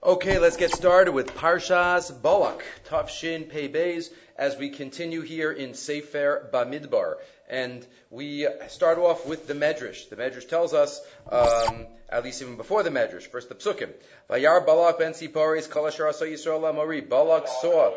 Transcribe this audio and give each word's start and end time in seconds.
Okay, 0.00 0.38
let's 0.38 0.56
get 0.56 0.70
started 0.70 1.10
with 1.10 1.34
Parshas 1.34 2.22
Balak, 2.22 2.64
Tafshin 2.88 3.48
Pei 3.48 3.68
Beis, 3.68 4.12
as 4.36 4.56
we 4.56 4.70
continue 4.70 5.22
here 5.22 5.50
in 5.50 5.74
Sefer 5.74 6.48
Bamidbar. 6.52 7.16
And 7.50 7.84
we 8.08 8.46
start 8.68 8.98
off 8.98 9.26
with 9.26 9.48
the 9.48 9.54
Medrash. 9.54 10.08
The 10.08 10.14
Medrash 10.14 10.48
tells 10.48 10.72
us, 10.72 11.00
um, 11.28 11.88
at 12.08 12.22
least 12.22 12.40
even 12.42 12.56
before 12.56 12.84
the 12.84 12.90
Medrash, 12.90 13.26
first 13.26 13.48
the 13.48 13.56
Psukim. 13.56 13.90
Vayar 14.30 14.64
Balak 14.64 15.00
ben 15.00 15.14
Siporis, 15.14 15.68
Kalashar 15.68 16.12
Yisrael 16.12 16.68
Amori. 16.68 17.00
Balak 17.00 17.48
saw, 17.48 17.92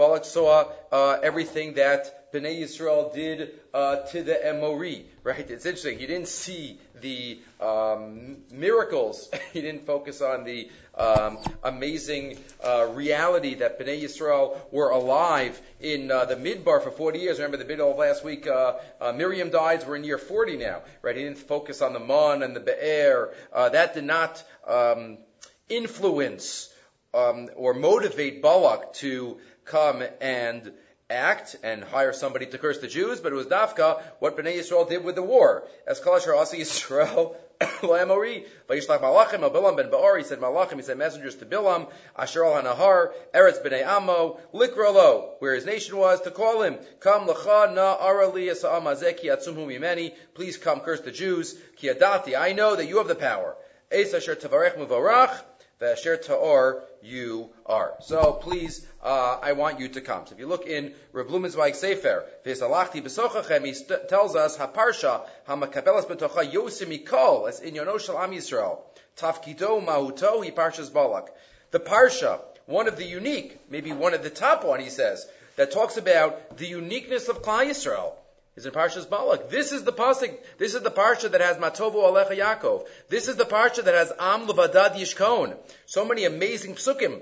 Balak 0.00 0.24
saw 0.24 0.64
uh, 0.90 1.18
everything 1.22 1.74
that 1.74 2.32
Bnei 2.32 2.62
Yisrael 2.62 3.12
did 3.12 3.50
uh, 3.74 3.96
to 3.96 4.22
the 4.22 4.32
Emori. 4.32 5.04
Right? 5.22 5.50
It's 5.50 5.66
interesting. 5.66 5.98
He 5.98 6.06
didn't 6.06 6.28
see 6.28 6.78
the 7.02 7.38
um, 7.60 8.38
miracles. 8.50 9.30
he 9.52 9.60
didn't 9.60 9.84
focus 9.84 10.22
on 10.22 10.44
the 10.44 10.70
um, 10.94 11.36
amazing 11.62 12.38
uh, 12.64 12.88
reality 12.94 13.56
that 13.56 13.78
Bnei 13.78 14.02
Yisrael 14.02 14.56
were 14.72 14.88
alive 14.88 15.60
in 15.80 16.10
uh, 16.10 16.24
the 16.24 16.36
Midbar 16.36 16.82
for 16.82 16.90
40 16.90 17.18
years. 17.18 17.36
Remember 17.36 17.58
the 17.58 17.66
middle 17.66 17.90
of 17.90 17.98
last 17.98 18.24
week, 18.24 18.46
uh, 18.46 18.76
uh, 19.02 19.12
Miriam 19.12 19.50
died. 19.50 19.84
We're 19.86 19.96
in 19.96 20.04
year 20.04 20.16
40 20.16 20.56
now, 20.56 20.80
right? 21.02 21.14
He 21.14 21.24
didn't 21.24 21.40
focus 21.40 21.82
on 21.82 21.92
the 21.92 22.00
Mon 22.00 22.42
and 22.42 22.56
the 22.56 22.60
Be'er. 22.60 23.34
Uh, 23.52 23.68
that 23.68 23.92
did 23.92 24.04
not 24.04 24.42
um, 24.66 25.18
influence 25.68 26.72
um, 27.12 27.50
or 27.56 27.74
motivate 27.74 28.40
Balak 28.40 28.94
to 28.94 29.38
come 29.70 30.02
and 30.20 30.72
act 31.08 31.56
and 31.62 31.82
hire 31.82 32.12
somebody 32.12 32.46
to 32.46 32.58
curse 32.58 32.78
the 32.78 32.88
Jews, 32.88 33.20
but 33.20 33.32
it 33.32 33.36
was 33.36 33.46
Dafka 33.46 34.02
what 34.20 34.36
Bnei 34.36 34.58
Yisrael 34.58 34.88
did 34.88 35.04
with 35.04 35.16
the 35.16 35.22
war. 35.22 35.64
As 35.86 36.00
Kalashar 36.00 36.36
Asi 36.36 36.58
Yisrael 36.58 37.34
Lamori, 37.82 38.46
Vayishlach 38.68 39.00
Malachim, 39.00 39.40
Bilam 39.52 39.76
ben 39.76 39.90
Ba'or, 39.90 40.18
he 40.18 40.24
said 40.24 40.38
Malachim, 40.38 40.76
he 40.76 40.82
sent 40.82 40.98
messengers 40.98 41.34
to 41.36 41.46
Bilam, 41.46 41.90
Asher 42.16 42.44
al 42.44 42.62
Hanahar, 42.62 43.10
Eretz 43.34 43.62
b'nei 43.62 43.86
Amo, 43.86 44.38
Likrolo, 44.54 45.32
where 45.40 45.54
his 45.54 45.66
nation 45.66 45.96
was, 45.96 46.20
to 46.22 46.30
call 46.30 46.62
him, 46.62 46.78
Come 47.00 47.26
lecha 47.26 47.74
na 47.74 47.98
arali 47.98 48.50
asa'am 48.50 48.84
azeki 48.84 49.24
atzumhu 49.24 49.66
mimeni, 49.66 50.14
please 50.34 50.56
come 50.56 50.80
curse 50.80 51.00
the 51.00 51.12
Jews, 51.12 51.56
ki 51.76 51.88
adati, 51.88 52.38
I 52.38 52.52
know 52.52 52.76
that 52.76 52.86
you 52.86 52.98
have 52.98 53.08
the 53.08 53.14
power. 53.14 53.56
Es 53.90 54.14
asher 54.14 54.36
tavarech 54.36 54.76
muvarach, 54.76 55.42
V'asher 55.80 56.20
ta'or 56.20 56.84
you 57.00 57.50
are. 57.64 57.94
So 58.00 58.34
please, 58.34 58.86
uh, 59.02 59.38
I 59.42 59.52
want 59.52 59.80
you 59.80 59.88
to 59.88 60.00
come. 60.02 60.26
So 60.26 60.34
if 60.34 60.38
you 60.38 60.46
look 60.46 60.66
in 60.66 60.92
Reb 61.12 61.28
Blumenzweig 61.28 61.74
Sefer, 61.74 62.26
V'esalachti 62.44 63.02
b'sochachem, 63.02 63.64
he 63.64 63.72
st- 63.72 64.08
tells 64.08 64.36
us, 64.36 64.58
Haparsha, 64.58 65.22
Hamakabelas 65.48 66.06
b'tocha 66.06 66.52
yosim 66.52 67.02
ikol, 67.02 67.48
as 67.48 67.60
in 67.60 67.74
Yono 67.74 67.98
Shal 67.98 68.18
Am 68.18 68.32
Yisrael. 68.32 68.80
Tafkido 69.16 69.82
mahuto, 69.84 70.44
he 70.44 70.50
parshas 70.50 70.92
Balak. 70.92 71.34
The 71.70 71.80
Parsha, 71.80 72.40
one 72.66 72.86
of 72.86 72.96
the 72.96 73.04
unique, 73.04 73.58
maybe 73.70 73.92
one 73.92 74.12
of 74.12 74.22
the 74.22 74.30
top 74.30 74.64
one, 74.64 74.80
he 74.80 74.90
says, 74.90 75.26
that 75.56 75.72
talks 75.72 75.96
about 75.96 76.58
the 76.58 76.66
uniqueness 76.66 77.28
of 77.28 77.42
Klal 77.42 77.66
Yisrael 77.66 78.12
is 78.56 78.66
in 78.66 78.72
Parshas 78.72 79.08
Balak. 79.08 79.50
This 79.50 79.72
is 79.72 79.84
the 79.84 79.92
pasuk. 79.92 80.36
This 80.58 80.74
is 80.74 80.82
the 80.82 80.90
parsha 80.90 81.30
that 81.30 81.40
has 81.40 81.56
Matovu 81.56 81.94
Alecha 81.94 82.36
Yaakov. 82.36 82.86
This 83.08 83.28
is 83.28 83.36
the 83.36 83.44
parsha 83.44 83.84
that 83.84 83.94
has 83.94 84.12
Am 84.18 84.46
Levadad 84.46 84.96
Yishkon. 84.96 85.56
So 85.86 86.04
many 86.04 86.24
amazing 86.24 86.74
psukim 86.74 87.20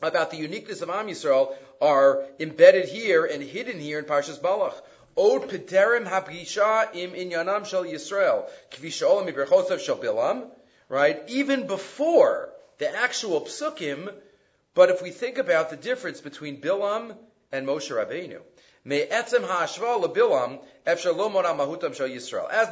about 0.00 0.30
the 0.30 0.36
uniqueness 0.36 0.80
of 0.80 0.90
Am 0.90 1.06
Yisrael 1.06 1.54
are 1.80 2.24
embedded 2.40 2.88
here 2.88 3.24
and 3.24 3.42
hidden 3.42 3.78
here 3.78 3.98
in 3.98 4.04
Parshas 4.04 4.40
Balak. 4.40 4.74
Od 5.16 5.48
Pederim 5.48 6.06
Hapisha 6.06 6.94
im 6.94 7.12
Inyanam 7.12 7.66
Shel 7.66 7.84
Yisrael 7.84 8.48
Kvisha 8.70 9.06
Olam 9.06 9.32
Iberchosav 9.32 9.80
Shel 9.80 9.96
Bilam. 9.96 10.48
Right, 10.88 11.20
even 11.28 11.66
before 11.66 12.50
the 12.78 12.94
actual 12.96 13.42
psukim. 13.42 14.12
But 14.74 14.90
if 14.90 15.02
we 15.02 15.10
think 15.10 15.38
about 15.38 15.70
the 15.70 15.76
difference 15.76 16.20
between 16.20 16.60
Bilam 16.60 17.16
and 17.52 17.66
Moshe 17.66 17.90
Rabbeinu, 17.90 18.40
Lo. 18.88 18.96
As 18.96 19.30
the 19.30 19.38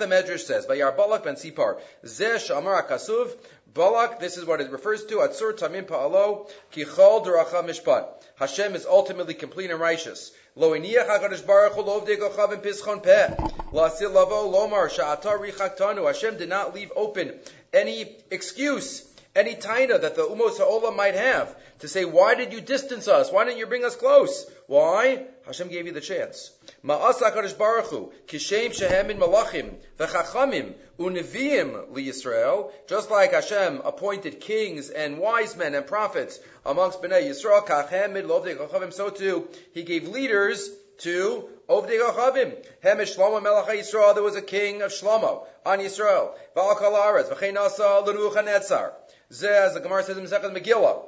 Medrash 0.06 0.40
says, 0.40 0.66
Vayar 0.66 0.96
Balak 0.96 1.24
ben 1.24 1.34
Sipar, 1.34 1.78
Zeh 2.04 2.36
shamar 2.36 2.88
kasuv, 2.88 3.36
Balak, 3.74 4.18
this 4.18 4.38
is 4.38 4.46
what 4.46 4.62
it 4.62 4.70
refers 4.70 5.04
to, 5.04 5.16
Atzur 5.16 5.52
tamim 5.52 5.84
pa'alo, 5.84 6.48
kichol 6.72 7.26
deracha 7.26 7.62
mishpat. 7.62 8.06
Hashem 8.36 8.74
is 8.74 8.86
ultimately 8.86 9.34
complete 9.34 9.70
and 9.70 9.78
righteous. 9.78 10.32
Lo 10.54 10.70
iniyach 10.70 11.06
HaKadosh 11.06 11.46
Baruch 11.46 11.74
Hu 11.74 11.82
lo 11.82 12.00
v'dei 12.00 12.16
gochav 12.16 12.52
in 12.54 12.60
pischon 12.60 13.02
peh. 13.02 13.34
La'asil 13.72 14.10
lavo 14.10 14.50
lomar 14.50 14.88
sha'atar 14.88 15.38
richaktanu. 15.38 16.06
Hashem 16.06 16.38
did 16.38 16.48
not 16.48 16.74
leave 16.74 16.90
open 16.96 17.38
any 17.74 18.16
excuse 18.30 19.04
any 19.36 19.54
taina 19.54 20.00
that 20.00 20.16
the 20.16 20.22
Umos 20.22 20.56
Ha'olam 20.58 20.96
might 20.96 21.14
have 21.14 21.54
to 21.80 21.88
say, 21.88 22.04
why 22.04 22.34
did 22.34 22.52
you 22.52 22.60
distance 22.60 23.06
us? 23.06 23.30
Why 23.30 23.44
didn't 23.44 23.58
you 23.58 23.66
bring 23.66 23.84
us 23.84 23.94
close? 23.94 24.50
Why? 24.66 25.26
Hashem 25.46 25.68
gave 25.68 25.86
you 25.86 25.92
the 25.92 26.00
chance. 26.00 26.50
Ma'as 26.84 27.20
HaKadosh 27.20 27.56
Baruch 27.56 27.86
Hu, 27.86 28.12
kishem 28.26 28.72
shehem 28.72 29.08
min 29.08 29.18
malachim, 29.18 29.74
v'chachamim, 29.98 30.74
uneviim 30.98 31.88
liyisrael, 31.92 32.72
just 32.88 33.10
like 33.10 33.32
Hashem 33.32 33.82
appointed 33.84 34.40
kings 34.40 34.90
and 34.90 35.18
wise 35.18 35.56
men 35.56 35.74
and 35.74 35.86
prophets 35.86 36.40
amongst 36.64 37.02
Bnei 37.02 37.28
Yisrael, 37.28 37.66
kachem 37.66 38.14
mid 38.14 38.24
lovdei 38.24 38.92
so 38.92 39.10
too, 39.10 39.48
He 39.72 39.82
gave 39.82 40.08
leaders 40.08 40.70
to 40.98 41.48
Ovdei 41.68 42.00
Gachavim. 42.00 42.54
Hem 42.82 42.98
Shlomo 42.98 43.42
Melech 43.42 43.66
Yisrael, 43.66 44.14
there 44.14 44.22
was 44.22 44.36
a 44.36 44.42
king 44.42 44.82
of 44.82 44.92
Shlomo 44.92 45.44
on 45.64 45.80
Yisrael. 45.80 46.30
V'al 46.56 46.76
kol 46.76 46.92
haaretz, 46.92 47.28
v'chein 47.28 47.56
asa 47.56 48.00
l'Nebuchadnezzar. 48.06 48.92
Zeh, 49.32 49.66
as 49.66 49.74
the 49.74 49.80
Gemara 49.80 50.04
says 50.04 50.16
in 50.16 50.28
Second 50.28 50.54
Megillah, 50.54 51.02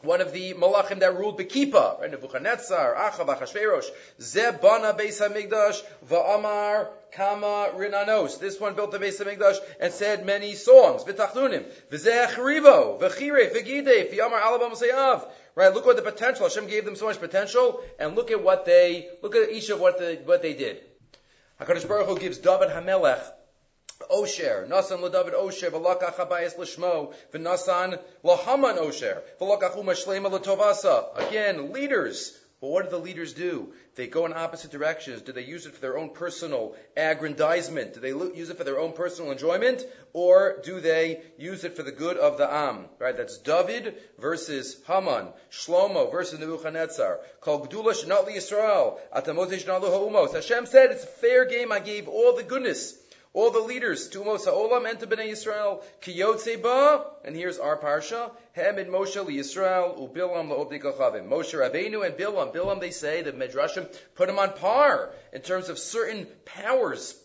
one 0.00 0.20
of 0.20 0.32
the 0.32 0.54
malachim 0.54 1.00
that 1.00 1.16
ruled 1.16 1.38
Bekipa, 1.38 2.00
right? 2.00 2.10
Nebuchadnezzar, 2.10 2.94
Achav, 2.94 3.26
Achashverosh, 3.26 3.84
Zeh 4.20 4.60
bana 4.60 4.94
Beis 4.94 5.20
Hamikdash, 5.20 5.82
va'amar 6.06 6.88
kama 7.12 7.70
rinanos. 7.74 8.38
This 8.38 8.58
one 8.58 8.74
built 8.74 8.92
the 8.92 8.98
Beis 8.98 9.22
Hamikdash 9.22 9.58
and 9.80 9.92
said 9.92 10.24
many 10.24 10.54
songs. 10.54 11.04
V'tachnunim, 11.04 11.70
v'zeh 11.90 12.28
chrivo, 12.28 12.98
v'chire, 12.98 13.52
v'gidei, 13.54 14.10
v'yamar 14.10 14.40
alabam 14.40 14.72
seyav. 14.72 15.28
Right? 15.54 15.72
Look 15.72 15.86
what 15.86 15.96
the 15.96 16.02
potential. 16.02 16.46
Hashem 16.46 16.66
gave 16.66 16.84
them 16.84 16.96
so 16.96 17.06
much 17.06 17.20
potential, 17.20 17.82
and 17.98 18.14
look 18.14 18.30
at 18.30 18.42
what 18.42 18.64
they, 18.64 19.08
look 19.22 19.36
at 19.36 19.50
each 19.50 19.68
of 19.68 19.80
what 19.80 19.98
the, 19.98 20.18
what 20.24 20.42
they 20.42 20.54
did. 20.54 20.80
HaKadosh 21.60 21.86
Baruch 21.86 22.08
Hu 22.08 22.18
gives 22.18 22.38
David 22.38 22.70
Hamelech 22.70 23.22
Osher, 24.10 24.68
Nasan 24.68 25.00
LaDavid 25.00 25.34
Osher, 25.34 25.70
V'lakach 25.70 26.14
Habayis 26.14 26.56
Lishmo, 26.56 27.14
V'nasan 27.32 27.98
Lahaman 28.24 28.78
Osher, 28.78 29.22
V'lakach 29.40 29.76
Umashlema 29.76 30.38
Latovasa. 30.38 31.28
Again, 31.28 31.72
leaders. 31.72 32.38
But 32.64 32.70
what 32.70 32.84
do 32.84 32.90
the 32.92 32.98
leaders 32.98 33.34
do? 33.34 33.74
They 33.94 34.06
go 34.06 34.24
in 34.24 34.32
opposite 34.32 34.70
directions. 34.70 35.20
Do 35.20 35.32
they 35.32 35.44
use 35.44 35.66
it 35.66 35.74
for 35.74 35.80
their 35.82 35.98
own 35.98 36.08
personal 36.10 36.74
aggrandizement? 36.96 37.92
Do 37.92 38.00
they 38.00 38.08
use 38.08 38.48
it 38.48 38.56
for 38.56 38.64
their 38.64 38.80
own 38.80 38.92
personal 38.92 39.32
enjoyment? 39.32 39.84
Or 40.14 40.62
do 40.64 40.80
they 40.80 41.20
use 41.36 41.64
it 41.64 41.76
for 41.76 41.82
the 41.82 41.92
good 41.92 42.16
of 42.16 42.38
the 42.38 42.50
Am? 42.50 42.86
Right? 42.98 43.14
That's 43.14 43.36
David 43.36 43.96
versus 44.18 44.80
Haman. 44.86 45.28
Shlomo 45.52 46.10
versus 46.10 46.40
Nebuchadnezzar. 46.40 47.20
Called 47.42 47.70
Gdula 47.70 48.02
Shnat 48.02 48.34
Yisrael. 48.34 48.98
Atamotish 49.14 49.66
Ha'umos. 49.66 50.32
Hashem 50.32 50.64
said, 50.64 50.90
it's 50.92 51.04
a 51.04 51.06
fair 51.06 51.44
game. 51.44 51.70
I 51.70 51.80
gave 51.80 52.08
all 52.08 52.34
the 52.34 52.44
goodness 52.44 52.94
all 53.34 53.50
the 53.50 53.58
leaders, 53.58 54.08
Tumos 54.08 54.44
Ha'olam 54.44 54.88
and 54.88 55.00
to 55.00 55.08
Bnei 55.08 55.32
Yisrael, 55.32 55.82
Kiyotze 56.00 56.62
Ba, 56.62 57.04
and 57.24 57.34
here's 57.34 57.58
our 57.58 57.76
parsha, 57.76 58.30
Hem 58.52 58.78
and 58.78 58.88
Moshe 58.88 59.16
Yisrael, 59.16 59.98
Ubilam 59.98 60.48
La'obdi 60.48 60.80
Kachavim. 60.80 61.28
Moshe 61.28 61.52
Rabbeinu 61.52 62.06
and 62.06 62.14
Bilam. 62.14 62.54
Bilam, 62.54 62.80
they 62.80 62.92
say, 62.92 63.22
the 63.22 63.32
Medrashim 63.32 63.92
put 64.14 64.28
him 64.28 64.38
on 64.38 64.52
par 64.52 65.10
in 65.32 65.40
terms 65.40 65.68
of 65.68 65.80
certain 65.80 66.28
powers. 66.44 67.20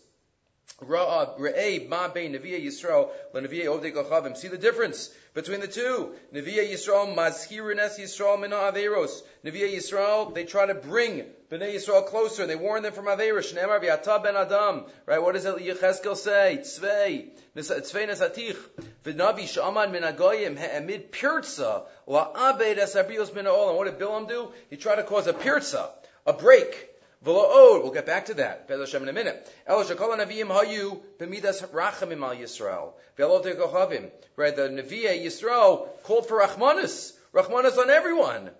Re'eh 0.82 1.88
ma 1.88 2.08
bein 2.08 2.32
Nevi'ah 2.32 2.64
Yisrael 2.64 3.10
leNevi'ah 3.32 3.66
Ovdei 3.66 3.92
Kachavim. 3.92 4.36
See 4.36 4.48
the 4.48 4.58
difference 4.58 5.14
between 5.34 5.60
the 5.60 5.68
two. 5.68 6.14
Nevi'ah 6.34 6.72
Yisrael 6.72 7.14
mazhirines 7.14 8.00
Yisrael 8.00 8.40
mina 8.40 8.56
averos. 8.56 9.22
Nevi'ah 9.44 9.74
Yisrael, 9.74 10.34
they 10.34 10.44
try 10.44 10.66
to 10.66 10.74
bring 10.74 11.24
Bnei 11.50 11.74
Yisrael 11.74 12.06
closer, 12.06 12.42
and 12.42 12.50
they 12.50 12.56
warn 12.56 12.82
them 12.82 12.92
from 12.92 13.06
averos. 13.06 13.52
Shneimar 13.52 13.82
v'yata 13.82 14.22
ben 14.22 14.36
Adam. 14.36 14.84
Right? 15.06 15.20
What 15.20 15.34
does 15.34 15.44
Yecheskel 15.44 16.16
say? 16.16 16.58
Tzvei. 16.60 17.30
Tzvei 17.56 18.08
nesatich. 18.08 18.56
V'navi 19.04 19.48
shaman 19.48 19.90
min 19.90 20.02
agoyim 20.02 20.56
he'emid 20.56 21.10
pirza 21.10 21.82
la'abed 22.06 22.78
esabrios 22.78 23.34
min 23.34 23.46
ha'olam. 23.46 23.76
What 23.76 23.86
did 23.86 23.98
Bilam 23.98 24.28
do? 24.28 24.52
He 24.68 24.76
tried 24.76 24.96
to 24.96 25.02
cause 25.02 25.26
a 25.26 25.32
pirza, 25.32 25.90
a 26.24 26.32
break 26.32 26.90
V'la'od, 27.24 27.82
we'll 27.82 27.92
get 27.92 28.06
back 28.06 28.26
to 28.26 28.34
that, 28.34 28.66
Bez 28.66 28.78
Hashem 28.78 29.02
in 29.02 29.08
a 29.10 29.12
minute. 29.12 29.46
El 29.66 29.84
shekol 29.84 30.16
ha'naviyim 30.16 30.46
hayu 30.46 31.02
b'midas 31.18 31.68
rachamim 31.68 32.22
al 32.22 32.34
Yisrael. 32.34 32.92
V'elot 33.18 33.44
kochavim. 33.56 34.10
Right, 34.36 34.56
the 34.56 34.68
Nevi'ah 34.68 35.22
Yisrael 35.22 35.88
called 36.04 36.26
for 36.26 36.40
rachmanis. 36.40 37.12
Rachmanis 37.34 37.76
on 37.76 37.90
everyone. 37.90 38.50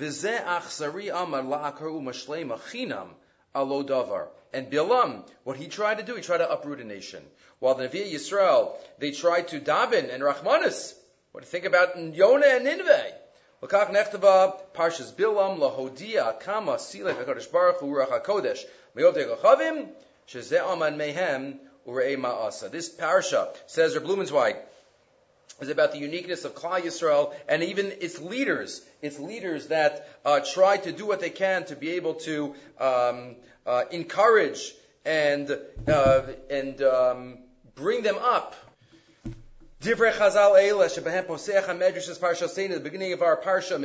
V'zeh 0.00 0.42
achzari 0.44 1.14
amar 1.14 1.42
la'akaru 1.42 2.00
mashlema 2.00 2.58
chinam 2.58 3.08
alo 3.54 3.82
davar. 3.84 4.28
And 4.52 4.70
Bilam, 4.70 5.24
what 5.44 5.58
he 5.58 5.68
tried 5.68 5.98
to 5.98 6.04
do, 6.04 6.16
he 6.16 6.22
tried 6.22 6.38
to 6.38 6.50
uproot 6.50 6.80
a 6.80 6.84
nation. 6.84 7.22
While 7.58 7.74
the 7.74 7.88
Nevi'ah 7.88 8.10
Yisrael, 8.10 8.72
they 8.98 9.10
tried 9.10 9.48
to 9.48 9.60
daven 9.60 10.12
and 10.12 10.22
rachmanis 10.22 10.94
What 11.32 11.42
do 11.42 11.46
you 11.46 11.50
think 11.50 11.66
about 11.66 11.96
Yonah 11.96 12.46
and 12.46 12.64
Nineveh? 12.64 13.12
L'kach 13.62 13.90
nechtava 13.90 14.58
parshas 14.74 15.12
Bilam 15.12 15.58
lahodia 15.58 16.40
kama 16.40 16.76
silei 16.76 17.14
v'kadosh 17.14 17.52
baruch 17.52 17.76
hu 17.76 17.94
ruach 17.94 18.08
hakodesh 18.08 18.64
meyotei 18.96 19.28
gachavim 19.28 19.90
shezeh 20.26 20.66
aman 20.66 20.96
mehem 20.96 21.58
urei 21.86 22.16
ma'asa. 22.16 22.70
This 22.70 22.88
parsha 22.88 23.54
says, 23.66 23.94
Reb 23.94 24.04
Blumenzweig, 24.04 24.56
is 25.60 25.68
about 25.68 25.92
the 25.92 25.98
uniqueness 25.98 26.44
of 26.44 26.54
Klal 26.54 26.80
Yisrael 26.80 27.34
and 27.46 27.62
even 27.62 27.92
its 28.00 28.18
leaders, 28.18 28.80
its 29.02 29.18
leaders 29.18 29.68
that 29.68 30.08
uh, 30.24 30.40
try 30.40 30.76
to 30.76 30.92
do 30.92 31.06
what 31.06 31.20
they 31.20 31.30
can 31.30 31.64
to 31.66 31.76
be 31.76 31.90
able 31.90 32.14
to 32.14 32.54
um, 32.78 33.36
uh, 33.66 33.84
encourage 33.90 34.72
and 35.04 35.56
uh, 35.88 36.22
and 36.50 36.82
um, 36.82 37.38
bring 37.74 38.02
them 38.02 38.16
up. 38.18 38.54
Divrei 39.82 40.12
Chazal 40.12 40.60
Eila 40.60 40.88
shebehem 40.94 41.26
poseach 41.26 41.64
hamedrash 41.64 42.18
parsha 42.18 42.48
saying 42.48 42.70
at 42.70 42.78
the 42.78 42.84
beginning 42.84 43.14
of 43.14 43.22
our 43.22 43.36
parsha 43.40 43.78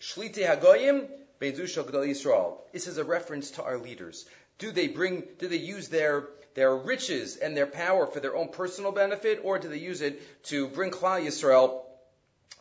hagoyim 0.00 1.08
bein 1.40 1.52
zushal 1.52 1.90
Yisrael. 1.90 2.58
This 2.72 2.86
is 2.86 2.98
a 2.98 3.04
reference 3.04 3.52
to 3.52 3.62
our 3.64 3.78
leaders. 3.78 4.26
Do 4.58 4.70
they 4.70 4.88
bring? 4.88 5.24
Do 5.38 5.48
they 5.48 5.56
use 5.56 5.88
their 5.88 6.28
their 6.54 6.76
riches 6.76 7.36
and 7.36 7.56
their 7.56 7.66
power 7.66 8.06
for 8.06 8.20
their 8.20 8.36
own 8.36 8.48
personal 8.48 8.92
benefit, 8.92 9.40
or 9.42 9.58
do 9.58 9.68
they 9.68 9.78
use 9.78 10.00
it 10.02 10.44
to 10.44 10.68
bring 10.68 10.90
Klal 10.90 11.24
Yisrael 11.24 11.83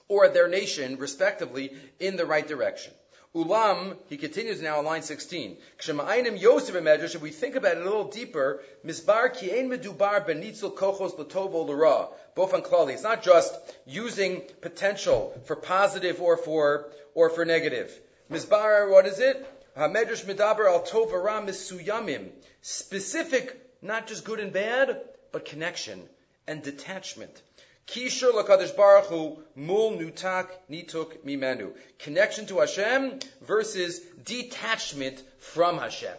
or 0.07 0.27
their 0.29 0.47
nation, 0.47 0.97
respectively, 0.97 1.75
in 1.99 2.15
the 2.15 2.25
right 2.25 2.47
direction? 2.47 2.93
Ulam, 3.35 3.97
he 4.09 4.17
continues 4.17 4.61
now 4.61 4.77
on 4.77 4.85
line 4.85 5.01
16. 5.01 5.57
If 5.79 7.21
we 7.21 7.29
think 7.31 7.55
about 7.55 7.77
it 7.77 7.81
a 7.81 7.83
little 7.83 8.03
deeper, 8.11 8.61
misbar 8.85 9.33
ki 9.33 9.49
medubar 9.49 10.23
benitzel 10.27 10.75
kochos 10.75 11.17
latovo 11.17 11.67
l'ra. 11.67 12.09
Both 12.35 12.53
on 12.53 12.61
klali. 12.61 12.93
It's 12.93 13.01
not 13.01 13.23
just 13.23 13.55
using 13.87 14.43
potential 14.61 15.33
for 15.45 15.55
positive 15.55 16.21
or 16.21 16.37
for, 16.37 16.91
or 17.15 17.31
for 17.31 17.43
negative. 17.43 17.91
Misbar, 18.29 18.91
what 18.91 19.07
is 19.07 19.19
it? 19.19 19.43
Hamedrash 19.75 20.25
medaber 20.25 20.67
al 20.67 20.81
tov 20.81 21.09
misuyamim. 21.11 22.29
Specific, 22.61 23.59
not 23.81 24.05
just 24.05 24.25
good 24.25 24.39
and 24.39 24.53
bad, 24.53 25.01
but 25.31 25.45
connection 25.45 26.03
and 26.47 26.61
detachment. 26.61 27.41
Kishur 27.87 28.31
lakadosh 28.31 28.75
baruch 28.75 29.05
hu 29.05 29.43
mul 29.55 29.97
nutak 29.97 30.47
nituk 30.69 31.17
mimenu. 31.25 31.73
Connection 31.99 32.45
to 32.45 32.59
Hashem 32.59 33.19
versus 33.41 33.99
detachment 34.23 35.21
from 35.39 35.77
Hashem. 35.77 36.15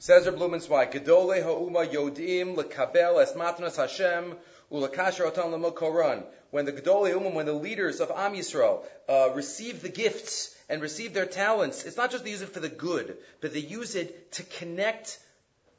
Says 0.00 0.26
Reb 0.26 0.36
Blumenzweig, 0.36 0.92
Gedole 0.92 1.42
ha'uma 1.42 1.86
yodim 1.86 2.56
lekabel 2.56 3.20
es 3.20 3.32
matnas 3.32 3.76
Hashem 3.76 4.36
ulakasher 4.70 5.28
otan 5.32 5.50
lemil 5.52 6.24
When 6.50 6.66
the 6.66 6.72
Gedole 6.72 7.10
ha'uma, 7.10 7.30
when 7.30 7.46
the 7.46 7.52
leaders 7.52 8.00
of 8.00 8.10
Am 8.12 8.34
Yisrael 8.34 8.84
uh, 9.08 9.30
receive 9.34 9.82
the 9.82 9.88
gifts 9.88 10.54
and 10.68 10.80
receive 10.82 11.14
their 11.14 11.26
talents, 11.26 11.84
it's 11.84 11.96
not 11.96 12.10
just 12.10 12.22
they 12.22 12.30
use 12.30 12.42
it 12.42 12.50
for 12.50 12.60
the 12.60 12.68
good, 12.68 13.16
but 13.40 13.52
they 13.52 13.60
use 13.60 13.96
it 13.96 14.32
to 14.32 14.42
connect 14.44 15.18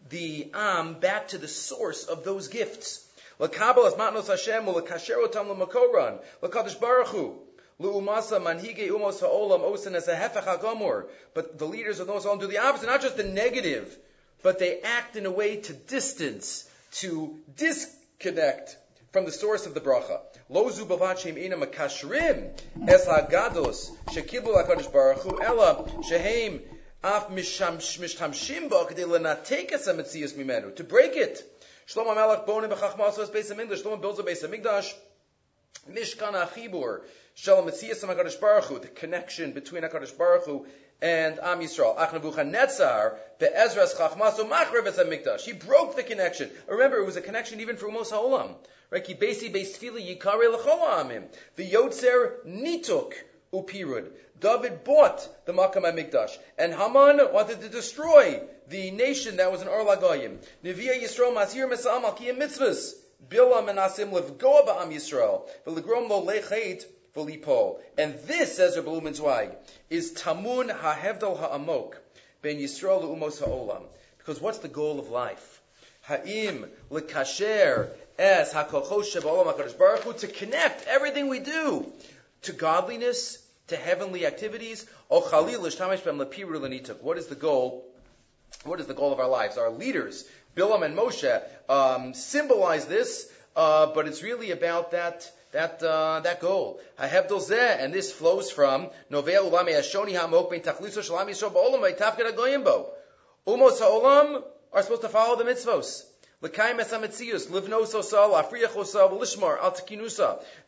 the 0.09 0.51
Am 0.53 0.99
back 0.99 1.29
to 1.29 1.37
the 1.37 1.47
source 1.47 2.05
of 2.05 2.23
those 2.23 2.49
gifts. 2.49 3.05
L'kabel 3.39 3.89
matnos 3.97 4.27
Hashem 4.27 4.65
u'l'kasher 4.65 5.25
otam 5.25 5.47
l'makoran. 5.49 6.19
L'kadosh 6.41 6.79
Baruch 6.79 7.07
Hu. 7.07 7.39
Lu'umasa 7.79 8.41
manhige 8.41 8.89
umos 8.89 9.21
ha'olam 9.21 9.61
osin 9.61 9.95
as 9.95 10.09
a 10.09 10.15
hefech 10.15 10.43
ha'gomor. 10.43 11.07
But 11.33 11.57
the 11.57 11.65
leaders 11.65 12.01
of 12.01 12.07
those 12.07 12.25
olam 12.25 12.41
do 12.41 12.47
the 12.47 12.57
opposite, 12.57 12.87
not 12.87 13.01
just 13.01 13.15
the 13.15 13.23
negative, 13.23 13.97
but 14.43 14.59
they 14.59 14.81
act 14.81 15.15
in 15.15 15.25
a 15.25 15.31
way 15.31 15.57
to 15.57 15.73
distance, 15.73 16.69
to 16.91 17.39
disconnect 17.55 18.77
from 19.13 19.23
the 19.23 19.31
source 19.31 19.65
of 19.65 19.73
the 19.73 19.79
bracha. 19.79 20.19
Lozu 20.51 20.85
bavachem 20.85 21.37
ina 21.37 21.55
makashrim 21.55 22.51
es 22.89 23.05
ha'gados 23.05 23.89
shekibul 24.07 24.55
ha'kadosh 24.55 24.91
baruch 24.91 25.19
hu 25.19 25.41
ela 25.41 25.89
shehem 26.03 26.61
af 27.01 27.29
mishtamshim 27.29 28.69
bo 28.69 28.85
k'dei 28.85 29.05
lenatek 29.05 29.71
es 29.71 29.85
ha'metzias 29.85 30.33
mimenu. 30.33 30.75
To 30.75 30.83
break 30.83 31.15
it. 31.15 31.41
Shlomo 31.89 32.13
Melech 32.13 32.45
bonim 32.45 32.69
b'chachmas 32.69 33.17
was 33.17 33.31
Beis 33.31 33.51
Hamikdash. 33.51 33.81
Shlomo 33.81 33.99
builds 33.99 34.19
a 34.19 34.23
Beis 34.23 34.47
Hamikdash. 34.47 34.93
Mishkan 35.89 36.33
Achibur. 36.33 37.01
Shalom 37.33 37.65
Metzias 37.65 38.05
HaKadosh 38.05 38.39
Baruch 38.39 38.65
Hu. 38.65 38.77
The 38.77 38.89
connection 38.89 39.53
between 39.53 39.81
HaKadosh 39.81 40.15
Baruch 40.15 40.45
Hu 40.45 40.67
and 41.01 41.39
Am 41.39 41.61
Yisrael. 41.61 41.95
Ach 41.97 42.13
Nebuchadnezzar 42.13 43.17
be'ezras 43.39 43.95
chachmaso 43.95 44.47
machrev 44.47 44.85
Beis 44.85 45.03
Hamikdash. 45.03 45.39
He 45.39 45.53
broke 45.53 45.95
the 45.95 46.03
connection. 46.03 46.51
Remember, 46.67 46.97
it 46.97 47.07
was 47.07 47.15
a 47.15 47.21
connection 47.21 47.59
even 47.59 47.75
for 47.75 47.87
Umos 47.87 48.11
HaOlam. 48.11 48.53
Right? 48.91 49.03
Ki 49.03 49.15
besi 49.15 49.51
beis 49.51 49.75
tefila 49.75 49.99
yikare 49.99 50.47
l'chol 50.53 50.87
amim. 50.89 51.23
The 51.55 51.71
Yotzer 51.71 52.45
nituk 52.45 53.13
upirud. 53.51 54.11
David 54.39 54.83
bought 54.83 55.27
the 55.47 55.53
Makam 55.53 55.83
Mikdash, 55.91 56.37
and 56.55 56.71
Haman 56.71 57.33
wanted 57.33 57.61
to 57.61 57.69
destroy 57.69 58.41
the 58.69 58.91
nation 58.91 59.37
that 59.37 59.51
was 59.51 59.61
in 59.61 59.67
Or 59.67 59.83
Lagoyim. 59.85 60.37
Neviya 60.63 61.01
Yisrael 61.01 61.33
Masir 61.35 61.67
Mesam 61.69 62.03
Alkiyim 62.03 62.37
Mitzvahs. 62.37 62.93
Bilam 63.27 63.69
and 63.69 63.79
Asim 63.79 64.11
Levgoa 64.11 64.65
Ba'am 64.67 64.91
Yisrael. 64.93 65.47
V'legrom 65.65 66.07
lo 66.09 66.25
lechet 66.25 66.85
v'lipol. 67.15 67.79
And 67.97 68.15
this, 68.27 68.55
says 68.55 68.77
Rabbi 68.77 68.89
Blumenzweig, 68.89 69.55
is 69.89 70.13
Tamun 70.13 70.69
ha'hevdal 70.69 71.37
ha'amok 71.39 71.95
ben 72.41 72.57
Yisrael 72.57 73.01
le'umos 73.03 73.39
ha'olam. 73.39 73.83
Because 74.17 74.39
what's 74.39 74.59
the 74.59 74.67
goal 74.67 74.99
of 74.99 75.09
life? 75.09 75.61
Ha'im 76.03 76.65
lekasher 76.91 77.89
es 78.17 78.53
ha'kochos 78.53 79.05
she'ba'olam 79.11 79.45
ha'kadosh 79.45 79.77
baruch 79.77 80.03
Hu, 80.03 80.13
to 80.13 80.27
connect 80.27 80.87
everything 80.87 81.27
we 81.27 81.39
do 81.39 81.91
to 82.43 82.53
godliness 82.53 83.37
to 83.67 83.75
heavenly 83.75 84.25
activities. 84.25 84.85
What 85.07 85.43
is 87.17 87.27
the 87.27 87.37
goal? 87.39 87.88
What 88.63 88.79
is 88.79 88.87
the 88.87 88.93
goal 88.93 89.13
of 89.13 89.19
our 89.19 89.29
lives? 89.29 89.57
Our 89.57 89.69
leaders, 89.69 90.25
Bilam 90.55 90.83
and 90.83 90.97
Moshe, 90.97 91.41
um, 91.69 92.13
symbolize 92.13 92.85
this, 92.85 93.31
uh, 93.55 93.87
but 93.93 94.07
it's 94.07 94.21
really 94.23 94.51
about 94.51 94.91
that 94.91 95.31
that 95.51 95.81
uh, 95.81 96.19
that 96.21 96.41
goal. 96.41 96.79
And 96.97 97.93
this 97.93 98.11
flows 98.11 98.51
from 98.51 98.89
Novel 99.09 99.49
Ulame 99.49 99.73
Ashoni 99.79 100.15
Hamok 100.15 100.51
Ben 100.51 100.61
Tachliso 100.61 100.99
Shalam 100.99 101.27
Yisrael 101.29 101.51
Ba'olam 101.51 101.97
Tafkid 101.97 102.31
Agoyimbo. 102.31 102.89
Umos 103.47 103.79
Ha'olam 103.79 104.43
are 104.73 104.83
supposed 104.83 105.01
to 105.01 105.09
follow 105.09 105.35
the 105.35 105.45
mitzvos. 105.45 106.03
They 106.41 106.47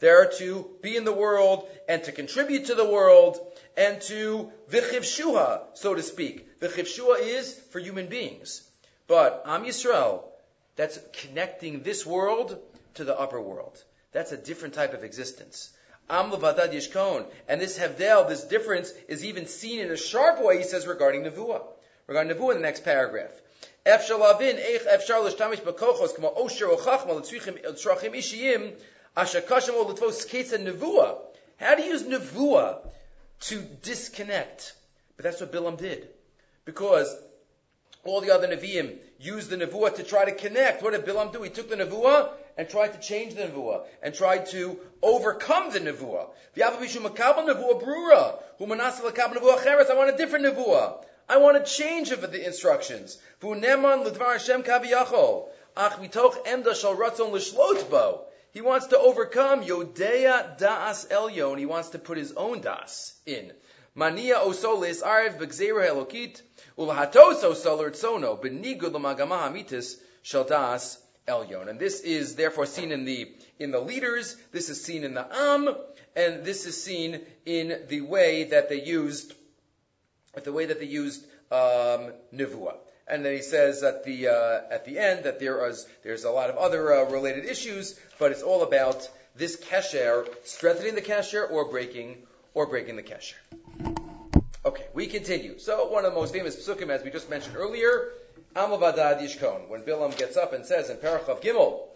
are 0.09 0.25
to 0.37 0.69
be 0.81 0.97
in 0.97 1.05
the 1.05 1.13
world 1.13 1.69
and 1.87 2.03
to 2.03 2.11
contribute 2.11 2.65
to 2.65 2.75
the 2.75 2.85
world 2.85 3.39
and 3.77 4.01
to 4.01 4.51
vichivshua, 4.69 5.61
so 5.75 5.95
to 5.95 6.03
speak. 6.03 6.45
Vichivshua 6.60 7.20
is 7.20 7.54
for 7.70 7.78
human 7.78 8.06
beings. 8.06 8.62
But 9.06 9.42
Am 9.46 9.64
Yisrael, 9.64 10.22
that's 10.76 10.98
connecting 11.12 11.82
this 11.82 12.04
world 12.04 12.58
to 12.94 13.04
the 13.04 13.18
upper 13.18 13.40
world. 13.40 13.82
That's 14.12 14.32
a 14.32 14.36
different 14.36 14.74
type 14.74 14.94
of 14.94 15.04
existence. 15.04 15.70
Am 16.08 16.30
levadad 16.30 16.72
yishkon. 16.72 17.26
And 17.48 17.60
this 17.60 17.78
hevdel, 17.78 18.28
this 18.28 18.44
difference, 18.44 18.92
is 19.08 19.24
even 19.24 19.46
seen 19.46 19.80
in 19.80 19.90
a 19.90 19.96
sharp 19.96 20.42
way, 20.42 20.58
he 20.58 20.64
says, 20.64 20.86
regarding 20.86 21.22
Nevuah. 21.24 21.62
Regarding 22.06 22.36
Nevuah 22.36 22.52
in 22.52 22.56
the 22.58 22.62
next 22.62 22.84
paragraph. 22.84 23.32
אפשר 23.94 24.16
להבין 24.16 24.58
איך 24.58 24.86
אפשר 24.86 25.20
להשתמש 25.20 25.60
בכוחos 25.60 26.12
כמו 26.16 26.28
עושר 26.28 26.66
או 26.66 26.76
חכמה 26.76 27.14
לצרכים 27.64 28.14
אישיים, 28.14 28.70
אשר 29.14 29.40
קשה 29.40 29.72
מאוד 29.72 29.90
לתפוס 29.90 30.24
כיצד 30.24 30.60
נבואה. 30.60 31.12
How 31.60 31.74
to 31.74 31.82
use 31.82 32.02
nevuah 32.02 32.78
to 33.40 33.60
disconnect. 33.82 34.72
But 35.16 35.24
that's 35.24 35.40
what 35.40 35.52
Bilam 35.52 35.78
did. 35.78 36.08
Because 36.65 37.15
all 38.03 38.21
the 38.21 38.31
other 38.31 38.47
Nevi'im 38.47 38.97
used 39.19 39.49
the 39.49 39.57
nevuah 39.57 39.95
to 39.95 40.03
try 40.03 40.25
to 40.25 40.31
connect. 40.31 40.81
What 40.81 40.93
did 40.93 41.05
Bilam 41.05 41.31
do? 41.31 41.41
He 41.41 41.49
took 41.49 41.69
the 41.69 41.75
nevuah 41.75 42.31
and 42.57 42.69
tried 42.69 42.93
to 42.93 42.99
change 42.99 43.35
the 43.35 43.43
nevuah 43.43 43.85
and 44.01 44.13
tried 44.13 44.47
to 44.47 44.79
overcome 45.01 45.71
the 45.71 45.79
nevuah. 45.79 46.29
I 46.57 46.69
want 49.93 50.09
a 50.09 50.17
different 50.17 50.45
nevuah. 50.45 51.05
I 51.29 51.37
want 51.37 51.65
to 51.65 51.71
change 51.71 52.11
of 52.11 52.21
the 52.31 52.45
instructions. 52.45 53.17
V'uneman 53.41 54.03
l'dvar 54.03 54.33
Hashem 54.33 54.63
kaviyachol. 54.63 55.49
Ach 55.77 55.93
mitoch 55.93 56.45
emda 56.45 56.75
shal 56.75 56.95
ratzon 56.95 57.31
l'shlot. 57.31 58.21
He 58.51 58.59
wants 58.61 58.87
to 58.87 58.99
overcome 58.99 59.63
Yodea 59.63 60.57
Das 60.57 61.05
Elyon. 61.05 61.57
He 61.57 61.65
wants 61.65 61.89
to 61.91 61.99
put 61.99 62.17
his 62.17 62.33
own 62.33 62.59
Das 62.59 63.13
in. 63.25 63.53
Mania 63.93 64.37
osolis 64.39 65.01
elokit 65.01 66.41
ulahatos 66.77 67.43
osoler 67.43 67.91
tzono 67.91 68.41
b'nigud 68.41 68.93
l'magama 68.93 69.49
hamitis 69.49 69.97
shal 70.23 70.45
Das 70.45 70.97
Elyon. 71.27 71.69
And 71.69 71.79
this 71.79 72.01
is 72.01 72.35
therefore 72.35 72.65
seen 72.65 72.91
in 72.91 73.05
the 73.05 73.31
in 73.59 73.71
the 73.71 73.79
leaders. 73.79 74.35
This 74.51 74.69
is 74.69 74.83
seen 74.83 75.03
in 75.03 75.13
the 75.13 75.27
Am, 75.35 75.75
and 76.15 76.43
this 76.43 76.65
is 76.65 76.81
seen 76.81 77.21
in 77.45 77.81
the 77.89 78.01
way 78.01 78.45
that 78.45 78.69
they 78.69 78.81
used 78.81 79.33
the 80.43 80.53
way 80.53 80.65
that 80.65 80.79
they 80.79 80.85
used 80.85 81.23
um, 81.51 82.13
nevuah. 82.33 82.77
and 83.07 83.25
then 83.25 83.33
he 83.33 83.41
says 83.41 83.83
at 83.83 84.05
the 84.05 84.29
uh, 84.29 84.61
at 84.71 84.85
the 84.85 84.97
end 84.97 85.25
that 85.25 85.39
there 85.39 85.67
is 85.67 85.85
there's 86.03 86.23
a 86.23 86.31
lot 86.31 86.49
of 86.49 86.57
other 86.57 86.93
uh, 86.93 87.03
related 87.11 87.45
issues, 87.45 87.99
but 88.17 88.31
it's 88.31 88.41
all 88.41 88.63
about 88.63 89.07
this 89.35 89.57
kesher 89.57 90.27
strengthening 90.45 90.95
the 90.95 91.01
kesher 91.01 91.49
or 91.49 91.69
breaking 91.69 92.17
or 92.53 92.67
breaking 92.67 92.95
the 92.95 93.03
kesher. 93.03 93.35
Okay, 94.63 94.85
we 94.93 95.07
continue. 95.07 95.57
So 95.59 95.87
one 95.87 96.05
of 96.05 96.13
the 96.13 96.19
most 96.19 96.33
famous 96.33 96.55
psukim, 96.55 96.89
as 96.89 97.03
we 97.03 97.09
just 97.09 97.29
mentioned 97.29 97.55
earlier, 97.57 98.09
Am 98.55 98.69
Levadad 98.69 99.21
Yishkon, 99.21 99.69
when 99.69 99.81
Bilam 99.83 100.17
gets 100.17 100.37
up 100.37 100.53
and 100.53 100.65
says 100.65 100.89
in 100.89 100.97
Parachav 100.97 101.41
Gimel, 101.41 101.87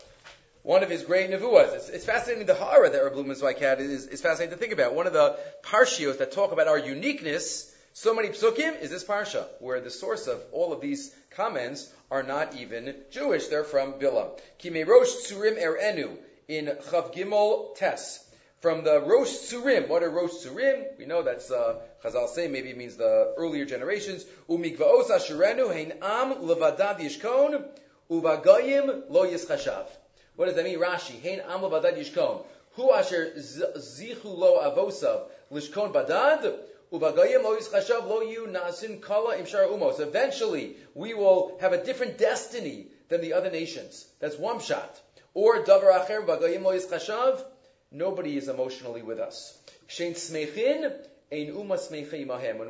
one 0.66 0.82
of 0.82 0.90
his 0.90 1.04
great 1.04 1.30
nevuas. 1.30 1.76
It's, 1.76 1.90
it's 1.90 2.06
fascinating. 2.06 2.48
The 2.48 2.56
hara 2.56 2.90
that 2.90 3.04
Rabbi 3.04 3.16
Blumenzweig 3.16 3.60
had 3.60 3.80
is, 3.80 4.08
is 4.08 4.22
fascinating 4.22 4.58
to 4.58 4.60
think 4.60 4.74
about. 4.74 4.96
One 4.96 5.06
of 5.06 5.14
the 5.14 5.38
parshios 5.62 6.18
that 6.18 6.32
talk 6.32 6.52
about 6.52 6.68
our 6.68 6.80
uniqueness, 6.80 7.72
so 7.94 8.16
many 8.16 8.30
psukim, 8.30 8.82
is 8.82 8.90
this 8.90 9.04
parsha, 9.04 9.46
where 9.60 9.80
the 9.80 9.92
source 9.92 10.26
of 10.26 10.42
all 10.52 10.74
of 10.74 10.82
these 10.82 11.14
comments 11.36 11.94
are 12.10 12.24
not 12.24 12.56
even 12.56 12.96
Jewish. 13.12 13.48
They're 13.48 13.64
from 13.64 13.94
Bilam. 13.94 14.40
Kime 14.60 14.88
Rosh 14.88 15.10
Tzurim 15.28 15.62
Erenu 15.62 16.18
in 16.48 16.66
Chav 16.66 17.14
Gimel 17.14 17.76
Tes. 17.76 18.25
From 18.62 18.84
the 18.84 19.02
Rosh 19.02 19.30
Tzurim, 19.30 19.88
what 19.88 20.02
are 20.02 20.10
Rosh 20.10 20.32
Tzurim? 20.32 20.98
We 20.98 21.06
know 21.06 21.22
that's, 21.22 21.52
uh, 21.52 21.82
Chazal 22.04 22.28
say, 22.30 22.48
maybe 22.48 22.70
it 22.72 22.78
means 22.78 22.96
the 22.96 23.34
earlier 23.38 23.66
generations. 23.66 24.26
Umikvaos 24.50 25.10
Asherenu 25.10 25.72
Hein 25.72 25.94
Am 26.02 26.36
Levadad 26.36 27.00
Yishkon 27.00 27.68
Uvagayim 28.10 29.04
Lo 29.10 29.26
Yischashav. 29.28 29.88
What 30.36 30.46
does 30.46 30.56
that 30.56 30.64
mean? 30.64 30.80
Rashi, 30.80 31.22
Hein 31.22 31.42
Am 31.48 31.60
Levadad 31.62 31.98
Yishkon. 31.98 32.44
Hu 32.74 32.92
Asher 32.92 33.34
Zichu 33.38 34.24
Lo 34.24 34.60
Avosav 34.60 35.28
Lishkon 35.52 35.94
Badad 35.94 36.58
Umos. 39.72 40.00
Eventually, 40.00 40.78
we 40.94 41.14
will 41.14 41.58
have 41.60 41.74
a 41.74 41.84
different 41.84 42.18
destiny 42.18 42.88
than 43.10 43.22
the 43.22 43.34
other 43.34 43.52
nations. 43.52 44.06
That's 44.20 44.38
one 44.38 44.60
shot. 44.60 45.02
Or 45.34 45.64
Davar 45.64 46.06
Acher 46.06 46.26
Vagayim 46.26 46.64
Lo 46.64 46.74
Yischashav 46.74 47.44
Nobody 47.96 48.36
is 48.36 48.50
emotionally 48.50 49.02
with 49.02 49.20
us. 49.20 49.58
When 49.98 50.16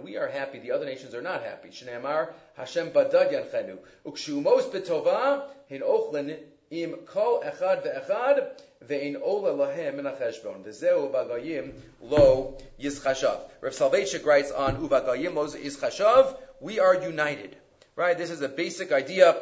we 0.04 0.18
are 0.18 0.28
happy, 0.28 0.60
the 0.60 0.72
other 0.72 0.86
nations 0.86 1.16
are 1.16 1.22
not 1.24 1.42
happy. 1.44 1.70
Shneamar 1.70 2.30
Hashem 2.56 2.92
badad 2.92 3.34
yanchenu. 3.34 3.80
Ukshumos 4.06 4.72
betova 4.72 5.48
hin 5.68 5.82
ochlen 5.82 6.38
im 6.70 6.94
kol 7.08 7.42
echad 7.42 7.84
ve'echad 7.84 8.50
ve'in 8.88 9.20
ola 9.20 9.66
lahem 9.66 9.96
min 9.96 10.06
hacheshbon. 10.06 10.64
V'zeu 10.64 11.12
bagayim 11.12 11.74
lo 12.02 12.56
yizchashav. 12.80 13.40
Rav 13.62 13.74
Soloveitchik 13.74 14.24
writes 14.26 14.52
on 14.52 14.78
uvagayim 14.78 15.34
lo 15.34 15.48
yizchashav, 15.48 16.38
we 16.62 16.80
are 16.80 17.02
united. 17.02 17.56
Right? 17.96 18.16
This 18.16 18.30
is 18.30 18.42
a 18.42 18.50
basic 18.50 18.92
idea 18.92 19.36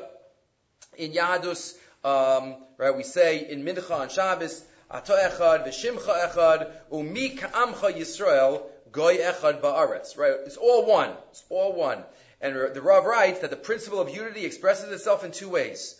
in 0.97 1.11
Yahadus. 1.11 1.75
Um, 2.05 2.55
right? 2.77 2.95
We 2.95 3.03
say 3.03 3.49
in 3.49 3.65
Mincha 3.65 3.91
on 3.91 4.09
Shabbos, 4.09 4.63
Ato 4.91 5.15
echad, 5.15 5.67
v'shimcha 5.67 6.29
echad, 6.29 6.71
umi 6.91 7.29
ka'amcha 7.29 7.93
Yisrael, 7.93 8.61
goy 8.91 9.17
echad 9.17 9.61
ba'aretz. 9.61 10.17
Right? 10.17 10.33
It's 10.45 10.57
all 10.57 10.85
one. 10.85 11.11
It's 11.31 11.43
all 11.49 11.73
one. 11.73 12.03
And 12.41 12.55
the 12.55 12.81
Rav 12.81 13.05
writes 13.05 13.39
that 13.39 13.49
the 13.49 13.55
principle 13.55 14.01
of 14.01 14.09
unity 14.09 14.45
expresses 14.45 14.91
itself 14.91 15.23
in 15.23 15.31
two 15.31 15.49
ways. 15.49 15.99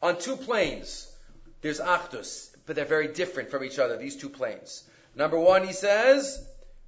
On 0.00 0.18
two 0.18 0.36
planes, 0.36 1.12
there's 1.62 1.80
achdus, 1.80 2.50
but 2.64 2.76
they're 2.76 2.84
very 2.84 3.08
different 3.08 3.50
from 3.50 3.64
each 3.64 3.78
other, 3.78 3.96
these 3.96 4.16
two 4.16 4.30
planes. 4.30 4.84
Number 5.14 5.38
one, 5.38 5.66
he 5.66 5.72
says, 5.72 6.42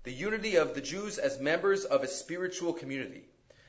the 0.05 0.13
unity 0.13 0.57
of 0.57 0.75
the 0.75 0.81
Jews 0.81 1.19
as 1.19 1.41
members 1.41 1.85
of 1.85 2.03
a 2.03 2.09
spiritual 2.09 2.73
community. 2.73 3.25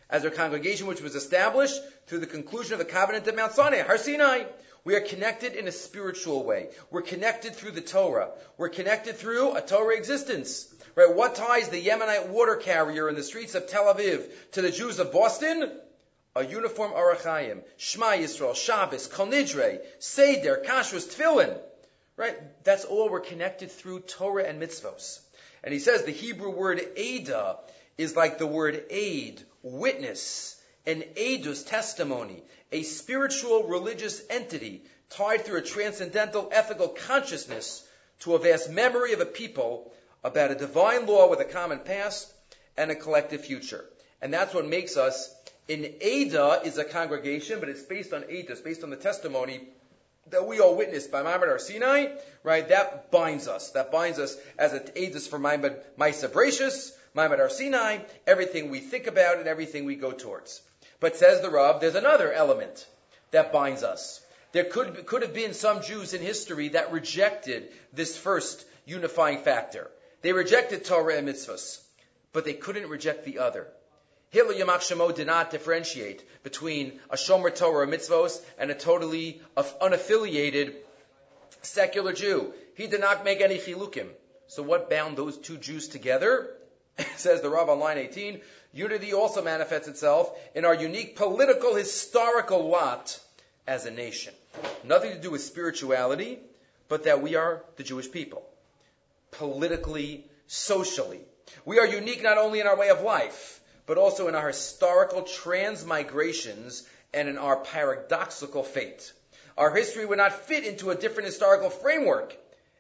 As 0.09 0.23
a 0.23 0.31
congregation 0.31 0.87
which 0.87 1.01
was 1.01 1.15
established 1.15 1.81
through 2.05 2.19
the 2.19 2.27
conclusion 2.27 2.73
of 2.73 2.79
the 2.79 2.85
covenant 2.85 3.27
at 3.27 3.35
Mount 3.35 3.53
Sinai, 3.53 3.81
Har 3.81 3.97
Sinai. 3.97 4.43
We 4.85 4.95
are 4.95 5.01
connected 5.01 5.53
in 5.53 5.67
a 5.67 5.71
spiritual 5.71 6.43
way. 6.43 6.67
We're 6.91 7.03
connected 7.03 7.55
through 7.55 7.71
the 7.71 7.81
Torah. 7.81 8.31
We're 8.57 8.69
connected 8.69 9.15
through 9.15 9.55
a 9.55 9.61
Torah 9.61 9.95
existence. 9.95 10.67
Right? 10.95 11.13
What 11.13 11.35
ties 11.35 11.69
the 11.69 11.81
Yemenite 11.81 12.27
water 12.27 12.57
carrier 12.57 13.07
in 13.07 13.15
the 13.15 13.23
streets 13.23 13.55
of 13.55 13.67
Tel 13.67 13.93
Aviv 13.93 14.25
to 14.51 14.61
the 14.61 14.71
Jews 14.71 14.99
of 14.99 15.13
Boston? 15.13 15.71
A 16.35 16.45
uniform 16.45 16.91
Arachayim, 16.91 17.61
Shema 17.77 18.13
Yisrael, 18.13 18.55
Shabbos, 18.55 19.07
Kol 19.07 19.27
Nidre, 19.27 19.79
Seder, 19.99 20.61
Kashrus, 20.65 21.07
Tefillin. 21.15 21.57
Right? 22.17 22.35
That's 22.63 22.83
all 22.83 23.09
we're 23.09 23.21
connected 23.21 23.71
through 23.71 24.01
Torah 24.01 24.43
and 24.43 24.61
mitzvos. 24.61 25.19
And 25.63 25.73
he 25.73 25.79
says 25.79 26.03
the 26.03 26.11
Hebrew 26.11 26.49
word 26.49 26.81
Ada 26.97 27.57
is 27.97 28.15
like 28.15 28.37
the 28.37 28.47
word 28.47 28.83
aid, 28.89 29.41
witness, 29.61 30.52
an 30.85 31.03
Adus 31.15 31.65
testimony 31.65 32.43
a 32.73 32.83
spiritual 32.83 33.63
religious 33.63 34.21
entity 34.29 34.81
tied 35.11 35.45
through 35.45 35.59
a 35.59 35.61
transcendental 35.61 36.49
ethical 36.51 36.89
consciousness 36.89 37.87
to 38.19 38.33
a 38.33 38.39
vast 38.39 38.69
memory 38.69 39.13
of 39.13 39.21
a 39.21 39.25
people 39.25 39.93
about 40.23 40.51
a 40.51 40.55
divine 40.55 41.05
law 41.05 41.29
with 41.29 41.39
a 41.39 41.45
common 41.45 41.79
past 41.79 42.33
and 42.75 42.89
a 42.89 42.95
collective 42.95 43.45
future. 43.45 43.85
And 44.21 44.33
that's 44.33 44.53
what 44.53 44.67
makes 44.67 44.97
us, 44.97 45.33
in 45.67 45.93
Ada 46.01 46.61
is 46.63 46.77
a 46.77 46.83
congregation, 46.83 47.59
but 47.59 47.69
it's 47.69 47.83
based 47.83 48.11
on 48.11 48.23
Ada, 48.27 48.53
it's 48.53 48.61
based 48.61 48.83
on 48.83 48.89
the 48.89 48.95
testimony 48.95 49.67
that 50.31 50.47
we 50.47 50.59
all 50.59 50.75
witnessed 50.75 51.11
by 51.11 51.21
Maimon 51.21 51.49
Har 51.49 51.59
Sinai, 51.59 52.07
right? 52.43 52.67
That 52.69 53.11
binds 53.11 53.47
us. 53.47 53.71
That 53.71 53.91
binds 53.91 54.19
us 54.19 54.35
as 54.57 54.73
aids 54.95 55.15
us 55.15 55.27
for 55.27 55.37
Maimon 55.37 55.75
Maisa 55.99 56.29
Brachus, 56.29 56.91
Maimon 57.13 57.39
Har 57.39 57.49
Sinai, 57.49 57.99
everything 58.25 58.71
we 58.71 58.79
think 58.79 59.05
about 59.07 59.37
and 59.37 59.47
everything 59.47 59.85
we 59.85 59.95
go 59.95 60.11
towards. 60.11 60.61
But 61.03 61.17
says 61.17 61.41
the 61.41 61.49
Rav, 61.49 61.81
there's 61.81 61.95
another 61.95 62.31
element 62.31 62.87
that 63.31 63.51
binds 63.51 63.83
us. 63.83 64.21
There 64.53 64.63
could, 64.63 65.05
could 65.05 65.21
have 65.21 65.33
been 65.33 65.53
some 65.53 65.81
Jews 65.81 66.13
in 66.13 66.21
history 66.21 66.69
that 66.69 66.93
rejected 66.93 67.73
this 67.91 68.17
first 68.17 68.63
unifying 68.85 69.39
factor. 69.39 69.91
They 70.21 70.31
rejected 70.31 70.85
Torah 70.85 71.17
and 71.17 71.27
mitzvahs, 71.27 71.81
but 72.31 72.45
they 72.45 72.53
couldn't 72.53 72.87
reject 72.87 73.25
the 73.25 73.39
other. 73.39 73.67
Hitler 74.29 74.53
Yamach 74.53 74.79
Shemo 74.79 75.13
did 75.13 75.27
not 75.27 75.51
differentiate 75.51 76.23
between 76.41 77.01
a 77.09 77.17
Shomer 77.17 77.53
Torah 77.53 77.85
mitzvos 77.85 78.41
and 78.57 78.71
a 78.71 78.73
totally 78.73 79.41
unaffiliated 79.57 80.73
secular 81.63 82.13
Jew. 82.13 82.53
He 82.75 82.87
did 82.87 83.01
not 83.01 83.25
make 83.25 83.41
any 83.41 83.57
chilukim. 83.57 84.07
So 84.47 84.63
what 84.63 84.89
bound 84.89 85.17
those 85.17 85.37
two 85.37 85.57
Jews 85.57 85.89
together? 85.89 86.55
Says 87.17 87.41
the 87.41 87.49
Rav 87.49 87.67
on 87.67 87.81
line 87.81 87.97
18, 87.97 88.39
Unity 88.73 89.13
also 89.13 89.43
manifests 89.43 89.87
itself 89.87 90.35
in 90.55 90.65
our 90.65 90.73
unique 90.73 91.15
political 91.15 91.75
historical 91.75 92.67
lot 92.67 93.19
as 93.67 93.85
a 93.85 93.91
nation. 93.91 94.33
Nothing 94.83 95.11
to 95.11 95.19
do 95.19 95.29
with 95.29 95.43
spirituality, 95.43 96.39
but 96.89 97.03
that 97.03 97.21
we 97.21 97.35
are 97.35 97.63
the 97.77 97.83
Jewish 97.83 98.11
people. 98.11 98.43
Politically, 99.31 100.25
socially. 100.47 101.21
We 101.65 101.79
are 101.79 101.85
unique 101.85 102.23
not 102.23 102.37
only 102.37 102.59
in 102.59 102.67
our 102.67 102.75
way 102.75 102.89
of 102.89 103.01
life, 103.01 103.61
but 103.85 103.97
also 103.97 104.27
in 104.27 104.35
our 104.35 104.47
historical 104.47 105.21
transmigrations 105.21 106.83
and 107.13 107.29
in 107.29 107.37
our 107.37 107.57
paradoxical 107.57 108.63
fate. 108.63 109.11
Our 109.57 109.73
history 109.73 110.05
would 110.05 110.17
not 110.17 110.47
fit 110.47 110.63
into 110.63 110.89
a 110.89 110.95
different 110.95 111.27
historical 111.27 111.69
framework, 111.69 112.35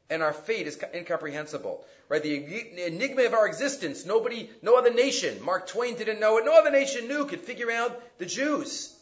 and 0.09 0.21
our 0.21 0.33
fate 0.33 0.67
is 0.67 0.79
incomprehensible 0.93 1.85
right? 2.13 2.21
The 2.21 2.85
enigma 2.85 3.23
of 3.23 3.33
our 3.33 3.47
existence. 3.47 4.05
Nobody, 4.05 4.49
no 4.61 4.77
other 4.77 4.93
nation. 4.93 5.43
Mark 5.43 5.67
Twain 5.67 5.95
didn't 5.95 6.19
know 6.19 6.37
it. 6.37 6.45
No 6.45 6.57
other 6.57 6.69
nation 6.69 7.07
knew, 7.07 7.25
could 7.25 7.41
figure 7.41 7.71
out 7.71 8.01
the 8.19 8.25
Jews, 8.27 8.95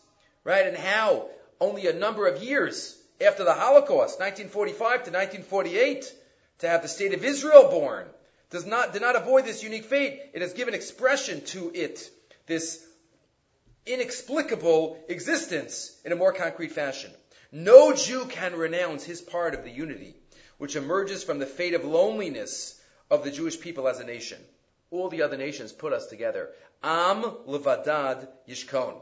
right? 0.46 0.66
And 0.66 0.78
how 0.78 1.28
only 1.60 1.88
a 1.88 1.94
number 1.94 2.28
of 2.28 2.42
years 2.42 2.98
after 3.26 3.44
the 3.44 3.54
Holocaust, 3.54 4.20
1945 4.20 4.78
to 4.80 5.12
1948, 5.12 6.14
to 6.60 6.70
have 6.70 6.82
the 6.82 6.88
state 6.88 7.14
of 7.14 7.26
Israel 7.26 7.70
born, 7.70 8.06
does 8.50 8.66
not, 8.66 8.94
did 8.94 9.02
not 9.02 9.16
avoid 9.16 9.46
this 9.46 9.62
unique 9.62 9.86
fate. 9.86 10.22
It 10.34 10.42
has 10.42 10.54
given 10.54 10.74
expression 10.74 11.42
to 11.48 11.72
it, 11.74 12.10
this 12.48 12.82
inexplicable 13.86 15.04
existence 15.10 16.00
in 16.06 16.12
a 16.12 16.16
more 16.16 16.32
concrete 16.32 16.72
fashion. 16.72 17.12
No 17.52 17.94
Jew 17.94 18.26
can 18.26 18.56
renounce 18.56 19.04
his 19.04 19.22
part 19.22 19.54
of 19.54 19.66
the 19.66 19.72
unity, 19.72 20.16
which 20.62 20.76
emerges 20.76 21.24
from 21.24 21.40
the 21.40 21.46
fate 21.48 21.74
of 21.74 21.84
loneliness 21.84 22.80
of 23.10 23.24
the 23.24 23.32
Jewish 23.32 23.60
people 23.60 23.88
as 23.88 24.00
a 24.00 24.04
nation. 24.04 24.38
All 24.92 25.10
the 25.10 25.24
other 25.24 25.36
nations 25.36 25.72
put 25.72 25.92
us 25.92 26.06
together. 26.06 26.52
Am 26.84 27.24
levadad 27.24 28.28
yishkon. 28.48 28.94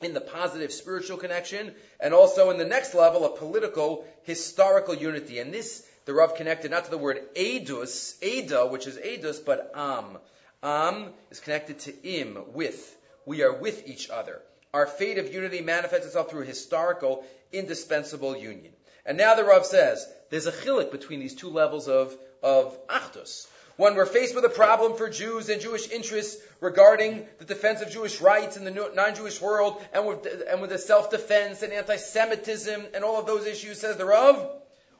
In 0.00 0.14
the 0.14 0.22
positive 0.22 0.72
spiritual 0.72 1.18
connection, 1.18 1.74
and 2.00 2.14
also 2.14 2.48
in 2.48 2.56
the 2.56 2.64
next 2.64 2.94
level 2.94 3.22
of 3.22 3.38
political, 3.38 4.06
historical 4.22 4.94
unity. 4.94 5.40
And 5.40 5.52
this, 5.52 5.86
the 6.06 6.14
Rav 6.14 6.36
connected 6.36 6.70
not 6.70 6.86
to 6.86 6.90
the 6.90 6.96
word 6.96 7.20
edus, 7.36 8.14
eda, 8.22 8.64
which 8.66 8.86
is 8.86 8.96
edus, 8.96 9.44
but 9.44 9.72
am. 9.74 10.16
Am 10.62 11.10
is 11.30 11.40
connected 11.40 11.80
to 11.80 12.02
im, 12.02 12.38
with. 12.54 12.96
We 13.26 13.42
are 13.42 13.52
with 13.52 13.86
each 13.86 14.08
other. 14.08 14.40
Our 14.72 14.86
fate 14.86 15.18
of 15.18 15.34
unity 15.34 15.60
manifests 15.60 16.06
itself 16.06 16.30
through 16.30 16.46
historical, 16.46 17.26
indispensable 17.52 18.34
union. 18.38 18.72
And 19.04 19.18
now 19.18 19.34
the 19.34 19.44
Rav 19.44 19.66
says, 19.66 20.06
there's 20.30 20.46
a 20.46 20.52
chilik 20.52 20.90
between 20.90 21.20
these 21.20 21.34
two 21.34 21.50
levels 21.50 21.88
of 21.88 22.16
of 22.42 22.86
Achdus. 22.88 23.46
When 23.76 23.94
we're 23.94 24.06
faced 24.06 24.34
with 24.34 24.44
a 24.44 24.50
problem 24.50 24.96
for 24.96 25.08
Jews 25.08 25.48
and 25.48 25.60
Jewish 25.60 25.90
interests 25.90 26.42
regarding 26.60 27.26
the 27.38 27.44
defense 27.44 27.80
of 27.80 27.90
Jewish 27.90 28.20
rights 28.20 28.56
in 28.56 28.64
the 28.64 28.70
non-Jewish 28.70 29.40
world, 29.40 29.82
and 29.94 30.06
with, 30.06 30.26
and 30.48 30.60
with 30.60 30.70
the 30.70 30.78
self-defense 30.78 31.62
and 31.62 31.72
anti-Semitism 31.72 32.86
and 32.94 33.02
all 33.04 33.18
of 33.18 33.26
those 33.26 33.46
issues, 33.46 33.80
says 33.80 33.96
the 33.96 34.04
Rav, 34.04 34.46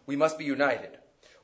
we 0.07 0.17
must 0.17 0.39
be 0.39 0.45
united. 0.45 0.91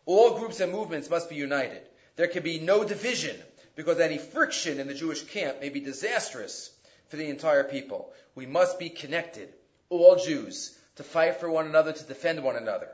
All 0.07 0.39
groups 0.39 0.61
and 0.61 0.73
movements 0.73 1.11
must 1.11 1.29
be 1.29 1.37
united. 1.37 1.83
There 2.17 2.29
can 2.29 2.43
be 2.43 2.61
no 2.61 2.83
division 2.83 3.37
because 3.77 4.01
any 4.01 4.19
friction 4.19 4.81
in 4.81 4.89
the 4.89 4.95
Jewish 4.95 5.23
camp 5.25 5.61
may 5.61 5.69
be 5.69 5.81
disastrous 5.81 6.71
for 7.09 7.17
the 7.17 7.29
entire 7.29 7.65
people. 7.65 8.11
We 8.35 8.47
must 8.47 8.79
be 8.79 8.89
connected, 8.89 9.53
all 9.91 10.17
Jews, 10.17 10.78
to 10.99 11.05
fight 11.05 11.41
for 11.41 11.49
one 11.49 11.67
another, 11.67 11.93
to 11.93 12.05
defend 12.05 12.43
one 12.43 12.57
another. 12.57 12.89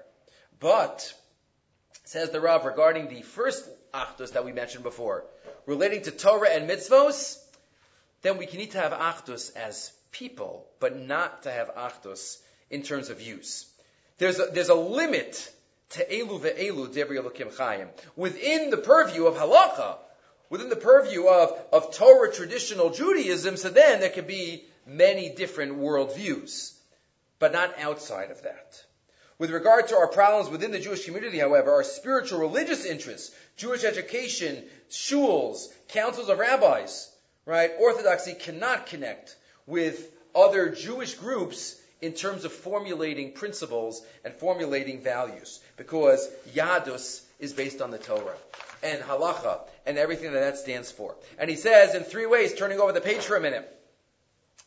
But, 0.61 1.13
says 2.05 2.31
the 2.31 2.41
Rav, 2.41 2.65
regarding 2.67 3.09
the 3.09 3.23
first 3.23 3.67
achdus 3.93 4.33
that 4.33 4.45
we 4.45 4.53
mentioned 4.53 4.85
before, 4.85 5.25
relating 5.67 6.03
to 6.03 6.11
Torah 6.11 6.51
and 6.51 6.69
mitzvos, 6.69 7.39
then 8.21 8.37
we 8.37 8.47
can 8.47 8.59
need 8.59 8.73
to 8.73 8.79
have 8.79 8.93
achdus 8.93 9.57
as 9.57 9.91
people, 10.13 10.67
but 10.81 10.99
not 10.99 11.45
to 11.45 11.51
have 11.51 11.75
achdus 11.75 12.39
in 12.71 12.83
terms 12.83 13.09
of 13.09 13.23
use. 13.23 13.67
There's 14.19 14.39
a, 14.39 14.47
there's 14.53 14.69
a 14.69 14.75
limit 14.75 15.51
to 15.91 16.05
elu 16.05 16.41
ve'elu 16.41 16.89
devri 16.89 17.19
elokim 17.19 17.55
chayim. 17.55 17.89
Within 18.17 18.69
the 18.69 18.77
purview 18.77 19.27
of 19.27 19.37
halacha, 19.37 19.97
within 20.51 20.69
the 20.69 20.77
purview 20.77 21.27
of, 21.27 21.59
of 21.73 21.95
Torah 21.95 22.31
traditional 22.31 22.91
Judaism, 22.91 23.57
so 23.57 23.71
then 23.71 24.01
there 24.01 24.11
could 24.11 24.27
be 24.27 24.65
many 24.87 25.31
different 25.31 25.79
worldviews, 25.79 26.75
but 27.45 27.53
not 27.53 27.79
outside 27.79 28.31
of 28.31 28.41
that. 28.45 28.83
With 29.39 29.51
regard 29.51 29.89
to 29.89 29.97
our 29.97 30.09
problems 30.09 30.49
within 30.49 30.71
the 30.71 30.81
Jewish 30.81 31.05
community, 31.05 31.39
however, 31.39 31.75
our 31.75 31.85
spiritual 31.85 32.39
religious 32.39 32.87
interests, 32.87 33.37
Jewish 33.59 33.85
education, 33.85 34.65
shuls, 34.91 35.67
councils 35.89 36.31
of 36.31 36.39
rabbis, 36.39 37.11
right? 37.45 37.71
Orthodoxy 37.79 38.33
cannot 38.33 38.87
connect 38.87 39.37
with 39.67 40.11
other 40.35 40.71
Jewish 40.71 41.17
groups 41.17 41.79
in 42.01 42.15
terms 42.15 42.47
of 42.47 42.53
formulating 42.55 43.33
principles 43.33 44.01
and 44.25 44.33
formulating 44.33 45.03
values, 45.03 45.61
because 45.77 46.27
Yahadus 46.55 47.21
is 47.41 47.53
based 47.53 47.83
on 47.83 47.91
the 47.91 47.99
Torah 47.99 48.39
and 48.83 49.03
halacha 49.03 49.59
and 49.85 49.99
everything 49.99 50.33
that 50.33 50.41
that 50.41 50.57
stands 50.57 50.91
for. 50.91 51.15
And 51.39 51.51
he 51.51 51.57
says 51.57 51.95
in 51.95 52.05
three 52.05 52.25
ways, 52.25 52.55
turning 52.55 52.81
over 52.81 52.93
the 52.93 53.03
page 53.03 53.21
for 53.21 53.37
a 53.37 53.41
minute, 53.43 53.71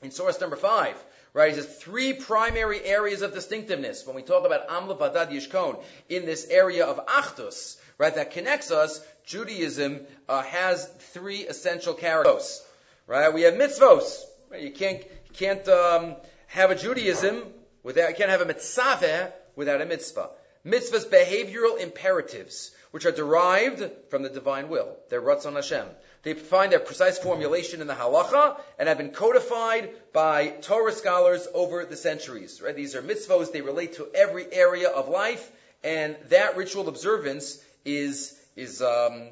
in 0.04 0.12
source 0.12 0.40
number 0.40 0.56
five, 0.56 0.96
right? 1.34 1.54
He 1.54 1.56
says 1.56 1.78
three 1.78 2.14
primary 2.14 2.84
areas 2.84 3.22
of 3.22 3.34
distinctiveness 3.34 4.06
when 4.06 4.16
we 4.16 4.22
talk 4.22 4.46
about 4.46 4.70
Am 4.70 4.88
Levadad 4.88 5.32
Yishkon 5.32 5.82
in 6.10 6.26
this 6.26 6.48
area 6.50 6.86
of 6.86 7.06
Achdus, 7.06 7.78
right? 7.98 8.14
That 8.14 8.32
connects 8.32 8.72
us. 8.72 9.06
Judaism 9.26 10.02
uh, 10.30 10.42
has 10.44 10.88
three 11.12 11.48
essential 11.48 11.94
characters, 11.94 12.64
right? 13.08 13.34
We 13.34 13.42
have 13.42 13.56
mitzvos. 13.56 14.24
Right? 14.50 14.62
You 14.62 14.72
can't 14.72 15.02
you 15.02 15.34
can't 15.34 15.68
um, 15.68 16.16
have 16.48 16.72
a 16.72 16.76
Judaism 16.76 17.44
without 17.84 18.10
you 18.10 18.16
can't 18.16 18.30
have 18.30 18.42
a 18.42 18.46
mitzvah 18.46 19.34
without 19.56 19.82
a 19.82 19.86
mitzvah. 19.86 20.30
Mitzvahs 20.66 21.06
behavioral 21.06 21.80
imperatives 21.80 22.72
which 22.92 23.06
are 23.06 23.12
derived 23.12 23.84
from 24.10 24.24
the 24.24 24.30
divine 24.30 24.70
will. 24.70 24.96
They're 25.10 25.22
Ratzon 25.22 25.54
Hashem. 25.54 25.86
They 26.24 26.34
find 26.34 26.72
their 26.72 26.80
precise 26.80 27.18
formulation 27.18 27.82
in 27.82 27.88
the 27.88 27.94
halacha 27.94 28.60
and 28.78 28.90
have 28.90 28.98
been 28.98 29.12
codified 29.12 29.92
by 30.14 30.48
Torah 30.48 30.92
scholars 30.92 31.48
over 31.54 31.86
the 31.86 31.96
centuries. 31.96 32.62
Right? 32.62 32.76
These 32.76 32.96
are 32.96 33.02
mitzvahs. 33.02 33.52
They 33.52 33.62
relate 33.62 33.94
to 33.94 34.08
every 34.14 34.52
area 34.52 34.90
of 34.90 35.10
life, 35.10 35.52
and 35.84 36.16
that 36.30 36.58
ritual 36.58 36.90
observance 36.90 37.64
is 37.86 38.38
is 38.56 38.82
um, 38.82 39.30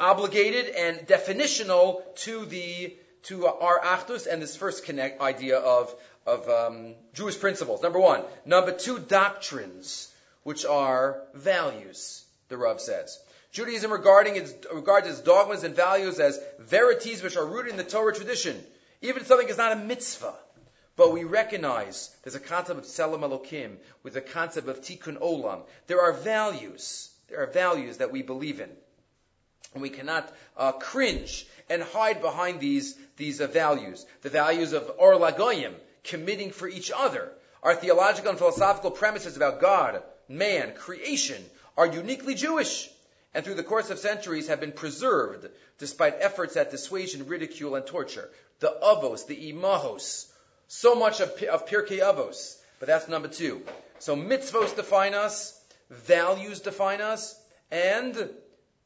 obligated 0.00 0.74
and 0.74 0.98
definitional 1.06 2.02
to 2.16 2.44
the 2.46 2.96
to 3.24 3.46
our 3.46 3.80
achdus 3.80 4.26
and 4.26 4.40
this 4.40 4.56
first 4.56 4.84
connect 4.84 5.20
idea 5.20 5.58
of 5.58 5.94
of 6.26 6.48
um, 6.48 6.94
Jewish 7.14 7.38
principles. 7.38 7.82
Number 7.82 8.00
one. 8.00 8.22
Number 8.44 8.72
two, 8.72 8.98
doctrines, 8.98 10.12
which 10.42 10.64
are 10.64 11.22
values 11.34 12.24
the 12.48 12.56
Rav 12.56 12.80
says. 12.80 13.18
Judaism 13.56 13.90
regarding 13.90 14.36
its, 14.36 14.52
regards 14.70 15.08
its 15.08 15.20
dogmas 15.20 15.64
and 15.64 15.74
values 15.74 16.20
as 16.20 16.38
verities 16.58 17.22
which 17.22 17.38
are 17.38 17.46
rooted 17.46 17.70
in 17.70 17.78
the 17.78 17.84
Torah 17.84 18.14
tradition, 18.14 18.62
even 19.00 19.22
if 19.22 19.28
something 19.28 19.48
is 19.48 19.56
not 19.56 19.72
a 19.72 19.76
mitzvah. 19.76 20.34
But 20.94 21.14
we 21.14 21.24
recognize 21.24 22.14
there's 22.22 22.34
a 22.34 22.40
concept 22.40 22.78
of 22.78 22.84
Tselem 22.84 23.20
Elokim 23.20 23.78
with 24.02 24.14
a 24.14 24.20
concept 24.20 24.68
of 24.68 24.82
Tikkun 24.82 25.18
Olam. 25.18 25.62
There 25.86 26.02
are 26.02 26.12
values. 26.12 27.08
There 27.28 27.42
are 27.42 27.46
values 27.46 27.96
that 27.96 28.12
we 28.12 28.20
believe 28.20 28.60
in. 28.60 28.68
And 29.72 29.80
we 29.80 29.88
cannot 29.88 30.30
uh, 30.58 30.72
cringe 30.72 31.46
and 31.70 31.82
hide 31.82 32.20
behind 32.20 32.60
these, 32.60 32.94
these 33.16 33.40
uh, 33.40 33.46
values. 33.46 34.04
The 34.20 34.28
values 34.28 34.74
of 34.74 34.92
Or 34.98 35.14
Lagoyim, 35.14 35.72
committing 36.04 36.50
for 36.50 36.68
each 36.68 36.92
other. 36.94 37.32
Our 37.62 37.74
theological 37.74 38.28
and 38.28 38.38
philosophical 38.38 38.90
premises 38.90 39.34
about 39.34 39.62
God, 39.62 40.02
man, 40.28 40.74
creation, 40.74 41.42
are 41.78 41.86
uniquely 41.86 42.34
Jewish 42.34 42.90
and 43.36 43.44
through 43.44 43.54
the 43.54 43.62
course 43.62 43.90
of 43.90 43.98
centuries 43.98 44.48
have 44.48 44.60
been 44.60 44.72
preserved 44.72 45.46
despite 45.76 46.16
efforts 46.20 46.56
at 46.56 46.70
dissuasion, 46.70 47.26
ridicule, 47.26 47.74
and 47.74 47.86
torture. 47.86 48.30
The 48.60 48.74
avos, 48.82 49.26
the 49.26 49.52
imahos, 49.52 50.26
so 50.68 50.94
much 50.94 51.20
of, 51.20 51.30
of 51.42 51.66
Pirkei 51.68 52.00
Avos, 52.00 52.56
but 52.80 52.86
that's 52.86 53.08
number 53.08 53.28
two. 53.28 53.60
So 53.98 54.16
mitzvos 54.16 54.74
define 54.74 55.12
us, 55.12 55.60
values 55.90 56.60
define 56.60 57.02
us, 57.02 57.38
and 57.70 58.30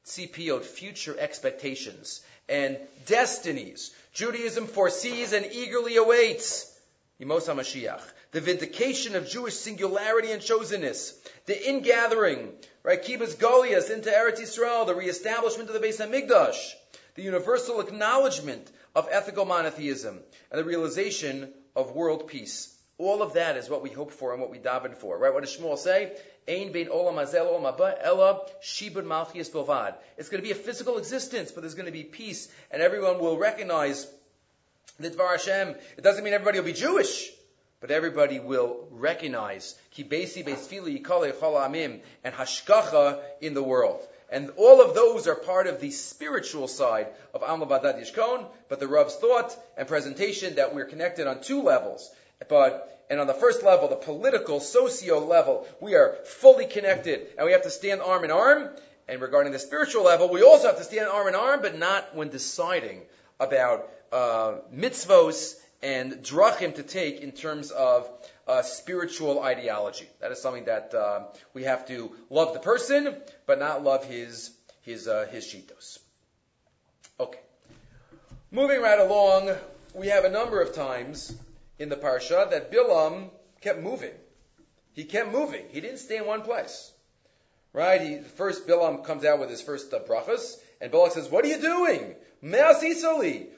CPO, 0.05 0.63
future 0.63 1.15
expectations 1.17 2.21
and 2.49 2.77
destinies. 3.07 3.93
Judaism 4.15 4.67
foresees 4.67 5.33
and 5.33 5.47
eagerly 5.47 5.97
awaits 5.97 6.77
Yemos 7.21 7.47
HaMashiach, 7.47 8.03
the 8.33 8.41
vindication 8.41 9.15
of 9.15 9.29
Jewish 9.29 9.55
singularity 9.55 10.33
and 10.33 10.43
chosenness, 10.43 11.15
the 11.47 11.69
ingathering, 11.69 12.53
right, 12.83 13.03
Kibbutz 13.03 13.37
Galuyos 13.37 13.91
into 13.91 14.11
Eretz 14.11 14.41
Yisrael, 14.41 14.87
the 14.87 14.95
reestablishment 14.95 15.69
of 15.69 15.81
the 15.81 15.87
Beis 15.87 16.05
Hamikdash, 16.05 16.73
the 17.15 17.23
universal 17.23 17.81
acknowledgement 17.81 18.71
of 18.95 19.09
ethical 19.11 19.45
monotheism, 19.45 20.19
and 20.51 20.59
the 20.59 20.65
realization 20.65 21.53
of 21.77 21.95
world 21.95 22.29
peace. 22.29 22.77
All 22.99 23.23
of 23.23 23.35
that 23.35 23.57
is 23.57 23.71
what 23.71 23.83
we 23.83 23.91
hope 23.91 24.13
for 24.13 24.33
and 24.33 24.43
what 24.43 24.51
we 24.51 24.59
daven 24.59 24.95
for, 24.95 25.17
right? 25.17 25.33
What 25.33 25.43
does 25.43 25.57
Shmuel 25.57 25.79
say? 25.79 26.13
Ein 26.47 26.73
bein 26.73 26.89
olam 26.89 27.21
azel 27.21 27.47
olam 27.47 27.63
haba 27.63 27.97
ella 28.03 28.41
shibud 28.63 29.05
malchias 29.05 29.51
bilvad. 29.51 29.95
It's 30.19 30.29
going 30.29 30.43
to 30.43 30.47
be 30.47 30.53
a 30.53 30.63
physical 30.63 30.99
existence, 30.99 31.51
but 31.51 31.63
there's 31.63 31.75
going 31.75 31.87
to 31.87 31.93
be 31.93 32.05
peace, 32.05 32.49
and 32.71 32.83
everyone 32.83 33.19
will 33.19 33.39
recognize 33.39 34.07
Nidvar 35.01 35.33
Hashem. 35.33 35.77
It 35.97 36.03
doesn't 36.03 36.23
mean 36.23 36.35
everybody 36.35 36.59
will 36.59 36.67
be 36.67 36.75
Jewish, 36.75 37.31
but 37.81 37.91
everybody 37.91 38.39
will 38.39 38.87
recognize 38.91 39.75
Ki 39.91 40.05
Besi 40.05 40.45
Beisfili 40.45 41.03
Yikale 41.03 41.33
Amim 41.33 42.01
and 42.23 42.35
Hashkacha 42.35 43.21
in 43.41 43.55
the 43.55 43.63
world. 43.63 44.07
And 44.31 44.51
all 44.57 44.81
of 44.81 44.95
those 44.95 45.27
are 45.27 45.35
part 45.35 45.67
of 45.67 45.81
the 45.81 45.91
spiritual 45.91 46.69
side 46.69 47.09
of 47.35 47.43
Am 47.43 47.61
Vadat 47.61 48.01
Yishkon, 48.01 48.47
but 48.69 48.79
the 48.79 48.87
Rav's 48.87 49.17
thought 49.17 49.57
and 49.77 49.89
presentation 49.89 50.57
that 50.57 50.75
we're 50.75 50.85
connected 50.85 51.27
on 51.27 51.41
two 51.41 51.63
levels. 51.63 52.09
But 52.49 53.05
and 53.11 53.19
on 53.19 53.27
the 53.27 53.35
first 53.35 53.65
level, 53.65 53.89
the 53.89 53.97
political, 53.97 54.61
socio 54.61 55.19
level, 55.19 55.67
we 55.81 55.97
are 55.97 56.17
fully 56.25 56.67
connected 56.67 57.27
and 57.37 57.45
we 57.45 57.53
have 57.53 57.63
to 57.63 57.71
stand 57.71 58.03
arm 58.03 58.25
in 58.25 58.31
arm. 58.31 58.71
And 59.09 59.21
regarding 59.21 59.53
the 59.53 59.59
spiritual 59.59 60.05
level, 60.05 60.29
we 60.29 60.43
also 60.43 60.69
have 60.69 60.79
to 60.79 60.85
stand 60.85 61.09
arm 61.09 61.27
in 61.27 61.35
arm, 61.35 61.61
but 61.61 61.77
not 61.77 62.15
when 62.15 62.29
deciding 62.29 63.03
about 63.41 63.91
uh, 64.13 64.55
mitzvos 64.73 65.60
and 65.83 66.23
drachim 66.23 66.75
to 66.75 66.83
take 66.83 67.21
in 67.21 67.33
terms 67.33 67.71
of 67.71 68.09
uh, 68.47 68.63
spiritual 68.63 69.43
ideology. 69.43 70.09
That 70.21 70.33
is 70.33 70.41
something 70.41 70.65
that 70.65 70.95
uh, 70.95 71.27
we 71.55 71.65
have 71.65 71.87
to 71.89 72.15
love 72.29 72.53
the 72.53 72.61
person, 72.61 73.17
but 73.47 73.59
not 73.59 73.83
love 73.83 74.05
his 74.05 74.51
his 74.83 75.09
uh, 75.09 75.27
his 75.31 75.45
shitos. 75.45 75.99
Okay, 77.19 77.41
moving 78.51 78.81
right 78.81 78.99
along, 78.99 79.55
we 79.95 80.09
have 80.09 80.25
a 80.25 80.31
number 80.31 80.61
of 80.61 80.75
times 80.75 81.35
in 81.79 81.89
the 81.89 81.97
parsha 81.97 82.51
that 82.51 82.73
Bilam 82.73 83.31
kept 83.61 83.81
moving. 83.81 84.13
He 84.93 85.05
kept 85.05 85.33
moving. 85.33 85.65
He 85.71 85.81
didn't 85.81 85.99
stay 85.99 86.19
in 86.19 86.27
one 86.27 86.43
place. 86.43 86.93
Right? 87.73 88.01
He, 88.01 88.19
first, 88.19 88.67
Bilam 88.67 89.05
comes 89.05 89.25
out 89.25 89.39
with 89.39 89.49
his 89.49 89.63
first 89.63 89.95
uh, 89.95 90.01
brachas, 90.01 90.57
and 90.81 90.91
Balak 90.91 91.13
says, 91.13 91.31
"What 91.31 91.45
are 91.45 91.49
you 91.49 91.61
doing? 91.61 92.17
Me'asisoli. 92.43 93.49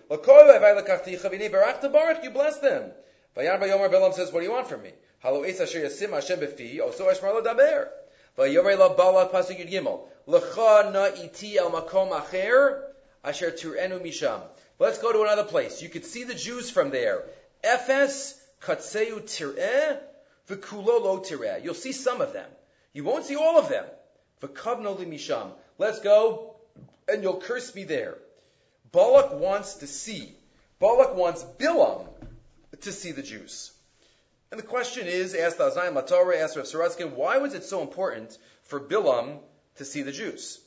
You 2.23 2.31
bless 2.31 2.59
them. 2.59 2.91
Vayan 3.37 3.61
Bayomer 3.61 3.89
Bilam 3.91 4.13
says, 4.13 4.33
What 4.33 4.41
do 4.41 4.47
you 4.47 4.53
want 4.53 4.69
from 4.69 4.83
me? 4.83 4.93
Halo 5.21 5.43
Es 5.43 5.61
Asher 5.61 5.81
Yasim 5.81 6.11
Hashem 6.11 6.41
Befi, 6.41 6.79
Oso 6.79 7.11
Eshmar 7.11 7.33
Lo 7.33 7.43
Daber. 7.43 7.89
Vayomer 8.37 8.79
La 8.79 8.95
Balak 8.95 9.31
Pasuk 9.33 9.59
Yud 9.59 9.71
Gimel. 9.71 10.01
Lecha 10.27 10.93
Na 10.93 11.07
Iti 11.25 11.57
El 11.57 11.71
Makom 11.71 12.11
Acher 12.11 12.83
Asher 13.25 13.53
Turenu 13.53 14.03
Misham. 14.03 14.43
Let's 14.79 14.99
go 14.99 15.13
to 15.13 15.23
another 15.23 15.45
place. 15.45 15.81
You 15.81 15.89
could 15.89 16.05
see 16.05 16.25
the 16.25 16.35
Jews 16.35 16.71
from 16.71 16.91
there. 16.91 17.23
Ephes 17.63 18.35
Katseu 18.61 19.23
Tireh 19.23 19.99
V'kulo 20.49 21.01
Lo 21.01 21.21
Tireh. 21.21 21.63
You'll 21.63 21.75
see 21.75 21.93
some 21.93 22.21
of 22.21 22.33
them. 22.33 22.51
You 22.93 23.05
won't 23.05 23.25
see 23.25 23.37
all 23.37 23.59
of 23.59 23.69
them. 23.69 23.85
V'kavno 24.43 24.99
Misham. 25.07 25.53
Let's 25.79 26.01
go 26.01 26.57
and 27.09 27.23
you'll 27.23 27.41
curse 27.41 27.75
me 27.75 27.85
there. 27.85 28.19
Balak 28.93 29.33
wants 29.33 29.75
to 29.77 29.87
see. 29.87 30.35
Balak 30.79 31.15
wants 31.15 31.43
Bilam 31.59 32.07
to 32.83 32.93
see 32.93 33.13
the 33.13 33.23
Jews. 33.23 33.73
And 34.51 34.59
the 34.59 34.67
question 34.67 35.07
is, 35.07 35.35
asked 35.35 35.59
Aznayim 35.59 35.95
LaTorah, 35.95 36.43
asked 36.43 36.57
Rav 36.57 36.67
Sorotzkin, 36.67 37.13
why 37.13 37.39
was 37.39 37.55
it 37.55 37.65
so 37.65 37.81
important 37.81 38.37
for 38.65 38.79
Bilam 38.79 39.39
to 39.77 39.85
see 39.87 40.03
the 40.03 40.13
Jews? 40.13 40.61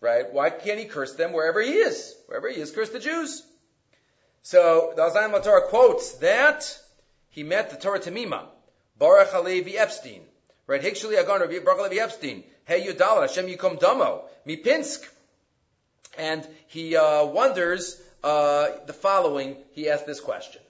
Right? 0.00 0.30
Why 0.30 0.50
can't 0.50 0.78
he 0.78 0.84
curse 0.84 1.14
them 1.14 1.32
wherever 1.32 1.62
he 1.62 1.72
is? 1.72 2.14
Wherever 2.26 2.50
he 2.50 2.60
is, 2.60 2.70
curse 2.70 2.90
the 2.90 2.98
Jews. 2.98 3.42
So 4.42 4.92
the 4.94 5.02
Aznayim 5.02 5.32
LaTorah 5.32 5.68
quotes 5.68 6.12
that 6.18 6.78
he 7.30 7.42
met 7.42 7.70
the 7.70 7.76
Torah 7.76 8.00
Tamima, 8.00 8.46
Baruch 8.98 9.28
Halevi 9.28 9.78
Epstein, 9.78 10.20
right? 10.66 10.82
Hikshali 10.82 11.16
Agon 11.16 11.40
Baruch 11.40 11.78
Halevi 11.78 12.00
Epstein, 12.00 12.44
Hey 12.66 12.86
Yudala, 12.86 13.22
Hashem 13.22 13.46
Yikom 13.46 13.80
Damo, 13.80 14.24
Mipinsk. 14.46 15.08
And 16.18 16.46
he 16.68 16.96
uh, 16.96 17.24
wonders 17.26 18.00
uh, 18.22 18.68
the 18.86 18.92
following. 18.92 19.56
He 19.72 19.88
asked 19.88 20.06
this 20.06 20.20
question. 20.20 20.62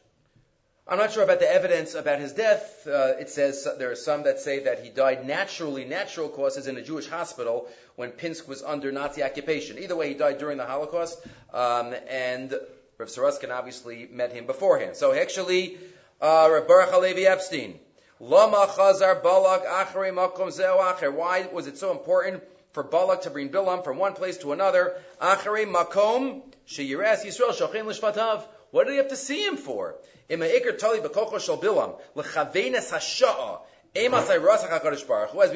I'm 0.86 0.98
not 0.98 1.12
sure 1.12 1.22
about 1.24 1.40
the 1.40 1.50
evidence 1.50 1.94
about 1.94 2.20
his 2.20 2.32
death. 2.32 2.86
Uh, 2.86 3.14
it 3.18 3.30
says 3.30 3.66
there 3.78 3.90
are 3.90 3.96
some 3.96 4.24
that 4.24 4.38
say 4.38 4.64
that 4.64 4.84
he 4.84 4.90
died 4.90 5.26
naturally, 5.26 5.86
natural 5.86 6.28
causes 6.28 6.66
in 6.66 6.76
a 6.76 6.82
Jewish 6.82 7.08
hospital 7.08 7.68
when 7.96 8.10
Pinsk 8.10 8.46
was 8.46 8.62
under 8.62 8.92
Nazi 8.92 9.22
occupation. 9.22 9.78
Either 9.78 9.96
way, 9.96 10.08
he 10.08 10.14
died 10.14 10.36
during 10.36 10.58
the 10.58 10.66
Holocaust, 10.66 11.18
um, 11.54 11.94
and 12.10 12.52
Rav 12.98 13.08
Sorotzkin 13.08 13.50
obviously 13.50 14.08
met 14.12 14.32
him 14.32 14.44
beforehand. 14.44 14.96
So 14.96 15.14
actually, 15.14 15.78
uh, 16.20 16.50
Rav 16.52 16.68
Baruch 16.68 16.90
Halevi 16.90 17.26
Epstein, 17.26 17.80
Lama 18.20 18.66
Chazar 18.68 19.22
Balak 19.22 19.62
Zeu 19.62 20.62
Acher. 20.62 21.14
Why 21.14 21.46
was 21.50 21.66
it 21.66 21.78
so 21.78 21.92
important 21.92 22.42
for 22.74 22.82
Balak 22.82 23.22
to 23.22 23.30
bring 23.30 23.48
Bilam 23.48 23.82
from 23.82 23.96
one 23.98 24.12
place 24.14 24.36
to 24.38 24.52
another? 24.52 24.94
Achere 25.22 25.64
Makom 25.64 26.42
Sheyiras 26.68 27.24
Yisrael 27.24 27.52
Shochin 27.52 27.86
Lishvatav. 27.86 28.42
What 28.72 28.84
did 28.84 28.92
he 28.92 28.96
have 28.98 29.08
to 29.08 29.16
see 29.16 29.42
him 29.44 29.56
for? 29.56 29.94
Who, 30.28 30.34
as 30.34 30.40
we 30.40 30.56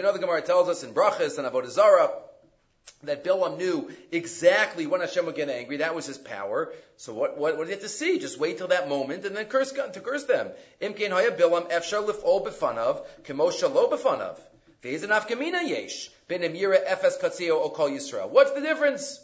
know, 0.03 0.13
the 0.13 0.19
Gemara 0.21 0.43
tells 0.43 0.69
us 0.69 0.85
in 0.85 0.95
Brachas 0.95 1.39
and 1.39 1.49
Avodah 1.49 1.71
Zarah, 1.71 2.11
that 3.03 3.25
Bilam 3.25 3.59
knew 3.59 3.91
exactly 4.13 4.87
when 4.87 5.01
Hashem 5.01 5.27
would 5.27 5.35
get 5.35 5.49
angry. 5.49 5.79
That 5.79 5.95
was 5.95 6.07
his 6.07 6.19
power. 6.19 6.73
So 6.97 7.13
what, 7.15 7.39
what, 7.39 7.57
what 7.57 7.65
did 7.65 7.71
he 7.71 7.73
have 7.75 7.83
to 7.83 7.89
see? 7.89 8.19
Just 8.19 8.39
wait 8.39 8.59
till 8.59 8.69
that 8.69 8.89
moment 8.89 9.25
and 9.25 9.37
then 9.37 9.47
curse 9.47 9.73
to 9.73 10.01
curse 10.01 10.25
them. 10.25 10.51
Imkein 10.81 11.11
hoya 11.11 11.33
Bilam 11.33 11.71
efshar 11.71 12.07
lif'ol 12.07 12.47
befanav 12.47 13.05
kemosha 13.25 13.73
lo 13.73 13.89
befanav. 13.91 14.39
What's 14.81 15.01
the 18.53 18.61
difference? 18.63 19.21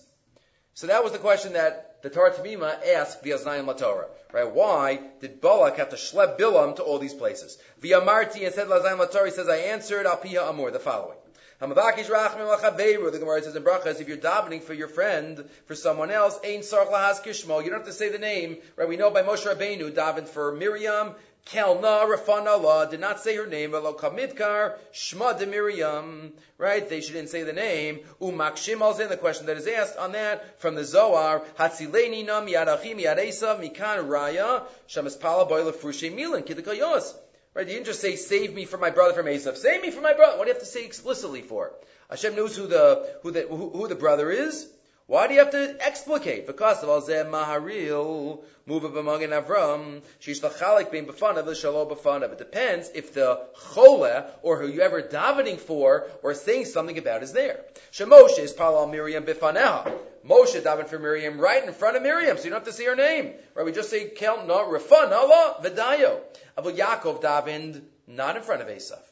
So 0.75 0.87
that 0.89 1.05
was 1.05 1.13
the 1.13 1.19
question 1.19 1.53
that 1.53 2.03
the 2.03 2.11
Torah 2.11 2.33
Tamima 2.33 2.77
asked 2.97 3.23
the 3.23 3.31
Aznayim 3.31 3.67
LaTorah. 3.67 4.09
Right? 4.33 4.51
Why 4.51 5.01
did 5.21 5.41
Balak 5.41 5.77
have 5.77 5.91
to 5.91 5.97
schlep 5.97 6.39
Bilam 6.39 6.75
to 6.77 6.83
all 6.83 6.99
these 6.99 7.15
places? 7.15 7.57
Via 7.79 8.01
Marti 8.01 8.45
and 8.45 8.53
said 8.53 8.67
Lazayin 8.67 8.99
LaTorah, 8.99 9.31
says, 9.31 9.49
I 9.49 9.59
answered 9.59 10.07
Alpiya 10.07 10.49
Amor, 10.49 10.73
the 10.73 10.81
following. 10.81 11.19
The 11.61 11.69
Gemara 11.69 13.43
says 13.43 13.55
in 13.55 13.63
Brachas, 13.63 14.01
if 14.01 14.09
you're 14.09 14.17
davening 14.17 14.61
for 14.61 14.75
your 14.75 14.89
friend, 14.89 15.49
for 15.67 15.77
someone 15.77 16.11
else, 16.11 16.37
Kishmo, 16.41 17.63
you 17.63 17.71
don't 17.71 17.79
have 17.79 17.87
to 17.87 17.93
say 17.93 18.09
the 18.09 18.19
name, 18.19 18.59
right? 18.77 18.89
We 18.89 18.97
know 18.97 19.11
by 19.11 19.23
Moshe 19.23 19.47
Rabbeinu, 19.47 19.93
davened 19.93 20.27
for 20.27 20.51
Miriam, 20.53 21.15
Kelna 21.47 22.09
Rafana 22.09 22.47
Allah 22.47 22.89
did 22.91 23.01
not 23.01 23.21
say 23.21 23.37
her 23.37 23.47
name, 23.47 23.73
Kamidkar 23.73 24.77
Shma 24.95 25.39
de 25.39 25.47
Miriam, 25.47 26.33
right? 26.57 26.89
They 26.89 27.03
shouldn't 27.03 27.29
say 27.29 27.43
the 27.43 27.53
name. 27.53 28.01
Umakshim 28.21 29.01
in 29.01 29.09
the 29.11 29.17
question 29.19 29.47
that 29.47 29.59
is 29.59 29.67
asked 29.67 29.99
on 29.99 30.13
that 30.13 30.59
from 30.61 30.75
the 30.75 30.85
Zohar, 30.85 31.43
Hatzileni 31.59 32.25
nam 32.25 32.47
yadachim 32.47 32.99
yadesa 32.99 33.61
mikan 33.61 34.09
raya 34.09 34.63
shamas 34.89 35.21
pala 35.21 35.47
boila 35.47 35.73
frushe 35.73 36.15
milan 36.15 36.45
kidikayos. 36.45 37.15
Right? 37.53 37.69
You 37.69 37.75
didn't 37.75 37.87
just 37.87 38.01
say, 38.01 38.17
save 38.17 38.55
me 38.55 38.65
from 38.65 38.81
my 38.81 38.91
brother 38.91 39.13
from 39.13 39.27
Esav. 39.27 39.57
Save 39.57 39.83
me 39.83 39.91
from 39.91 40.03
my 40.03 40.15
brother. 40.15 40.39
What 40.39 40.45
do 40.45 40.49
you 40.49 40.55
have 40.55 40.63
to 40.63 40.69
say 40.69 40.85
explicitly 40.85 41.43
for? 41.43 41.73
Hashem 42.11 42.35
knows 42.35 42.57
who 42.57 42.67
the, 42.67 43.17
who 43.23 43.31
the, 43.31 43.43
who, 43.43 43.71
who 43.71 43.87
the 43.87 43.95
brother 43.95 44.31
is. 44.31 44.67
Why 45.07 45.27
do 45.27 45.35
you 45.35 45.41
have 45.41 45.51
to 45.51 45.77
explicate? 45.81 46.47
Because 46.47 46.83
of 46.83 46.89
Alzeh 46.89 47.29
Maharil, 47.29 48.43
move 48.65 48.85
of 48.85 48.95
Magen 49.05 49.31
Avram, 49.31 50.03
Shish 50.19 50.41
Lachalik 50.41 50.91
being 50.91 51.05
Befanav, 51.05 51.45
the 51.45 51.55
Shalom 51.55 51.89
Befanav. 51.89 52.33
It 52.33 52.39
depends 52.39 52.91
if 52.95 53.13
the 53.13 53.41
Chole, 53.55 54.25
or 54.41 54.59
who 54.59 54.67
you 54.67 54.81
ever 54.81 55.03
davening 55.03 55.59
for, 55.59 56.07
or 56.23 56.33
saying 56.33 56.65
something 56.65 56.97
about 56.97 57.23
is 57.23 57.35
there. 57.35 57.61
Shemoshe 57.93 58.39
is 58.39 58.55
Palal 58.55 58.91
Miriam 58.91 59.25
Bifaneha. 59.25 59.93
Moshe 60.27 60.59
davened 60.63 60.87
for 60.87 60.99
Miriam 60.99 61.39
right 61.39 61.63
in 61.63 61.75
front 61.75 61.99
of 61.99 62.03
Miriam, 62.03 62.39
so 62.39 62.45
you 62.45 62.51
don't 62.51 62.61
have 62.61 62.69
to 62.69 62.73
see 62.73 62.87
her 62.87 62.97
name. 62.97 63.35
Right? 63.55 63.67
We 63.67 63.73
just 63.73 63.91
say 63.91 64.09
Kel 64.09 64.47
no 64.47 64.67
Rafan 64.73 65.13
Allah 65.13 65.57
Vidayo. 65.63 66.21
Abu 66.57 66.73
Yaakov 66.73 67.21
davened 67.21 67.83
not 68.07 68.37
in 68.37 68.43
front 68.43 68.63
of 68.63 68.69
Esav. 68.69 69.03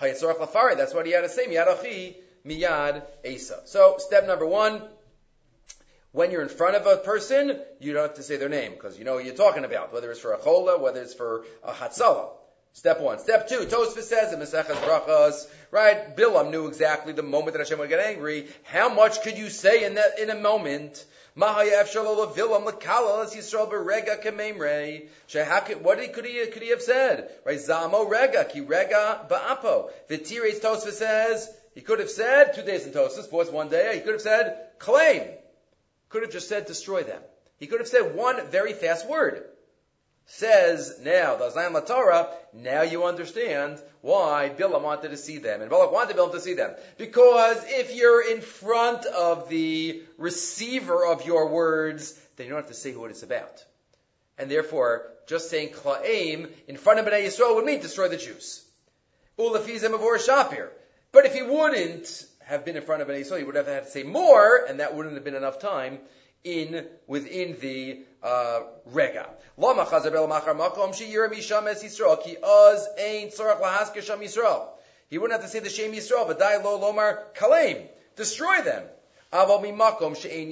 Hayatzorach 0.00 0.38
Lafari, 0.38 0.78
that's 0.78 0.94
what 0.94 1.04
he 1.04 1.12
had 1.12 1.20
to 1.20 1.28
say. 1.28 1.46
Miyad 1.46 1.68
Achi, 1.68 2.16
Miyad 2.46 3.02
Esav. 3.26 3.66
So 3.66 3.96
step 3.98 4.26
number 4.26 4.46
one, 4.46 4.80
when 6.14 6.30
you're 6.30 6.42
in 6.42 6.48
front 6.48 6.76
of 6.76 6.86
a 6.86 6.96
person, 6.96 7.58
you 7.80 7.92
don't 7.92 8.02
have 8.02 8.14
to 8.14 8.22
say 8.22 8.36
their 8.36 8.48
name 8.48 8.70
because 8.72 8.96
you 8.96 9.04
know 9.04 9.14
what 9.14 9.24
you're 9.24 9.34
talking 9.34 9.64
about, 9.64 9.92
whether 9.92 10.12
it's 10.12 10.20
for 10.20 10.32
a 10.32 10.38
chola, 10.38 10.78
whether 10.78 11.02
it's 11.02 11.12
for 11.12 11.44
a 11.64 11.72
hatzala. 11.72 12.28
Step 12.72 13.00
one. 13.00 13.18
Step 13.18 13.48
two, 13.48 13.66
Tosfos 13.66 14.02
says 14.02 14.32
in 14.32 14.38
Maseches 14.38 14.76
Brachas, 14.76 15.46
right? 15.72 16.16
Bilam 16.16 16.52
knew 16.52 16.68
exactly 16.68 17.12
the 17.12 17.24
moment 17.24 17.54
that 17.54 17.58
Hashem 17.58 17.80
would 17.80 17.88
get 17.88 17.98
angry. 17.98 18.46
How 18.62 18.88
much 18.88 19.22
could 19.22 19.38
you 19.38 19.50
say 19.50 19.82
in 19.84 19.94
that 19.94 20.20
in 20.20 20.30
a 20.30 20.36
moment? 20.36 21.04
What 21.34 21.56
could 26.12 26.24
he 26.24 26.46
could 26.46 26.62
he 26.62 26.70
have 26.70 26.82
said? 26.82 27.30
Right? 27.44 27.58
Zamo 27.58 28.08
rega 28.08 28.44
ki 28.44 28.60
rega 28.60 29.26
ba'apo. 29.28 29.90
The 30.06 30.18
Tires 30.18 30.60
Tosfos 30.60 30.92
says 30.92 31.52
he 31.74 31.80
could 31.80 31.98
have 31.98 32.10
said 32.10 32.54
two 32.54 32.62
days 32.62 32.86
in 32.86 32.92
Tosfos, 32.92 33.28
fourth 33.28 33.50
one 33.52 33.68
day. 33.68 33.96
He 33.96 34.00
could 34.00 34.12
have 34.12 34.22
said 34.22 34.68
claim 34.78 35.24
could 36.14 36.22
have 36.22 36.32
just 36.32 36.48
said 36.48 36.66
destroy 36.66 37.02
them. 37.02 37.20
He 37.58 37.66
could 37.66 37.80
have 37.80 37.88
said 37.88 38.14
one 38.14 38.46
very 38.46 38.72
fast 38.72 39.08
word. 39.08 39.42
Says 40.26 41.00
now, 41.02 41.34
the 41.34 41.50
Azayim 41.50 41.86
Torah, 41.88 42.28
now 42.52 42.82
you 42.82 43.04
understand 43.04 43.80
why 44.00 44.52
Bilam 44.56 44.82
wanted 44.82 45.10
to 45.10 45.16
see 45.16 45.38
them. 45.38 45.60
And 45.60 45.68
Balak 45.68 45.90
wanted 45.90 46.16
Bilam 46.16 46.30
to 46.30 46.40
see 46.40 46.54
them. 46.54 46.70
Because 46.98 47.60
if 47.66 47.96
you're 47.96 48.30
in 48.30 48.42
front 48.42 49.06
of 49.06 49.48
the 49.48 50.04
receiver 50.16 51.04
of 51.04 51.26
your 51.26 51.48
words, 51.48 52.12
then 52.36 52.46
you 52.46 52.52
don't 52.52 52.60
have 52.60 52.68
to 52.68 52.74
say 52.74 52.94
what 52.94 53.10
it's 53.10 53.24
about. 53.24 53.64
And 54.38 54.48
therefore, 54.48 55.10
just 55.26 55.50
saying 55.50 55.70
Kla'im 55.70 56.48
in 56.68 56.76
front 56.76 57.00
of 57.00 57.06
Bnei 57.06 57.24
Yisrael 57.24 57.56
would 57.56 57.64
mean 57.64 57.80
destroy 57.80 58.06
the 58.06 58.18
Jews. 58.18 58.64
Ulafizim 59.36 59.98
avor 59.98 60.16
Shapir. 60.16 60.68
But 61.10 61.26
if 61.26 61.34
he 61.34 61.42
wouldn't, 61.42 62.24
have 62.46 62.64
been 62.64 62.76
in 62.76 62.82
front 62.82 63.02
of 63.02 63.08
an 63.08 63.16
Esau, 63.16 63.36
he 63.36 63.44
would 63.44 63.56
have 63.56 63.66
had 63.66 63.84
to 63.84 63.90
say 63.90 64.02
more, 64.02 64.64
and 64.68 64.80
that 64.80 64.94
wouldn't 64.94 65.14
have 65.14 65.24
been 65.24 65.34
enough 65.34 65.58
time 65.58 65.98
in 66.44 66.86
within 67.06 67.56
the 67.60 68.00
uh, 68.22 68.60
rega. 68.86 69.28
Yisrael 69.58 69.98
Yisrael. 74.22 74.68
He 75.10 75.18
wouldn't 75.18 75.40
have 75.40 75.50
to 75.50 75.52
say 75.52 75.60
the 75.60 75.70
shame 75.70 75.92
Yisrael, 75.92 76.26
but 76.26 76.38
die 76.38 76.56
lo 76.56 76.78
lomar 76.80 77.34
kalem, 77.34 77.86
destroy 78.16 78.62
them. 78.62 78.84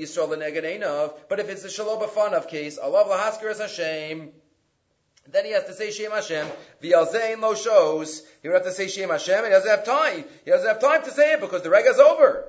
Yisrael. 0.01 1.13
But 1.29 1.41
if 1.41 1.49
it's 1.49 1.63
the 1.63 1.69
shalom 1.69 2.03
b'fanav 2.03 2.49
case, 2.49 2.79
alav 2.79 3.09
lahasker 3.09 3.51
es 3.51 3.59
Hashem. 3.59 4.33
Then 5.31 5.45
he 5.45 5.53
has 5.53 5.65
to 5.65 5.75
say 5.75 5.91
Shem 5.91 6.11
Hashem. 6.11 6.47
V'yalzein 6.83 7.41
lo 7.41 7.55
shows. 7.55 8.23
He 8.43 8.49
would 8.49 8.55
have 8.55 8.65
to 8.65 8.73
say 8.73 8.89
Shem 8.89 9.09
Hashem, 9.09 9.39
and 9.39 9.47
he 9.47 9.53
doesn't 9.53 9.71
have 9.71 9.85
time. 9.85 10.25
He 10.45 10.51
doesn't 10.51 10.67
have 10.67 10.81
time 10.81 11.05
to 11.05 11.11
say 11.11 11.35
it 11.35 11.41
because 11.41 11.63
the 11.63 11.71
rega's 11.71 11.99
over. 11.99 12.45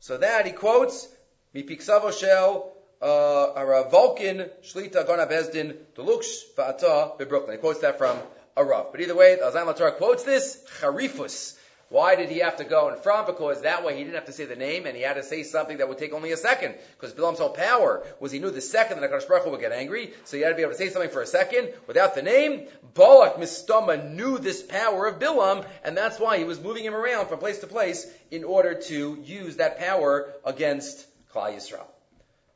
So 0.00 0.18
that 0.18 0.46
he 0.46 0.52
quotes 0.52 1.08
Mipiksavo 1.54 2.12
Shel 2.18 2.72
uh, 3.00 3.88
Vulcan 3.88 4.50
Shlita 4.62 5.06
Gona 5.06 5.28
Bezdin 5.28 5.76
Deluxe 5.94 6.44
Va'ata 6.56 7.28
Brooklyn. 7.28 7.56
He 7.56 7.58
quotes 7.58 7.80
that 7.80 7.98
from 7.98 8.18
a 8.56 8.64
Rav. 8.64 8.92
But 8.92 9.00
either 9.00 9.16
way, 9.16 9.36
the 9.36 9.42
Azam 9.42 9.96
quotes 9.96 10.24
this 10.24 10.62
Charifus. 10.80 11.57
Why 11.90 12.16
did 12.16 12.28
he 12.28 12.40
have 12.40 12.56
to 12.56 12.64
go 12.64 12.88
in 12.90 13.00
front? 13.00 13.26
Because 13.26 13.62
that 13.62 13.82
way 13.82 13.96
he 13.96 14.04
didn't 14.04 14.16
have 14.16 14.26
to 14.26 14.32
say 14.32 14.44
the 14.44 14.56
name 14.56 14.84
and 14.84 14.94
he 14.94 15.02
had 15.02 15.14
to 15.14 15.22
say 15.22 15.42
something 15.42 15.78
that 15.78 15.88
would 15.88 15.96
take 15.96 16.12
only 16.12 16.32
a 16.32 16.36
second. 16.36 16.74
Because 16.92 17.14
Bilam's 17.14 17.38
whole 17.38 17.48
power 17.50 18.04
was 18.20 18.30
he 18.30 18.38
knew 18.38 18.50
the 18.50 18.60
second 18.60 19.00
that 19.00 19.10
HaKadosh 19.10 19.26
Baruch 19.26 19.44
Hu 19.44 19.50
would 19.52 19.60
get 19.60 19.72
angry, 19.72 20.12
so 20.24 20.36
he 20.36 20.42
had 20.42 20.50
to 20.50 20.54
be 20.54 20.62
able 20.62 20.72
to 20.72 20.78
say 20.78 20.90
something 20.90 21.10
for 21.10 21.22
a 21.22 21.26
second 21.26 21.72
without 21.86 22.14
the 22.14 22.20
name. 22.20 22.66
Balak 22.92 23.36
Mistama 23.36 24.12
knew 24.12 24.38
this 24.38 24.62
power 24.62 25.06
of 25.06 25.18
Bilam, 25.18 25.66
and 25.82 25.96
that's 25.96 26.20
why 26.20 26.36
he 26.36 26.44
was 26.44 26.60
moving 26.60 26.84
him 26.84 26.94
around 26.94 27.28
from 27.28 27.38
place 27.38 27.60
to 27.60 27.66
place 27.66 28.06
in 28.30 28.44
order 28.44 28.74
to 28.74 29.18
use 29.24 29.56
that 29.56 29.78
power 29.78 30.30
against 30.44 31.06
Klal 31.32 31.54
Yisrael. 31.54 31.86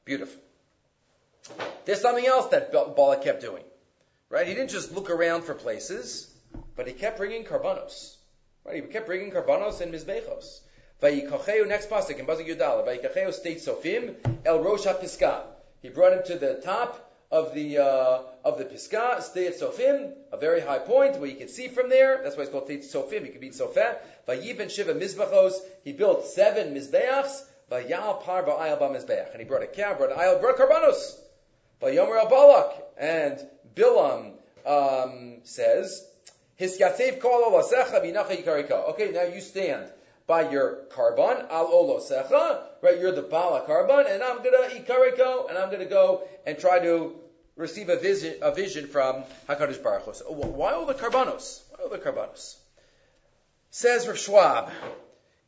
Beautiful. 0.04 0.40
There's 1.86 2.02
something 2.02 2.26
else 2.26 2.48
that 2.48 2.70
Balak 2.70 3.22
kept 3.22 3.40
doing. 3.40 3.64
Right? 4.28 4.46
He 4.46 4.54
didn't 4.54 4.70
just 4.70 4.92
look 4.94 5.10
around 5.10 5.44
for 5.44 5.54
places, 5.54 6.32
but 6.74 6.86
he 6.86 6.92
kept 6.94 7.18
bringing 7.18 7.44
karbanos. 7.44 8.16
Right? 8.64 8.76
He 8.76 8.82
kept 8.82 9.06
bringing 9.06 9.30
karbanos 9.30 9.80
and 9.80 9.92
mizbechos. 9.92 10.60
Vayikacheu, 11.02 11.66
next 11.66 11.90
pasuk 11.90 12.18
in 12.18 12.26
Pasuk 12.26 12.46
Yudala, 12.46 12.86
Vayikacheu 12.86 13.32
state 13.32 13.58
Sofim, 13.58 14.14
El 14.44 14.62
Rosh 14.62 14.86
HaPiskah. 14.86 15.42
He 15.82 15.88
brought 15.88 16.12
him 16.12 16.22
to 16.26 16.38
the 16.38 16.60
top 16.62 17.12
of 17.32 17.54
the 17.54 17.78
uh, 17.78 18.18
of 18.44 18.58
the 18.58 18.64
Pisgah, 18.64 19.22
stay 19.22 19.50
Sofim, 19.50 20.12
a 20.30 20.36
very 20.36 20.60
high 20.60 20.78
point 20.78 21.18
where 21.18 21.28
you 21.28 21.36
can 21.36 21.48
see 21.48 21.68
from 21.68 21.88
there. 21.88 22.20
That's 22.22 22.36
why 22.36 22.42
it's 22.42 22.52
called 22.52 22.68
Tzeit 22.68 22.84
Sofim. 22.84 23.24
You 23.24 23.32
could 23.32 23.40
be 23.40 23.50
Sofet. 23.50 23.98
Vayiben 24.28 24.70
Shiva 24.70 24.94
Mizbachos. 24.94 25.54
He 25.82 25.92
built 25.92 26.26
seven 26.26 26.74
Mizbeachs. 26.74 27.44
Vayal 27.70 28.22
Par 28.22 28.44
Va'ayal 28.44 28.78
Ba 28.78 28.88
Mizbeach. 28.90 29.32
And 29.32 29.40
he 29.40 29.44
brought 29.44 29.62
a 29.62 29.66
cow, 29.66 29.94
brought 29.94 30.12
an 30.12 30.18
ayal, 30.18 30.40
brought 30.40 30.58
Karbanos. 30.58 31.18
Vayomer 31.80 32.18
Al 32.18 32.28
Balak. 32.28 32.74
And 32.98 33.38
Bilam 33.74 34.34
um, 34.66 35.38
says, 35.44 36.06
Okay, 36.60 36.70
now 39.12 39.22
you 39.22 39.40
stand 39.40 39.86
by 40.26 40.50
your 40.50 40.74
carbon, 40.90 41.46
al 41.50 41.68
olosecha, 41.68 42.62
right? 42.82 42.98
You're 43.00 43.12
the 43.12 43.22
bala 43.22 43.62
carbon, 43.66 44.06
and 44.08 44.22
I'm 44.22 44.38
gonna 44.38 44.68
ikariko, 44.68 45.48
and 45.48 45.58
I'm 45.58 45.70
gonna 45.70 45.86
go 45.86 46.22
and 46.46 46.58
try 46.58 46.78
to 46.78 47.16
receive 47.56 47.88
a 47.88 47.96
vision, 47.96 48.36
a 48.42 48.54
vision 48.54 48.86
from 48.86 49.24
Hakadosh 49.48 49.82
Baruch 49.82 50.04
Hu. 50.04 50.14
So, 50.14 50.24
why 50.32 50.72
all 50.72 50.86
the 50.86 50.94
carbonos? 50.94 51.62
Why 51.70 51.84
all 51.84 51.90
the 51.90 51.98
carbonos? 51.98 52.56
Says 53.70 54.06
Rav 54.06 54.18
Schwab 54.18 54.70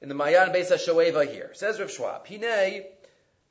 in 0.00 0.08
the 0.08 0.14
Mayan 0.14 0.50
Beis 0.50 0.72
Shoeva 0.72 1.30
here. 1.30 1.50
Says 1.54 1.78
Rav 1.78 1.90
Schwab, 1.90 2.26
Hine 2.26 2.84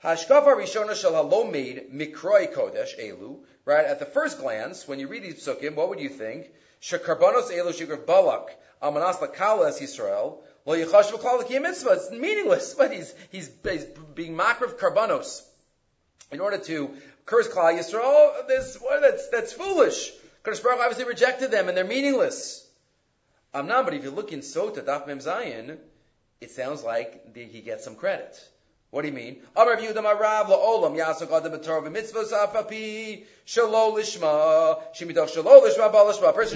Hashkafa 0.03 0.57
Rishona 0.57 0.95
Shel 0.95 1.13
Halomed 1.13 1.91
Mikroi 1.93 2.53
Kodesh 2.53 2.99
Elu. 2.99 3.39
Right 3.65 3.85
at 3.85 3.99
the 3.99 4.05
first 4.05 4.39
glance, 4.39 4.87
when 4.87 4.99
you 4.99 5.07
read 5.07 5.23
these 5.23 5.45
psukim, 5.45 5.75
what 5.75 5.89
would 5.89 5.99
you 6.01 6.09
think? 6.09 6.51
Shekarbanos 6.83 7.49
Elu 7.49 7.73
Shikar 7.73 8.05
Balak 8.05 8.59
Amanas 8.81 9.15
Lakala 9.15 9.71
Yisrael. 9.71 10.39
Well, 10.65 10.77
Yechash 10.77 11.11
V'Klal 11.11 11.61
Mitzvah. 11.61 11.91
It's 11.91 12.11
meaningless, 12.11 12.73
but 12.77 12.91
he's, 12.91 13.13
he's, 13.31 13.49
he's 13.63 13.85
being 14.13 14.35
makar 14.35 14.65
of 14.65 14.77
karbanos 14.77 15.41
in 16.31 16.41
order 16.41 16.57
to 16.57 16.93
curse 17.25 17.47
Klal 17.47 17.77
Yisrael. 17.77 18.47
This, 18.47 18.77
well, 18.81 18.99
that's, 18.99 19.29
that's 19.29 19.53
foolish. 19.53 20.11
Kadosh 20.43 20.61
Baruch 20.61 20.79
obviously 20.81 21.05
rejected 21.05 21.51
them 21.51 21.69
and 21.69 21.77
they're 21.77 21.85
meaningless. 21.85 22.67
Not, 23.53 23.85
but 23.85 23.93
if 23.93 24.03
you 24.03 24.11
look 24.11 24.33
in 24.33 24.41
Sota, 24.41 24.83
Daf 24.83 25.07
Mem 25.07 25.19
Zayin, 25.19 25.77
it 26.41 26.51
sounds 26.51 26.83
like 26.83 27.33
he 27.35 27.61
gets 27.61 27.85
some 27.85 27.95
credit. 27.95 28.37
What 28.93 29.01
do 29.01 29.07
you 29.07 29.13
mean? 29.15 29.41
A 29.57 29.65
person 29.65 29.79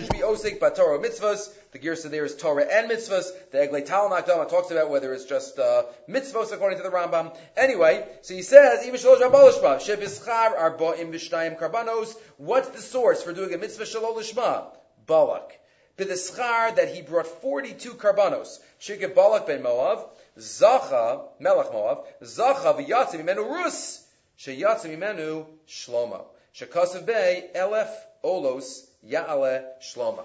should 0.04 0.12
be 0.12 0.20
osik 0.20 0.60
b'torah 0.60 1.04
mitzvos. 1.04 1.50
The 1.72 1.80
girsa 1.80 2.12
there 2.12 2.26
is 2.26 2.36
Torah 2.36 2.68
and 2.72 2.92
mitzvos. 2.92 3.32
The 3.50 3.58
Eglei 3.58 3.84
Tal 3.84 4.12
Nakdama 4.12 4.48
talks 4.48 4.70
about 4.70 4.92
whether 4.92 5.16
it's 5.16 5.26
just 5.26 5.58
uh, 5.58 5.86
according 6.08 6.78
to 6.78 6.84
the 6.84 6.92
Rambam. 6.92 7.36
Anyway, 7.58 8.08
so 8.22 8.36
he 8.36 8.44
says 8.44 8.86
even 8.86 9.00
shalo 9.00 9.20
lishma 9.20 9.32
b'alishma 9.32 9.80
shebischar 9.80 10.56
arba'im 10.56 11.12
v'shnayim 11.12 11.58
karbanos. 11.60 12.16
What's 12.38 12.70
the 12.70 12.84
source 12.84 13.24
for 13.24 13.34
doing 13.34 13.52
a 13.56 13.58
mitzvah 13.58 13.86
shalo 13.86 14.16
lishma? 14.16 14.68
Balak. 15.08 15.60
B'deschar 15.98 16.76
that 16.76 16.94
he 16.94 17.02
brought 17.02 17.28
42 17.28 17.94
karbanos. 17.94 18.60
Shikah 18.80 19.16
Balak 19.16 19.48
ben 19.48 19.64
Moav. 19.64 20.08
Zacha, 20.38 21.24
Melech 21.40 21.72
Moav, 21.72 22.06
Zacha 22.22 22.78
v'yatzim 22.78 23.24
imenu 23.24 23.50
Rus, 23.50 24.04
sheyatzim 24.40 24.96
imenu 24.96 25.46
Shlomo. 25.68 26.26
Shekasav 26.56 27.06
Bey, 27.06 27.50
Elef 27.56 27.90
Olos, 28.24 28.86
Ya'ale 29.08 29.64
Shlomo. 29.82 30.24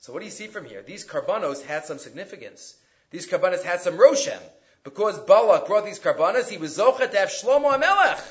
So 0.00 0.12
what 0.12 0.20
do 0.20 0.26
you 0.26 0.30
see 0.30 0.46
from 0.46 0.66
here? 0.66 0.82
These 0.82 1.06
karbanos 1.06 1.64
had 1.64 1.86
some 1.86 1.98
significance. 1.98 2.74
These 3.10 3.26
karbanos 3.26 3.62
had 3.62 3.80
some 3.80 3.96
roshem. 3.96 4.40
Because 4.84 5.18
Balak 5.18 5.66
brought 5.66 5.86
these 5.86 5.98
karbanos, 5.98 6.48
he 6.48 6.58
was 6.58 6.78
Zocha 6.78 7.10
to 7.10 7.18
have 7.18 7.30
Shlomo 7.30 7.74
HaMelech. 7.78 8.22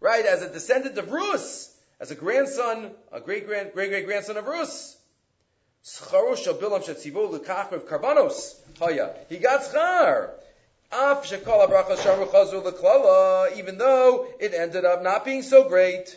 Right, 0.00 0.24
as 0.24 0.42
a 0.42 0.50
descendant 0.50 0.96
of 0.98 1.10
Rus, 1.10 1.74
as 1.98 2.10
a 2.10 2.14
grandson, 2.14 2.90
a 3.12 3.20
great 3.20 3.46
great 3.46 3.74
great 3.74 3.90
great 3.90 4.06
grandson 4.06 4.36
of 4.38 4.46
Rus. 4.46 4.96
Shetzivu 5.84 7.40
karbanos. 7.44 8.56
Haya. 8.78 9.14
He 9.28 9.38
got 9.38 9.62
schar. 9.62 10.30
Even 13.56 13.78
though 13.78 14.26
it 14.40 14.54
ended 14.54 14.84
up 14.84 15.02
not 15.02 15.24
being 15.24 15.42
so 15.42 15.68
great, 15.68 16.16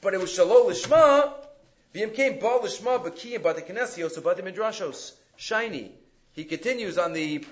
but 0.00 0.14
it 0.14 0.20
was 0.20 0.30
shalol 0.30 0.66
lishma. 0.66 1.32
V'im 1.94 2.14
came 2.14 2.38
bal 2.38 2.60
lishma 2.60 3.04
b'kiyim 3.04 3.40
b'the 3.40 3.66
kinesios 3.66 4.18
b'the 4.18 4.42
midrashos. 4.42 5.12
Shiny. 5.36 5.92
He 6.32 6.44
continues 6.44 6.96
on 6.98 7.12
the 7.12 7.44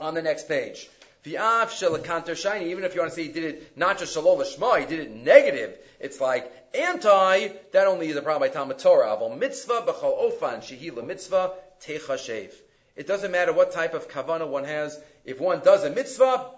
on 0.00 0.14
the 0.14 0.22
next 0.22 0.48
page. 0.48 0.88
V'av 1.24 1.68
shalakanter 1.68 2.36
shiny. 2.36 2.70
Even 2.70 2.84
if 2.84 2.94
you 2.94 3.00
want 3.00 3.12
to 3.12 3.16
say 3.16 3.24
he 3.24 3.32
did 3.32 3.44
it 3.44 3.76
not 3.76 3.98
just 3.98 4.16
shalol 4.16 4.38
lishma, 4.38 4.80
he 4.80 4.86
did 4.86 5.00
it 5.00 5.10
negative. 5.10 5.78
It's 6.00 6.20
like 6.20 6.52
anti. 6.74 7.48
That 7.72 7.86
only 7.86 8.08
is 8.08 8.16
a 8.16 8.22
problem 8.22 8.48
by 8.48 8.52
Talmud 8.52 8.78
Torah. 8.78 9.16
Aval 9.16 9.38
mitzvah 9.38 9.82
b'chol 9.86 10.32
ofan 10.32 10.58
shehila 10.58 11.06
mitzvah 11.06 11.52
techashev. 11.80 12.52
It 12.96 13.06
doesn't 13.06 13.30
matter 13.30 13.52
what 13.52 13.72
type 13.72 13.94
of 13.94 14.08
kavana 14.08 14.46
one 14.48 14.64
has. 14.64 15.00
If 15.24 15.40
one 15.40 15.60
does 15.60 15.84
a 15.84 15.90
mitzvah, 15.90 16.50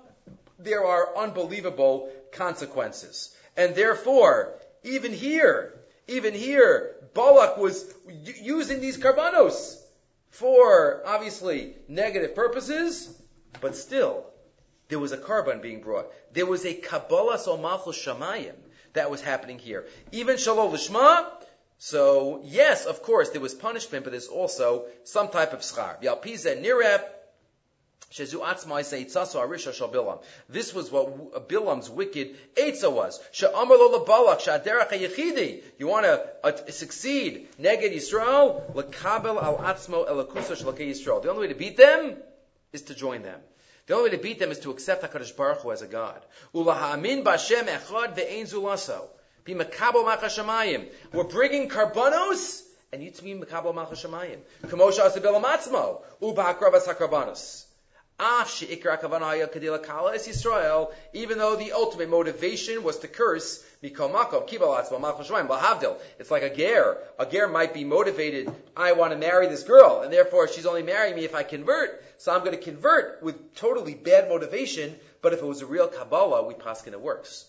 there 0.59 0.85
are 0.85 1.17
unbelievable 1.17 2.11
consequences. 2.33 3.35
And 3.57 3.75
therefore, 3.75 4.55
even 4.83 5.13
here, 5.13 5.75
even 6.09 6.35
here, 6.35 6.97
Balak 7.15 7.57
was 7.57 7.93
using 8.07 8.81
these 8.81 8.99
karbanos 8.99 9.81
for 10.31 11.03
obviously 11.07 11.77
negative 11.87 12.35
purposes, 12.35 13.09
but 13.61 13.77
still, 13.77 14.27
there 14.95 15.01
was 15.01 15.11
a 15.11 15.17
carbon 15.19 15.61
being 15.61 15.81
brought. 15.81 16.07
There 16.33 16.47
was 16.47 16.65
a 16.65 16.73
Kabbalah 16.73 17.37
Somalchus 17.37 17.99
Shamayim 18.07 18.55
that 18.93 19.11
was 19.11 19.21
happening 19.21 19.59
here. 19.59 19.87
Even 20.13 20.37
Shalom 20.37 20.73
Lishma, 20.73 21.27
so 21.79 22.43
yes, 22.45 22.87
of 22.87 23.03
course, 23.03 23.31
there 23.31 23.41
was 23.41 23.55
punishment, 23.55 24.05
but 24.05 24.13
there's 24.13 24.29
also 24.29 24.85
some 25.03 25.31
type 25.31 25.53
of 25.53 25.63
schar. 25.63 26.01
Yalpiza 26.01 26.63
nirep 26.63 27.03
this 30.49 30.73
was 30.73 30.93
what 30.93 31.49
Bilam's 31.49 31.91
wicked 31.91 32.37
Eitzah 32.55 32.93
was. 32.93 33.21
You 35.79 35.89
want 35.89 36.05
to 36.05 36.31
uh, 36.45 36.71
succeed, 36.71 37.49
neged 37.61 37.93
Yisrael, 37.93 38.73
lekabel 38.73 39.43
al 39.43 39.59
atzmo 39.59 40.09
elakusa 40.09 40.55
Yisrael. 40.55 41.23
The 41.25 41.31
only 41.31 41.49
way 41.49 41.49
to 41.49 41.59
beat 41.59 41.77
them 41.77 42.17
is 42.73 42.83
to 42.83 42.95
join 42.95 43.23
them. 43.23 43.41
The 43.87 43.95
only 43.95 44.11
way 44.11 44.17
to 44.17 44.23
beat 44.23 44.39
them 44.39 44.51
is 44.51 44.61
to 44.61 44.71
accept 44.71 45.03
HaKadosh 45.03 45.37
Baruch 45.37 45.59
Hu 45.59 45.71
as 45.71 45.83
a 45.83 45.87
God. 45.87 46.21
Ulahamin 46.55 47.23
b'Hashem 47.23 47.67
echad 47.67 48.17
ve'ein 48.17 48.51
zulaso. 48.51 49.09
Be 49.45 49.55
makabo 49.55 50.05
machashamayim. 50.07 50.89
We're 51.13 51.25
bringing 51.25 51.69
karbanos 51.69 52.63
and 52.93 53.03
you 53.03 53.11
to 53.11 53.23
be 53.23 53.35
makabo 53.35 53.75
machashamayim. 53.75 54.39
Kamosha 54.63 55.11
asabilam 55.11 55.45
atzmo. 55.45 56.01
Uba 56.23 56.45
hakravas 56.45 56.87
hakarbanos. 56.87 57.65
Ah, 58.17 58.49
even 61.13 61.39
though 61.39 61.57
the 61.57 61.73
ultimate 61.73 62.09
motivation 62.09 62.85
was 62.85 62.99
to 63.01 63.09
curse, 63.09 63.65
it's 63.83 63.99
like 66.31 66.43
a 66.45 66.55
ger. 66.55 66.99
A 67.19 67.27
ger 67.27 67.49
might 67.49 67.75
be 67.75 67.85
motivated, 67.85 68.55
I 68.77 68.93
want 68.93 69.13
to 69.13 69.19
marry 69.19 69.49
this 69.49 69.65
girl, 69.65 70.03
and 70.03 70.13
therefore 70.13 70.47
she's 70.47 70.65
only 70.65 70.85
marrying 70.85 71.17
me 71.17 71.25
if 71.25 71.35
I 71.35 71.43
convert, 71.43 72.05
so 72.19 72.33
I'm 72.33 72.45
going 72.45 72.57
to 72.57 72.63
convert 72.63 73.21
with 73.21 73.57
totally 73.57 73.95
bad 73.95 74.29
motivation, 74.29 74.95
but 75.21 75.33
if 75.33 75.41
it 75.41 75.47
was 75.47 75.63
a 75.63 75.67
real 75.67 75.89
Kabbalah, 75.89 76.45
we 76.45 76.55
paskin 76.55 76.93
it 76.93 77.01
works. 77.01 77.47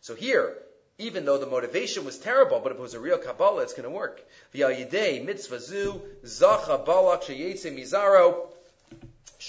So 0.00 0.16
here, 0.16 0.56
even 0.98 1.24
though 1.24 1.38
the 1.38 1.46
motivation 1.46 2.04
was 2.04 2.18
terrible, 2.18 2.58
but 2.58 2.72
if 2.72 2.78
it 2.78 2.82
was 2.82 2.94
a 2.94 3.00
real 3.00 3.18
Kabbalah, 3.18 3.62
it's 3.62 3.74
going 3.74 3.84
to 3.84 3.90
work. 3.90 4.20
mitzvah 4.52 5.60
zu, 5.60 6.02
zacha 6.24 6.84
balak 6.84 7.22
mizaro, 7.22 8.50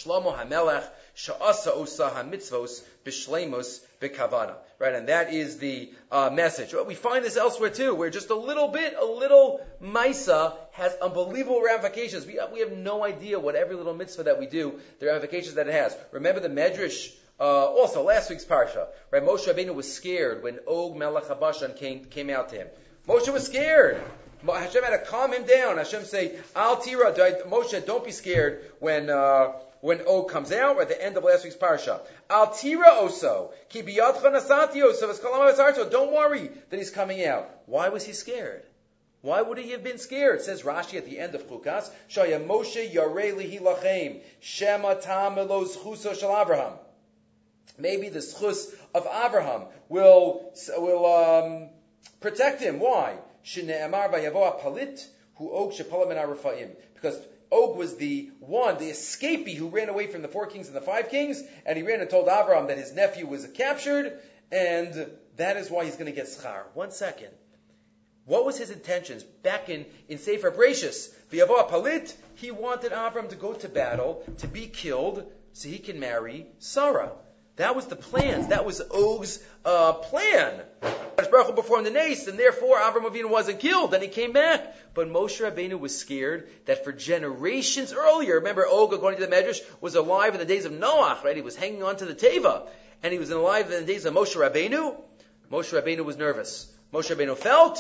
Shlomo 0.03 0.37
HaMelech, 0.37 0.85
Sha'asa 1.15 1.75
Osa 1.75 2.11
HaMitzvos, 2.15 2.81
B'Shlemus 3.05 3.81
B'Kavana. 4.01 4.55
Right, 4.79 4.95
and 4.95 5.09
that 5.09 5.33
is 5.33 5.57
the 5.57 5.91
uh, 6.11 6.29
message. 6.31 6.73
we 6.87 6.95
find 6.95 7.23
this 7.23 7.37
elsewhere 7.37 7.69
too, 7.69 7.93
where 7.93 8.09
just 8.09 8.29
a 8.29 8.35
little 8.35 8.69
bit, 8.69 8.95
a 8.99 9.05
little 9.05 9.61
Misa 9.81 10.55
has 10.71 10.95
unbelievable 11.01 11.61
ramifications. 11.61 12.25
We, 12.25 12.39
we 12.51 12.61
have 12.61 12.71
no 12.71 13.03
idea 13.03 13.39
what 13.39 13.55
every 13.55 13.75
little 13.75 13.93
mitzvah 13.93 14.23
that 14.23 14.39
we 14.39 14.47
do, 14.47 14.79
the 14.99 15.07
ramifications 15.07 15.55
that 15.55 15.67
it 15.67 15.73
has. 15.73 15.95
Remember 16.11 16.39
the 16.39 16.49
Medrash, 16.49 17.13
uh, 17.39 17.43
also 17.43 18.03
last 18.03 18.29
week's 18.29 18.45
parsha, 18.45 18.87
right? 19.11 19.23
Moshe 19.23 19.47
Rabbeinu 19.47 19.75
was 19.75 19.91
scared 19.91 20.43
when 20.43 20.59
Og 20.67 20.97
Melech 20.97 21.25
Habashan 21.25 21.75
came, 21.77 22.05
came 22.05 22.29
out 22.29 22.49
to 22.49 22.55
him. 22.55 22.67
Moshe 23.07 23.31
was 23.31 23.45
scared. 23.45 24.01
Hashem 24.45 24.83
had 24.83 24.91
to 24.91 25.05
calm 25.05 25.33
him 25.33 25.45
down. 25.45 25.77
Hashem 25.77 26.05
say, 26.05 26.39
Al 26.55 26.77
Tira, 26.77 27.13
Moshe, 27.47 27.85
don't 27.85 28.03
be 28.03 28.11
scared 28.11 28.71
when, 28.79 29.09
uh, 29.09 29.53
when 29.81 30.01
O 30.05 30.23
comes 30.23 30.51
out, 30.51 30.79
at 30.79 30.87
the 30.87 31.03
end 31.03 31.17
of 31.17 31.23
last 31.23 31.43
week's 31.43 31.55
parsha. 31.55 31.99
Al 32.29 32.53
tira 32.53 32.91
oso, 32.91 33.51
ki 33.69 33.81
don't 35.89 36.13
worry 36.13 36.49
that 36.69 36.77
he's 36.77 36.91
coming 36.91 37.25
out. 37.25 37.49
Why 37.65 37.89
was 37.89 38.05
he 38.05 38.13
scared? 38.13 38.63
Why 39.21 39.41
would 39.41 39.57
he 39.59 39.71
have 39.71 39.83
been 39.83 39.97
scared? 39.99 40.41
Says 40.41 40.63
Rashi 40.63 40.97
at 40.97 41.05
the 41.05 41.19
end 41.19 41.35
of 41.35 41.47
Chukas, 41.47 41.91
Shaya 42.09 42.43
Moshe 42.43 42.91
Shema 44.39 44.95
Chuso. 44.95 46.79
Maybe 47.77 48.09
the 48.09 48.19
schus 48.19 48.73
of 48.93 49.07
Abraham 49.07 49.65
will, 49.89 50.51
will 50.77 51.05
um, 51.05 51.69
protect 52.19 52.61
him. 52.61 52.79
Why? 52.79 53.17
Because 56.93 57.17
Og 57.51 57.75
was 57.75 57.97
the 57.97 58.31
one, 58.39 58.77
the 58.77 58.89
escapee 58.89 59.55
who 59.55 59.67
ran 59.67 59.89
away 59.89 60.07
from 60.07 60.21
the 60.21 60.29
four 60.29 60.47
kings 60.47 60.67
and 60.67 60.75
the 60.75 60.81
five 60.81 61.09
kings, 61.09 61.43
and 61.65 61.77
he 61.77 61.83
ran 61.83 61.99
and 61.99 62.09
told 62.09 62.29
Abraham 62.29 62.67
that 62.67 62.77
his 62.77 62.93
nephew 62.93 63.27
was 63.27 63.45
captured, 63.45 64.19
and 64.51 65.11
that 65.35 65.57
is 65.57 65.69
why 65.69 65.83
he's 65.85 65.95
going 65.95 66.05
to 66.05 66.11
get 66.13 66.27
schar. 66.27 66.63
One 66.73 66.91
second. 66.91 67.29
What 68.25 68.45
was 68.45 68.57
his 68.57 68.71
intentions 68.71 69.23
back 69.23 69.69
in, 69.69 69.85
in 70.07 70.17
Sefer 70.17 70.51
Bereshis? 70.51 71.09
V'yavo 71.31 71.69
Palit, 71.69 72.13
he 72.35 72.51
wanted 72.51 72.91
Avram 72.91 73.29
to 73.29 73.35
go 73.35 73.53
to 73.53 73.67
battle, 73.67 74.23
to 74.37 74.47
be 74.47 74.67
killed, 74.67 75.29
so 75.53 75.67
he 75.67 75.79
can 75.79 75.99
marry 75.99 76.45
Sarah. 76.59 77.11
That 77.61 77.75
was 77.75 77.85
the 77.85 77.95
plan. 77.95 78.49
That 78.49 78.65
was 78.65 78.81
Og's 78.89 79.39
uh, 79.63 79.93
plan. 79.93 80.63
Baruch 81.29 81.55
performed 81.55 81.85
the 81.85 81.91
nace, 81.91 82.27
and 82.27 82.39
therefore 82.39 82.77
Avram 82.77 83.07
Avinu 83.07 83.29
wasn't 83.29 83.59
killed, 83.59 83.91
Then 83.91 84.01
he 84.01 84.07
came 84.07 84.31
back. 84.33 84.75
But 84.95 85.09
Moshe 85.09 85.39
Rabbeinu 85.39 85.79
was 85.79 85.95
scared 85.95 86.49
that 86.65 86.83
for 86.83 86.91
generations 86.91 87.93
earlier, 87.93 88.39
remember 88.39 88.65
Og, 88.67 88.91
according 88.93 89.19
to 89.19 89.27
the 89.27 89.31
Medrash, 89.31 89.59
was 89.79 89.93
alive 89.93 90.33
in 90.33 90.39
the 90.39 90.45
days 90.45 90.65
of 90.65 90.71
Noach, 90.71 91.23
right? 91.23 91.35
He 91.35 91.43
was 91.43 91.55
hanging 91.55 91.83
on 91.83 91.97
to 91.97 92.05
the 92.05 92.15
Teva, 92.15 92.67
and 93.03 93.13
he 93.13 93.19
was 93.19 93.29
alive 93.29 93.71
in 93.71 93.85
the 93.85 93.93
days 93.93 94.05
of 94.05 94.15
Moshe 94.15 94.35
Rabbeinu. 94.35 94.99
Moshe 95.51 95.79
Rabbeinu 95.79 96.03
was 96.03 96.17
nervous. 96.17 96.67
Moshe 96.91 97.15
Rabbeinu 97.15 97.37
felt, 97.37 97.77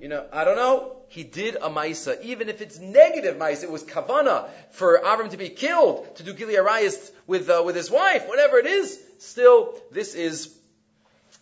you 0.00 0.08
know, 0.08 0.26
I 0.32 0.44
don't 0.44 0.56
know. 0.56 0.96
He 1.08 1.22
did 1.24 1.56
a 1.56 1.70
Maisa, 1.70 2.20
even 2.22 2.48
if 2.48 2.60
it's 2.60 2.78
negative 2.78 3.36
Maisa. 3.36 3.64
It 3.64 3.70
was 3.70 3.84
Kavana 3.84 4.48
for 4.70 5.00
Avram 5.00 5.30
to 5.30 5.36
be 5.36 5.48
killed, 5.48 6.16
to 6.16 6.22
do 6.22 6.32
Gilead 6.32 6.92
with, 7.26 7.48
uh, 7.48 7.62
with 7.64 7.76
his 7.76 7.90
wife, 7.90 8.28
whatever 8.28 8.58
it 8.58 8.66
is. 8.66 9.00
Still, 9.18 9.74
this 9.92 10.14
is, 10.14 10.54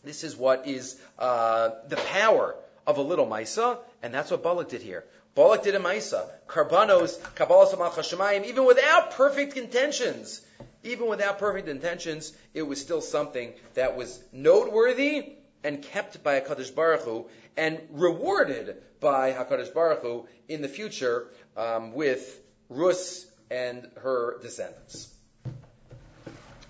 this 0.04 0.22
is 0.22 0.36
what 0.36 0.66
is, 0.66 1.00
uh, 1.18 1.70
the 1.88 1.96
power 1.96 2.54
of 2.86 2.98
a 2.98 3.02
little 3.02 3.26
Maisa, 3.26 3.78
and 4.02 4.12
that's 4.12 4.30
what 4.30 4.42
Balak 4.42 4.68
did 4.68 4.82
here. 4.82 5.04
Balak 5.34 5.62
did 5.62 5.74
a 5.74 5.80
Maisa. 5.80 6.28
Karbanos, 6.46 7.20
Kabbalah 7.34 7.66
Shemayim, 7.66 8.44
even 8.44 8.64
without 8.66 9.12
perfect 9.12 9.56
intentions. 9.56 10.40
Even 10.84 11.08
without 11.08 11.38
perfect 11.38 11.66
intentions, 11.66 12.32
it 12.52 12.62
was 12.62 12.80
still 12.80 13.00
something 13.00 13.54
that 13.72 13.96
was 13.96 14.22
noteworthy 14.32 15.32
and 15.64 15.82
kept 15.82 16.22
by 16.22 16.38
HaKadosh 16.40 16.74
Baruch 16.74 17.00
Hu 17.00 17.26
and 17.56 17.80
rewarded 17.90 18.76
by 19.00 19.32
HaKadosh 19.32 19.72
Baruch 19.72 20.02
Hu 20.02 20.26
in 20.48 20.62
the 20.62 20.68
future 20.68 21.26
um, 21.56 21.94
with 21.94 22.40
Rus 22.68 23.26
and 23.50 23.88
her 23.96 24.38
descendants. 24.42 25.12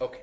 Okay. 0.00 0.20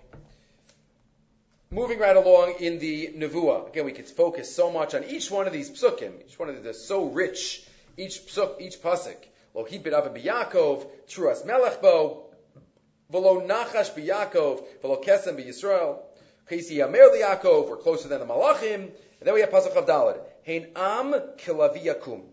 Moving 1.69 1.99
right 1.99 2.15
along 2.15 2.55
in 2.59 2.79
the 2.79 3.13
Nevuah. 3.15 3.69
Again, 3.69 3.85
we 3.85 3.93
could 3.93 4.07
focus 4.07 4.53
so 4.53 4.71
much 4.71 4.93
on 4.93 5.05
each 5.05 5.31
one 5.31 5.47
of 5.47 5.53
these 5.53 5.69
psukim. 5.69 6.11
Each 6.27 6.37
one 6.37 6.49
of 6.49 6.55
these 6.55 6.75
is 6.75 6.85
so 6.85 7.05
rich. 7.05 7.63
Each 7.97 8.19
psuk, 8.25 8.59
each 8.59 8.81
pasuk. 8.81 9.15
Lo 9.53 9.65
hibid 9.65 9.87
ava 9.87 10.09
b'Yakov, 10.09 10.85
truas 11.07 11.45
melech 11.45 11.81
bo, 11.81 12.29
v'lo 13.11 13.45
nachash 13.47 13.93
b'Yakov, 13.93 14.63
v'lo 14.81 15.03
kesem 15.03 15.37
b'Yisrael. 15.37 15.99
Chesi 16.49 16.77
Yamer 16.77 17.19
Yaakov, 17.21 17.69
we're 17.69 17.77
closer 17.77 18.07
than 18.07 18.19
the 18.19 18.25
Malachim. 18.25 18.73
And 18.75 18.93
then 19.27 19.33
we 19.33 19.41
have 19.41 19.51
Pasach 19.51 19.75
of 19.75 19.85
Dalad. 19.85 20.19
Hein 20.45 20.67
Am 20.75 21.13
Kilavi 21.37 21.85
Yakum. 21.85 22.23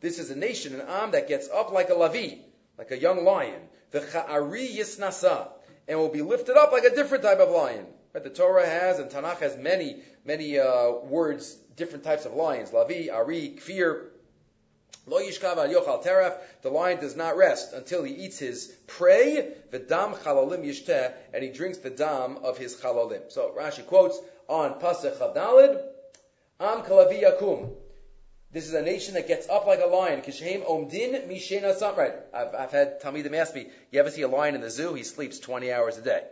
This 0.00 0.18
is 0.18 0.30
a 0.30 0.36
nation, 0.36 0.74
an 0.74 0.86
Am 0.86 1.12
that 1.12 1.28
gets 1.28 1.48
up 1.48 1.72
like 1.72 1.88
a 1.88 1.94
Lavi, 1.94 2.38
like 2.76 2.90
a 2.90 2.98
young 2.98 3.24
lion. 3.24 3.60
The 3.90 4.00
Cha'ari 4.00 4.76
Yisnasa. 4.76 5.48
And 5.86 5.98
will 5.98 6.08
be 6.08 6.22
lifted 6.22 6.56
up 6.56 6.72
like 6.72 6.84
a 6.84 6.94
different 6.94 7.24
type 7.24 7.38
of 7.38 7.50
lion. 7.50 7.86
Right? 8.12 8.24
The 8.24 8.30
Torah 8.30 8.66
has, 8.66 8.98
and 8.98 9.10
Tanakh 9.10 9.38
has 9.38 9.56
many, 9.56 10.02
many 10.24 10.58
uh, 10.58 10.92
words, 11.04 11.54
different 11.76 12.04
types 12.04 12.24
of 12.24 12.32
lions. 12.32 12.70
Lavi, 12.70 13.12
Ari, 13.12 13.58
Kfir. 13.60 14.08
Lo 15.06 15.20
yishkav 15.20 15.56
al 15.56 15.68
yochal 15.68 16.04
teraf. 16.04 16.36
The 16.62 16.70
lion 16.70 17.00
does 17.00 17.16
not 17.16 17.36
rest 17.36 17.72
until 17.72 18.02
he 18.02 18.14
eats 18.14 18.38
his 18.38 18.68
prey. 18.86 19.52
V'dam 19.70 20.16
chalalim 20.18 20.64
yishteh, 20.64 21.12
and 21.32 21.42
he 21.42 21.50
drinks 21.50 21.78
the 21.78 21.90
dam 21.90 22.38
of 22.38 22.56
his 22.56 22.76
chalalim. 22.76 23.30
So 23.30 23.54
Rashi 23.56 23.86
quotes 23.86 24.18
on 24.48 24.80
Pasach 24.80 25.18
Chavdalid, 25.18 25.82
Am 26.60 26.82
kalavi 26.82 27.22
yakum. 27.22 27.74
This 28.52 28.68
is 28.68 28.74
a 28.74 28.82
nation 28.82 29.14
that 29.14 29.26
gets 29.26 29.48
up 29.48 29.66
like 29.66 29.80
a 29.80 29.86
lion. 29.86 30.22
Kishem 30.22 30.64
omdin 30.64 31.26
mishena 31.26 31.96
Right. 31.96 32.14
I've, 32.32 32.54
I've 32.54 32.70
had 32.70 33.02
Talmidim 33.02 33.34
ask 33.34 33.52
me, 33.54 33.66
you 33.90 33.98
ever 33.98 34.10
see 34.10 34.22
a 34.22 34.28
lion 34.28 34.54
in 34.54 34.60
the 34.60 34.70
zoo? 34.70 34.94
He 34.94 35.02
sleeps 35.02 35.40
20 35.40 35.72
hours 35.72 35.98
a 35.98 36.02
day. 36.02 36.22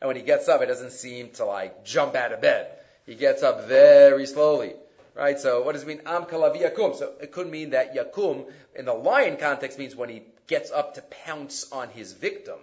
And 0.00 0.08
when 0.08 0.16
he 0.16 0.22
gets 0.22 0.48
up, 0.48 0.62
it 0.62 0.66
doesn't 0.66 0.90
seem 0.90 1.30
to 1.34 1.44
like 1.44 1.84
jump 1.84 2.16
out 2.16 2.32
of 2.32 2.40
bed. 2.40 2.72
He 3.06 3.14
gets 3.14 3.44
up 3.44 3.68
very 3.68 4.26
slowly. 4.26 4.74
Right? 5.20 5.38
So 5.38 5.60
what 5.60 5.72
does 5.72 5.82
it 5.82 5.86
mean? 5.86 6.00
Am 6.06 6.24
kalavi 6.24 6.62
yakum. 6.62 6.96
So 6.96 7.12
it 7.20 7.30
could 7.30 7.46
mean 7.46 7.70
that 7.70 7.94
yakum 7.94 8.50
in 8.74 8.86
the 8.86 8.94
lion 8.94 9.36
context 9.36 9.78
means 9.78 9.94
when 9.94 10.08
he 10.08 10.22
gets 10.46 10.70
up 10.70 10.94
to 10.94 11.02
pounce 11.02 11.70
on 11.70 11.90
his 11.90 12.14
victim. 12.14 12.56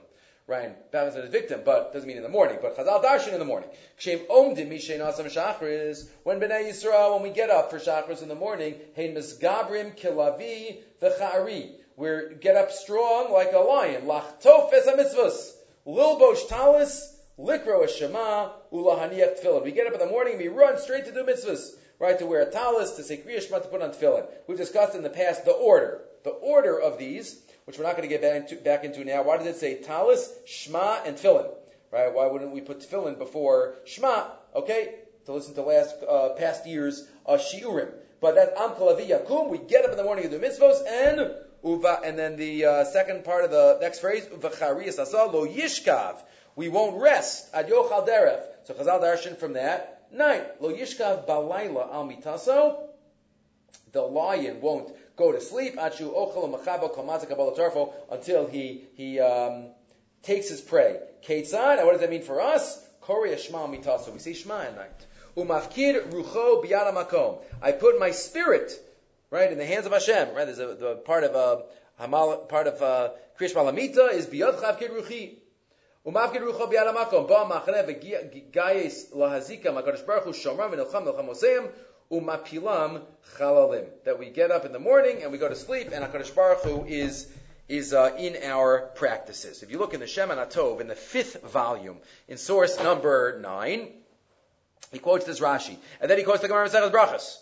Right? 0.48 0.92
Pounce 0.92 1.14
on 1.14 1.22
his 1.22 1.30
victim, 1.30 1.62
but 1.64 1.94
doesn't 1.94 2.08
mean 2.08 2.18
in 2.18 2.24
the 2.24 2.30
morning. 2.30 2.58
But 2.60 2.76
chazal 2.76 3.04
darshan 3.04 3.34
in 3.34 3.40
the 3.40 3.46
morning. 3.46 3.70
Kshem 4.00 4.26
omdim 4.26 4.70
mishein 4.70 5.02
asam 5.02 5.32
shachris. 5.32 6.08
When 6.24 6.40
bnei 6.40 6.68
Yisrael, 6.68 7.14
when 7.14 7.22
we 7.22 7.30
get 7.30 7.52
up 7.52 7.70
for 7.70 7.78
shachris 7.78 8.24
in 8.24 8.28
the 8.28 8.34
morning, 8.34 8.74
hein 8.96 9.14
misgabrim 9.14 9.96
kilavi 9.96 10.78
v'chari. 11.00 11.74
We 11.96 12.38
get 12.42 12.56
up 12.56 12.72
strong 12.72 13.32
like 13.32 13.54
a 13.54 13.60
lion. 13.60 14.06
Lachtof 14.06 14.74
es 14.74 14.88
mitzvahs. 14.88 15.52
Lilbosh 15.86 16.48
talis. 16.48 17.14
Likro 17.38 17.88
Shema 17.88 18.50
ulahaniach 18.74 19.44
tefillin. 19.44 19.64
We 19.64 19.74
get 19.74 19.86
up 19.86 19.94
in 19.94 20.00
the 20.00 20.08
morning 20.08 20.34
and 20.34 20.42
we 20.42 20.48
run 20.48 20.80
straight 20.80 21.06
to 21.06 21.12
do 21.12 21.24
mitzvahs 21.24 21.76
right, 22.00 22.18
to 22.20 22.26
wear 22.26 22.42
a 22.42 22.52
talis, 22.52 22.92
to 22.92 23.04
say 23.04 23.18
Kriya 23.18 23.42
Shema, 23.42 23.60
to 23.60 23.68
put 23.68 23.82
on 23.82 23.92
tefillin. 23.92 24.28
We've 24.48 24.58
discussed 24.58 24.96
in 24.96 25.04
the 25.04 25.10
past 25.10 25.46
the 25.46 25.52
order. 25.52 26.02
The 26.24 26.30
order 26.32 26.80
of 26.80 26.98
these, 26.98 27.40
which 27.66 27.78
we're 27.78 27.86
not 27.86 27.96
going 27.96 28.08
to 28.08 28.14
get 28.14 28.22
back 28.22 28.36
into, 28.52 28.64
back 28.64 28.84
into 28.84 29.04
now. 29.04 29.24
Why 29.24 29.38
does 29.38 29.48
it 29.48 29.56
say 29.58 29.82
talis, 29.82 30.32
Shema, 30.46 31.04
and 31.06 31.18
tefillin? 31.18 31.50
Right? 31.92 32.14
Why 32.14 32.28
wouldn't 32.28 32.52
we 32.52 32.62
put 32.62 32.82
tefillin 32.82 33.18
before 33.18 33.76
Shema? 33.86 34.26
Okay, 34.56 34.96
to 35.26 35.34
listen 35.34 35.54
to 35.56 35.62
last 35.62 35.96
uh, 36.08 36.30
past 36.38 36.68
year's 36.68 37.08
uh, 37.26 37.34
shiurim. 37.34 37.92
But 38.20 38.36
that 38.36 38.54
Am 38.58 38.72
Kalavi 38.72 39.10
Yakum, 39.10 39.50
we 39.50 39.58
get 39.58 39.86
up 39.86 39.92
in 39.92 39.98
the 39.98 40.04
morning 40.04 40.26
and 40.26 40.34
do 40.34 40.40
mitzvos, 40.40 40.82
and 40.88 41.32
uva, 41.64 42.02
and 42.04 42.18
then 42.18 42.36
the 42.36 42.66
uh, 42.66 42.84
second 42.86 43.24
part 43.24 43.46
of 43.46 43.52
the 43.52 43.78
next 43.82 44.00
phrase, 44.00 44.26
uvachariyas 44.26 45.00
asa 45.00 45.26
lo 45.26 45.48
yishkav. 45.48 46.22
We 46.56 46.70
won't 46.70 47.00
rest 47.00 47.48
ad 47.54 47.70
yochal 47.70 48.08
deref. 48.08 48.42
So 48.64 48.74
Chazal 48.74 49.02
darshan 49.02 49.38
from 49.38 49.54
that 49.54 49.97
night. 50.12 50.62
Lo 50.62 50.72
yishkav 50.72 51.28
balayla 51.28 51.94
al 51.94 52.08
mitaso. 52.08 52.88
The 53.92 54.02
lion 54.02 54.62
won't 54.62 54.92
go 55.16 55.32
to 55.32 55.42
sleep 55.42 55.76
until 58.12 58.48
he 58.48 58.86
he 58.96 59.20
um, 59.20 59.70
takes 60.24 60.50
his 60.50 60.62
prey. 60.62 61.00
Ketzad. 61.26 61.84
What 61.84 61.92
does 61.94 62.02
that 62.02 62.10
mean 62.10 62.22
for 62.22 62.42
us? 62.42 62.86
Kori 63.02 63.36
Shema 63.38 63.68
mitaso. 63.68 64.14
We 64.14 64.20
say 64.20 64.32
shma 64.32 64.66
at 64.66 64.76
night. 64.76 65.06
Umafkid 65.36 66.12
rucho 66.12 66.64
biyad 66.64 66.94
makom. 66.94 67.40
I 67.62 67.72
put 67.72 68.00
my 68.00 68.12
spirit 68.12 68.72
right 69.30 69.52
in 69.52 69.58
the 69.58 69.66
hands 69.66 69.86
of 69.86 69.94
Hashem. 69.94 70.36
Right. 70.36 70.46
There's 70.46 70.60
a 70.60 70.76
the 70.76 70.96
part 70.96 71.24
of 71.24 71.36
uh, 71.36 71.62
Hamal, 72.04 72.48
part 72.50 72.68
of 72.68 72.82
uh, 72.82 73.10
Krish 73.40 73.54
Malamita 73.54 74.12
is 74.12 74.28
biyad 74.28 74.60
chavkid 74.60 74.90
ruchi. 74.90 75.38
Machane 76.08 77.84
v'gayes 77.86 79.12
lahazika 79.12 79.66
makadosh 79.66 80.06
baruch 80.06 80.24
hu 80.24 80.32
shomram 80.32 80.72
v'nilcham 80.72 81.06
nilcham 81.06 81.28
oseim, 81.28 81.70
umapilam 82.10 83.02
chalalim. 83.38 83.86
That 84.06 84.18
we 84.18 84.30
get 84.30 84.52
up 84.52 84.66
in 84.66 84.72
the 84.72 84.80
morning 84.80 85.24
and 85.24 85.32
we 85.32 85.38
go 85.38 85.50
to 85.50 85.56
sleep, 85.56 85.90
and 85.92 86.06
Hakadosh 86.06 86.34
Baruch 86.34 86.62
Hu 86.62 86.86
is 86.86 87.28
is 87.68 87.94
uh, 87.94 88.16
in 88.18 88.38
our 88.44 88.92
practices. 88.96 89.62
If 89.62 89.72
you 89.72 89.78
look 89.80 89.94
in 89.94 90.00
the 90.00 90.06
Shemen 90.06 90.38
HaTov 90.38 90.80
in 90.80 90.88
the 90.88 90.96
fifth 90.96 91.44
volume, 91.44 91.98
in 92.30 92.38
source 92.38 92.82
number 92.82 93.38
nine, 93.42 93.90
he 94.94 95.00
quotes 95.00 95.26
this 95.26 95.42
Rashi, 95.42 95.76
and 96.00 96.10
then 96.10 96.18
he 96.18 96.24
quotes 96.24 96.42
the 96.42 96.48
Gemara 96.48 96.70
Maseches 96.70 96.92
Brachas. 96.92 97.38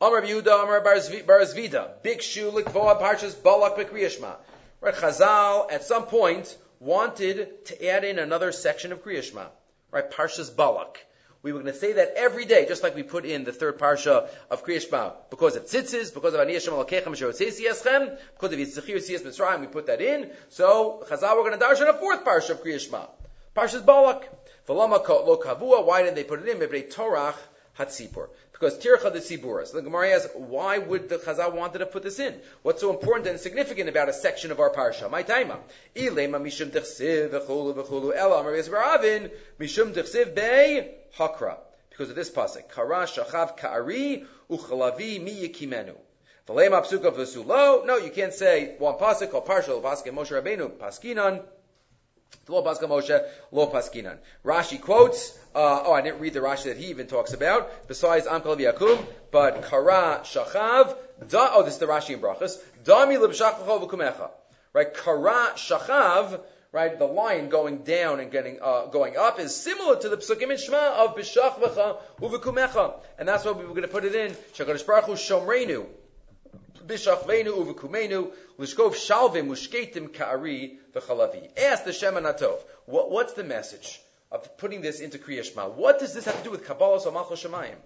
Amar 0.00 0.22
Yehuda, 0.22 0.62
Amar 0.62 0.80
Barzvida, 0.80 2.02
Big 2.02 2.22
Shu 2.22 2.50
Likvoa 2.50 2.98
Parshas 2.98 3.42
Balak 3.42 3.76
Bekriyashma. 3.76 4.36
Right, 4.80 4.94
Chazal 4.94 5.70
at 5.70 5.82
some 5.84 6.06
point 6.06 6.56
wanted 6.80 7.66
to 7.66 7.88
add 7.88 8.04
in 8.04 8.18
another 8.18 8.52
section 8.52 8.92
of 8.92 9.04
Kriyashma, 9.04 9.46
right? 9.90 10.10
Parshas 10.10 10.54
Balak. 10.54 11.04
We 11.40 11.52
were 11.52 11.60
going 11.60 11.72
to 11.72 11.78
say 11.78 11.92
that 11.94 12.14
every 12.16 12.44
day, 12.44 12.66
just 12.66 12.82
like 12.82 12.96
we 12.96 13.04
put 13.04 13.24
in 13.24 13.44
the 13.44 13.52
third 13.52 13.78
parsha 13.78 14.28
of 14.50 14.64
Kriyashma, 14.64 15.14
because 15.30 15.54
of 15.54 15.66
tzitzis, 15.66 16.12
because 16.12 16.34
of 16.34 16.40
Aniyah 16.40 16.60
Shem 16.60 16.74
Alakechem 16.74 17.14
Yeschem, 17.16 18.18
because 18.34 18.52
of 18.52 18.58
Yitzchir 18.58 18.96
Siyas 18.96 19.22
Mitzrayim, 19.22 19.60
we 19.60 19.68
put 19.68 19.86
that 19.86 20.00
in. 20.00 20.30
So, 20.48 21.04
Chazal, 21.08 21.36
we're 21.36 21.48
going 21.48 21.58
to 21.58 21.64
darshan 21.64 21.88
a 21.88 21.94
fourth 21.94 22.24
parsha 22.24 22.50
of 22.50 22.62
Kriyashma. 22.62 23.08
Parshas 23.56 23.84
Balak. 23.84 24.28
Why 24.66 26.02
didn't 26.02 26.16
they 26.16 26.24
put 26.24 26.40
it 26.40 26.48
in? 26.48 26.58
Mibnei 26.58 26.92
Torach 26.92 27.36
Hatzipur. 27.78 28.28
Because 28.52 28.78
Tircha 28.78 29.12
the 29.12 29.20
Tziburas. 29.20 29.72
The 29.72 29.82
Gemara 29.82 30.10
asks, 30.10 30.32
why 30.34 30.78
would 30.78 31.08
the 31.08 31.18
Chazal 31.18 31.54
wanted 31.54 31.78
to 31.78 31.86
put 31.86 32.02
this 32.02 32.18
in? 32.18 32.34
What's 32.62 32.80
so 32.80 32.90
important 32.90 33.28
and 33.28 33.38
significant 33.38 33.88
about 33.88 34.08
a 34.08 34.12
section 34.12 34.50
of 34.50 34.58
our 34.58 34.70
parsha? 34.70 35.08
My 35.08 35.22
taima. 35.22 35.58
Ilema 35.94 36.40
mishum 36.40 36.70
dechsiv 36.70 37.30
v'chulu 37.30 37.74
v'chulu 37.74 38.16
ela 38.16 38.40
amar 38.40 38.54
Avin 38.54 39.30
mishum 39.60 39.94
dechsiv 39.94 40.34
bei 40.34 40.90
hakra. 41.16 41.58
Because 41.90 42.10
of 42.10 42.16
this 42.16 42.30
pasuk. 42.30 42.68
Kara 42.74 43.06
shachav 43.06 43.56
ka'ari 43.56 44.24
uchalavi 44.50 45.22
mi 45.22 45.48
yikimenu. 45.48 45.94
V'lema 46.48 46.84
psuka 46.84 47.12
v'sulo. 47.12 47.86
No, 47.86 47.96
you 47.96 48.10
can't 48.10 48.34
say 48.34 48.74
one 48.78 48.94
pasuk 48.94 49.30
called 49.30 49.46
parsha 49.46 49.80
pasuk 49.80 50.06
Moshe 50.12 50.32
Rabbeinu 50.32 50.70
paskinan. 50.70 51.44
Lo 52.48 52.62
Paska 52.62 52.88
Moshe, 52.88 53.22
Lo 53.52 53.66
Paskinan. 53.66 54.18
Rashi 54.44 54.80
quotes, 54.80 55.38
uh, 55.54 55.82
oh, 55.86 55.92
I 55.92 56.00
didn't 56.00 56.20
read 56.20 56.32
the 56.32 56.40
Rashi 56.40 56.64
that 56.64 56.76
he 56.76 56.86
even 56.86 57.06
talks 57.06 57.32
about, 57.32 57.88
besides 57.88 58.26
Amkal 58.26 58.58
Yakum, 58.58 59.04
but 59.30 59.68
Kara 59.68 60.20
Shachav, 60.24 60.96
da, 61.28 61.50
oh, 61.52 61.62
this 61.62 61.74
is 61.74 61.78
the 61.78 61.86
Rashi 61.86 62.14
in 62.14 62.20
Brachas, 62.20 62.58
Dami 62.84 63.18
Libshachachov 63.18 63.88
V'kumecha. 63.88 64.30
Right, 64.72 64.94
Kara 64.94 65.52
Shachav, 65.56 66.40
right, 66.72 66.98
the 66.98 67.04
line 67.04 67.50
going 67.50 67.78
down 67.78 68.20
and 68.20 68.30
getting, 68.30 68.58
uh, 68.62 68.86
going 68.86 69.16
up 69.16 69.38
is 69.38 69.54
similar 69.54 69.96
to 69.96 70.08
the 70.08 70.16
Psukim 70.16 70.50
in 70.50 70.56
Shema 70.56 71.04
of 71.04 71.16
B'shachvacha 71.16 71.98
Uv'kumecha. 72.20 72.94
And 73.18 73.28
that's 73.28 73.44
why 73.44 73.52
we 73.52 73.64
were 73.64 73.70
going 73.70 73.82
to 73.82 73.88
put 73.88 74.04
it 74.04 74.14
in, 74.14 74.32
Shakadosh 74.54 74.86
Baruch 74.86 75.18
Shomreinu, 75.18 75.86
bishachveinu 76.88 77.52
uvekumenu 77.52 78.32
lishkov 78.58 78.94
shalvim 78.94 79.48
mushketim 79.48 80.12
ka'ari 80.12 80.78
v'chalavi. 81.00 81.48
Ask 81.58 81.84
the 81.84 81.90
Shemen 81.90 82.22
HaTov. 82.22 82.58
What, 82.86 83.10
what's 83.10 83.32
the 83.34 83.44
message 83.44 84.00
of 84.30 84.56
putting 84.58 84.80
this 84.80 85.00
into 85.00 85.18
Kriya 85.18 85.44
Shema? 85.44 85.68
What 85.68 85.98
does 85.98 86.14
this 86.14 86.24
have 86.24 86.36
to 86.38 86.44
do 86.44 86.50
with 86.50 86.66
Kabbalah 86.66 87.00
Somalcho 87.00 87.32
Shemayim? 87.32 87.76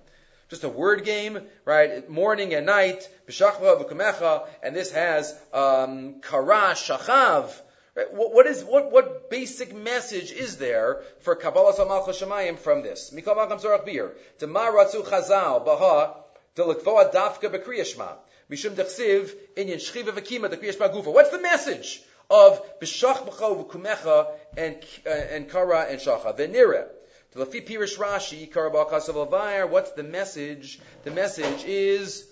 Just 0.48 0.64
a 0.64 0.68
word 0.68 1.04
game, 1.04 1.40
right? 1.64 2.08
Morning 2.10 2.52
and 2.52 2.66
night, 2.66 3.08
b'shachva 3.26 3.82
v'kumecha, 3.82 4.46
and 4.62 4.76
this 4.76 4.92
has 4.92 5.34
um, 5.52 6.20
kara 6.20 6.74
shachav. 6.74 7.50
Right? 7.94 8.12
What, 8.12 8.34
what 8.34 8.46
is 8.46 8.64
what 8.64 8.90
what 8.90 9.30
basic 9.30 9.74
message 9.74 10.30
is 10.32 10.56
there 10.56 11.02
for 11.20 11.34
Kabbalah 11.36 11.74
Samal 11.74 12.06
Shemayim 12.06 12.58
from 12.58 12.82
this? 12.82 13.12
Mikol 13.14 13.36
Makam 13.36 13.62
Zorach 13.62 13.84
Bir. 13.84 14.12
Demar 14.38 14.72
Ratzu 14.72 15.04
Chazal 15.04 15.64
Baha 15.64 16.14
Delikvoa 16.56 17.12
Dafka 17.12 17.50
B'Kriya 17.50 17.84
Shema. 17.84 18.12
Mishum 18.50 18.70
Dechsiv 18.70 19.30
Inyan 19.56 19.76
Shchiva 19.76 20.10
V'Kima 20.10 20.50
the 20.50 20.56
Kriyash 20.56 20.76
Gufa. 20.76 21.12
What's 21.12 21.30
the 21.30 21.40
message 21.40 22.02
of 22.30 22.80
B'Shach 22.80 23.28
B'Cho 23.28 23.66
V'Kumecha 23.66 24.28
and 24.56 24.76
uh, 25.06 25.10
and 25.10 25.50
Kara 25.50 25.86
and 25.88 26.00
Shacha 26.00 26.36
V'Nira? 26.38 26.88
Lafi 27.34 27.66
Pirish 27.66 27.98
Rashi 27.98 28.52
Kara 28.52 28.70
B'Akasav 28.70 29.70
What's 29.70 29.92
the 29.92 30.02
message? 30.02 30.80
The 31.04 31.10
message 31.10 31.64
is 31.64 32.26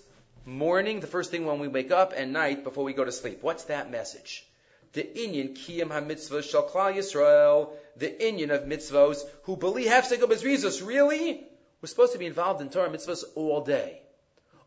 morning, 0.45 0.99
the 0.99 1.07
first 1.07 1.31
thing 1.31 1.45
when 1.45 1.59
we 1.59 1.67
wake 1.67 1.91
up, 1.91 2.13
and 2.15 2.33
night 2.33 2.63
before 2.63 2.83
we 2.83 2.93
go 2.93 3.03
to 3.03 3.11
sleep. 3.11 3.39
What's 3.41 3.65
that 3.65 3.91
message? 3.91 4.45
The 4.93 5.03
Inyan 5.03 5.57
Kiyam 5.57 5.89
HaMitzvah 5.89 6.49
Shal 6.49 6.67
Klal 6.67 6.95
Yisrael, 6.95 7.69
the 7.97 8.07
Inyan 8.07 8.51
of 8.51 8.63
mitzvos 8.63 9.21
who 9.43 9.55
believe 9.55 9.89
Hafsek 9.89 10.21
of 10.21 10.87
Really? 10.87 11.47
We're 11.81 11.87
supposed 11.87 12.13
to 12.13 12.19
be 12.19 12.25
involved 12.25 12.61
in 12.61 12.69
Torah 12.69 12.89
mitzvahs 12.89 13.23
all 13.35 13.63
day 13.63 14.01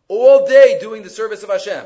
all 0.08 0.46
day 0.46 0.78
doing 0.80 1.02
the 1.02 1.10
service 1.10 1.42
of 1.42 1.50
Hashem. 1.50 1.84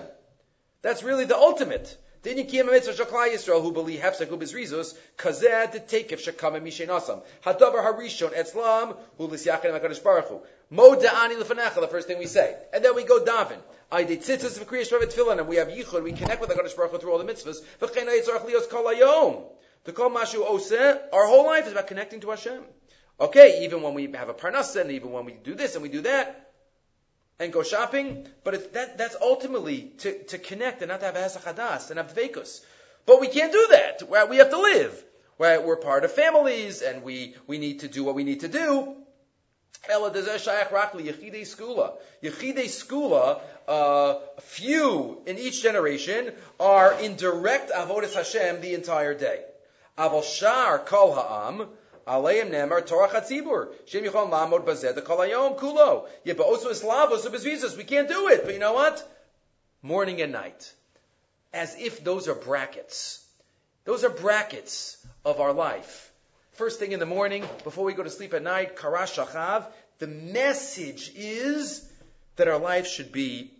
That's 0.82 1.03
really 1.03 1.24
the 1.24 1.36
ultimate. 1.36 1.97
Didn't 2.21 2.53
you 2.53 2.64
mitzvah 2.64 3.05
shaklai 3.05 3.33
Yisrael 3.33 3.62
who 3.62 3.71
believe 3.71 4.01
hefsek 4.01 4.27
ubiz 4.27 4.97
kazeh 5.16 5.71
to 5.71 5.79
take 5.79 6.11
if 6.11 6.25
shakam 6.25 6.61
mishen 6.61 6.89
asam. 6.89 7.23
Hadavar 7.45 7.85
harishon 7.85 8.35
etzlam 8.35 8.97
hu 9.16 9.29
lisyachin 9.29 9.71
hakadosh 9.71 10.03
baruch 10.03 10.27
hu. 10.27 10.41
Mo 10.69 10.97
da'ani 10.97 11.41
lefanecha 11.41 11.81
the 11.81 11.87
first 11.87 12.09
thing 12.09 12.19
we 12.19 12.27
say. 12.27 12.57
And 12.73 12.85
then 12.85 12.97
we 12.97 13.05
go 13.05 13.21
daven. 13.21 13.59
I 13.93 14.03
did 14.03 14.23
tzitzis 14.23 14.59
v'kriyas 14.59 14.91
ravet 14.91 15.14
tefillin 15.14 15.39
and 15.39 15.47
we 15.47 15.57
have 15.57 15.69
yichud 15.69 16.03
we 16.03 16.12
connect 16.12 16.41
with 16.41 16.51
hakadosh 16.51 16.77
baruch 16.77 16.91
hu 16.91 16.99
through 16.99 17.12
all 17.12 17.19
the 17.19 17.33
mitzvahs. 17.33 17.62
V'chein 17.81 18.07
yitzarach 18.07 18.45
lios 18.45 18.69
kol 18.69 18.85
hayom. 18.85 19.45
To 19.85 19.93
call 19.93 20.11
mashu 20.11 20.45
oseh 20.45 20.99
our 21.12 21.27
whole 21.27 21.47
life 21.47 21.66
is 21.66 21.73
about 21.73 21.87
connecting 21.87 22.21
to 22.21 22.31
Hashem. 22.31 22.64
Okay 23.21 23.64
even 23.64 23.83
when 23.83 23.95
we 23.95 24.11
have 24.12 24.29
a 24.29 24.35
parnasa 24.35 24.81
and 24.81 24.91
even 24.91 25.12
when 25.12 25.25
we 25.25 25.35
do 25.35 25.55
this 25.55 25.75
and 25.75 25.85
we 25.85 25.89
do 25.89 26.01
that 26.01 26.47
and 27.39 27.53
go 27.53 27.62
shopping, 27.62 28.26
but 28.45 28.55
it's 28.55 28.66
that, 28.68 28.99
that's 28.99 29.16
ultimately 29.20 29.93
to, 29.99 30.22
to 30.24 30.39
connect 30.39 30.82
and 30.82 30.89
not 30.89 31.01
to 31.01 31.07
have 31.07 31.14
Hadas 31.14 31.91
and 31.91 31.99
have 31.99 32.14
Dvekus. 32.14 32.61
But 33.07 33.20
we 33.20 33.28
can't 33.28 33.53
do 33.53 33.68
that. 33.70 34.28
We 34.28 34.36
have 34.39 34.51
to 34.51 34.61
live. 34.61 35.05
We're 35.39 35.76
part 35.76 36.05
of 36.05 36.12
families 36.12 36.82
and 36.82 37.03
we, 37.03 37.36
we 37.47 37.59
need 37.59 37.80
to 37.80 37.89
do 37.89 38.05
what 38.05 38.14
we 38.14 38.24
need 38.24 38.41
to 38.41 38.49
do. 38.49 38.97
Ela 39.89 40.11
dezeh 40.11 40.36
shayach 40.36 40.70
Yechidei 40.70 41.43
Skula. 41.43 41.93
Yechidei 42.22 42.66
Skula, 42.66 43.41
uh, 43.68 44.18
a 44.36 44.41
few 44.41 45.22
in 45.26 45.39
each 45.39 45.62
generation 45.62 46.32
are 46.59 47.01
in 47.01 47.14
direct 47.16 47.70
Avodas 47.70 48.14
Hashem 48.14 48.61
the 48.61 48.74
entire 48.74 49.14
day. 49.14 49.45
Aval 49.97 50.24
Shar 50.24 50.80
Kol 50.80 51.14
Ha'am, 51.14 51.68
Aleim 52.09 52.50
nemar 52.50 52.86
Torah 52.86 53.09
chatzibur. 53.09 53.68
Shem 53.86 54.04
yichon 54.04 54.30
lamod 54.30 54.64
bazeh 54.64 54.94
the 54.94 55.02
kulo. 55.02 56.09
Yeah, 56.24 56.34
but 56.34 56.46
also 56.46 56.70
islavos 56.70 57.26
of 57.26 57.76
We 57.76 57.84
can't 57.84 58.09
do 58.09 58.28
it. 58.28 58.44
But 58.44 58.54
you 58.54 58.61
know 58.61 58.72
what? 58.72 59.06
Morning 59.82 60.22
and 60.22 60.32
night. 60.32 60.72
As 61.52 61.76
if 61.78 62.02
those 62.02 62.26
are 62.26 62.34
brackets. 62.34 63.24
Those 63.84 64.04
are 64.04 64.11
brackets 64.11 64.96
of 65.24 65.40
our 65.40 65.52
life. 65.52 66.11
First 66.52 66.78
thing 66.78 66.92
in 66.92 66.98
the 66.98 67.06
morning, 67.06 67.46
before 67.62 67.84
we 67.84 67.92
go 67.92 68.02
to 68.02 68.11
sleep 68.11 68.34
at 68.34 68.42
night, 68.42 68.76
karash 68.76 69.22
shachav. 69.22 69.66
The 69.98 70.06
message 70.06 71.12
is 71.14 71.88
that 72.36 72.48
our 72.48 72.59
life 72.59 72.86
should 72.86 73.12
be 73.12 73.50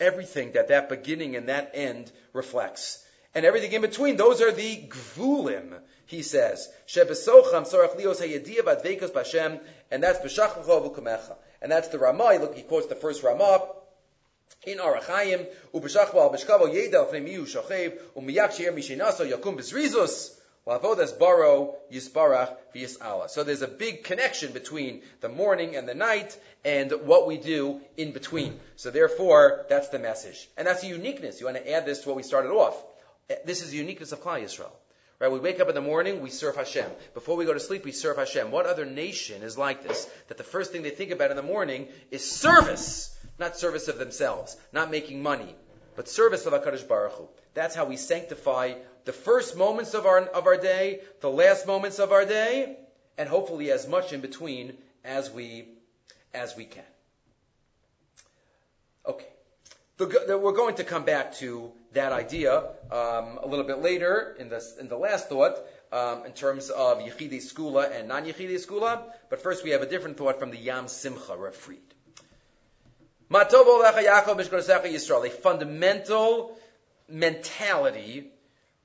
everything 0.00 0.52
that 0.52 0.68
that 0.68 0.88
beginning 0.88 1.36
and 1.36 1.48
that 1.48 1.72
end 1.74 2.10
reflects. 2.32 3.01
And 3.34 3.46
everything 3.46 3.72
in 3.72 3.80
between, 3.80 4.16
those 4.16 4.42
are 4.42 4.52
the 4.52 4.88
gvulim 4.88 5.80
he 6.12 6.22
says, 6.22 6.68
Shebesocham 6.86 7.66
sorach 7.66 7.98
lios 7.98 8.20
hayediyah 8.20 8.60
badvekos 8.60 9.12
b'Hashem, 9.12 9.60
and 9.90 10.02
that's 10.02 10.18
b'shachachov 10.18 10.94
v'kumecha. 10.94 11.36
And 11.62 11.72
that's 11.72 11.88
the 11.88 11.98
Ramah, 11.98 12.38
look, 12.38 12.54
he 12.54 12.62
quotes 12.62 12.86
the 12.86 12.94
first 12.94 13.22
Ramah, 13.22 13.66
in 14.64 14.76
Arachayim, 14.76 15.46
u'b'shachva 15.72 16.14
al-b'shkavo 16.14 16.72
yeda 16.72 16.94
al 16.94 17.06
miyu 17.06 17.46
shochev, 17.46 17.98
u'miyak 18.14 18.52
yakum 19.30 21.18
baro 21.18 21.74
yisbarach 21.90 22.56
v'yis'ala. 22.74 23.30
So 23.30 23.42
there's 23.42 23.62
a 23.62 23.68
big 23.68 24.04
connection 24.04 24.52
between 24.52 25.02
the 25.22 25.30
morning 25.30 25.76
and 25.76 25.88
the 25.88 25.94
night 25.94 26.38
and 26.62 26.92
what 27.06 27.26
we 27.26 27.38
do 27.38 27.80
in 27.96 28.12
between. 28.12 28.60
So 28.76 28.90
therefore, 28.90 29.64
that's 29.70 29.88
the 29.88 29.98
message. 29.98 30.48
And 30.58 30.66
that's 30.66 30.84
a 30.84 30.88
uniqueness. 30.88 31.40
You 31.40 31.46
want 31.46 31.56
to 31.56 31.72
add 31.72 31.86
this 31.86 32.02
to 32.02 32.08
what 32.08 32.16
we 32.16 32.22
started 32.22 32.50
off. 32.50 32.76
This 33.44 33.62
is 33.62 33.70
the 33.70 33.76
uniqueness 33.76 34.12
of 34.12 34.22
Klal 34.22 34.42
Yisrael. 34.42 34.72
Right? 35.18 35.30
We 35.30 35.38
wake 35.38 35.60
up 35.60 35.68
in 35.68 35.76
the 35.76 35.80
morning, 35.80 36.20
we 36.20 36.30
serve 36.30 36.56
Hashem. 36.56 36.90
Before 37.14 37.36
we 37.36 37.44
go 37.44 37.54
to 37.54 37.60
sleep, 37.60 37.84
we 37.84 37.92
serve 37.92 38.16
Hashem. 38.16 38.50
What 38.50 38.66
other 38.66 38.84
nation 38.84 39.42
is 39.42 39.56
like 39.56 39.84
this? 39.84 40.10
That 40.26 40.36
the 40.36 40.42
first 40.42 40.72
thing 40.72 40.82
they 40.82 40.90
think 40.90 41.12
about 41.12 41.30
in 41.30 41.36
the 41.36 41.44
morning 41.44 41.86
is 42.10 42.28
service, 42.28 43.16
not 43.38 43.56
service 43.56 43.86
of 43.86 43.98
themselves, 43.98 44.56
not 44.72 44.90
making 44.90 45.22
money, 45.22 45.54
but 45.94 46.08
service 46.08 46.44
of 46.46 46.52
Hakadosh 46.52 46.88
Baruch 46.88 47.12
Hu. 47.12 47.28
That's 47.54 47.76
how 47.76 47.84
we 47.84 47.96
sanctify 47.96 48.74
the 49.04 49.12
first 49.12 49.56
moments 49.56 49.94
of 49.94 50.06
our 50.06 50.20
of 50.20 50.46
our 50.46 50.56
day, 50.56 51.02
the 51.20 51.30
last 51.30 51.68
moments 51.68 52.00
of 52.00 52.10
our 52.10 52.24
day, 52.24 52.76
and 53.16 53.28
hopefully 53.28 53.70
as 53.70 53.86
much 53.86 54.12
in 54.12 54.22
between 54.22 54.76
as 55.04 55.30
we 55.30 55.68
as 56.34 56.56
we 56.56 56.64
can. 56.64 56.84
Okay, 59.06 59.26
we're 59.98 60.52
going 60.52 60.76
to 60.76 60.84
come 60.84 61.04
back 61.04 61.34
to 61.36 61.72
that 61.94 62.12
idea 62.12 62.58
um, 62.90 63.38
a 63.42 63.46
little 63.46 63.64
bit 63.64 63.78
later 63.78 64.36
in 64.38 64.48
the 64.48 64.62
in 64.80 64.88
the 64.88 64.96
last 64.96 65.28
thought 65.28 65.58
um, 65.92 66.24
in 66.24 66.32
terms 66.32 66.70
of 66.70 66.98
Yechidei 66.98 67.42
Skula 67.42 67.98
and 67.98 68.08
non 68.08 68.24
Yechidei 68.24 68.54
Skula. 68.54 69.02
But 69.28 69.42
first, 69.42 69.62
we 69.64 69.70
have 69.70 69.82
a 69.82 69.86
different 69.86 70.16
thought 70.16 70.38
from 70.38 70.50
the 70.50 70.58
Yam 70.58 70.88
Simcha 70.88 71.36
Rav 71.36 71.54
Fried. 71.54 71.78
Matov 73.30 73.64
Olachayacho 73.64 74.36
Bishkorasecha 74.36 74.92
Yisrael, 74.92 75.26
a 75.26 75.30
fundamental 75.30 76.56
mentality 77.08 78.26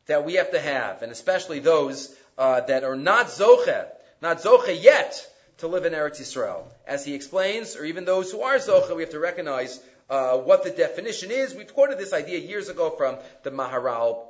that 0.06 0.26
we 0.26 0.36
have 0.36 0.52
to 0.52 0.60
have, 0.60 1.02
and 1.02 1.12
especially 1.12 1.60
those 1.60 2.14
uh, 2.38 2.62
that 2.62 2.84
are 2.84 2.96
not 2.96 3.28
zoche, 3.28 3.88
not 4.22 4.38
zoche 4.42 4.82
yet 4.82 5.28
to 5.58 5.68
live 5.68 5.86
in 5.86 5.94
Eretz 5.94 6.22
Yisrael. 6.22 6.64
As 6.86 7.04
he 7.04 7.14
explains, 7.14 7.76
or 7.76 7.84
even 7.84 8.06
those 8.06 8.32
who 8.32 8.42
are 8.42 8.56
zoche, 8.56 8.96
we 8.96 9.02
have 9.02 9.12
to 9.12 9.20
recognize 9.20 9.80
uh, 10.10 10.38
what 10.38 10.64
the 10.64 10.70
definition 10.70 11.32
is. 11.32 11.54
We've 11.54 11.74
quoted 11.74 11.98
this 11.98 12.14
idea 12.14 12.40
years 12.40 12.70
ago 12.70 12.90
from 12.90 13.18
the 13.44 13.52
Maharil 13.52 14.26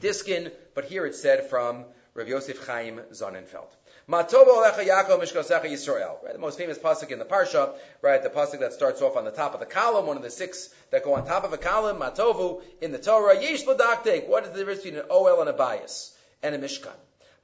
Diskin, 0.00 0.50
but 0.74 0.84
here 0.84 1.06
it's 1.06 1.20
said 1.20 1.48
from 1.48 1.84
Rav 2.14 2.28
Yosef 2.28 2.66
Chaim 2.66 3.00
Sonnenfeld. 3.12 3.68
Matovo 4.08 4.62
Alecha 4.62 4.86
Yaakov 4.86 5.20
Yisrael. 5.20 6.22
Right, 6.22 6.32
the 6.32 6.38
most 6.38 6.58
famous 6.58 6.78
pasuk 6.78 7.10
in 7.10 7.18
the 7.18 7.24
parsha, 7.24 7.74
right? 8.02 8.22
The 8.22 8.30
pasuk 8.30 8.60
that 8.60 8.72
starts 8.72 9.02
off 9.02 9.16
on 9.16 9.24
the 9.24 9.32
top 9.32 9.54
of 9.54 9.60
the 9.60 9.66
column, 9.66 10.06
one 10.06 10.16
of 10.16 10.22
the 10.22 10.30
six 10.30 10.68
that 10.92 11.02
go 11.02 11.14
on 11.14 11.26
top 11.26 11.42
of 11.44 11.52
a 11.52 11.58
column. 11.58 11.98
Matovu 11.98 12.62
in 12.80 12.92
the 12.92 12.98
Torah. 12.98 13.40
Yesh 13.40 13.64
Ladaktek. 13.64 14.28
What 14.28 14.44
is 14.44 14.50
the 14.50 14.58
difference 14.58 14.82
between 14.82 15.00
an 15.00 15.08
Oel 15.10 15.40
and 15.40 15.48
a 15.48 15.52
bias 15.52 16.16
and 16.42 16.54
a 16.54 16.58
Mishkan? 16.58 16.94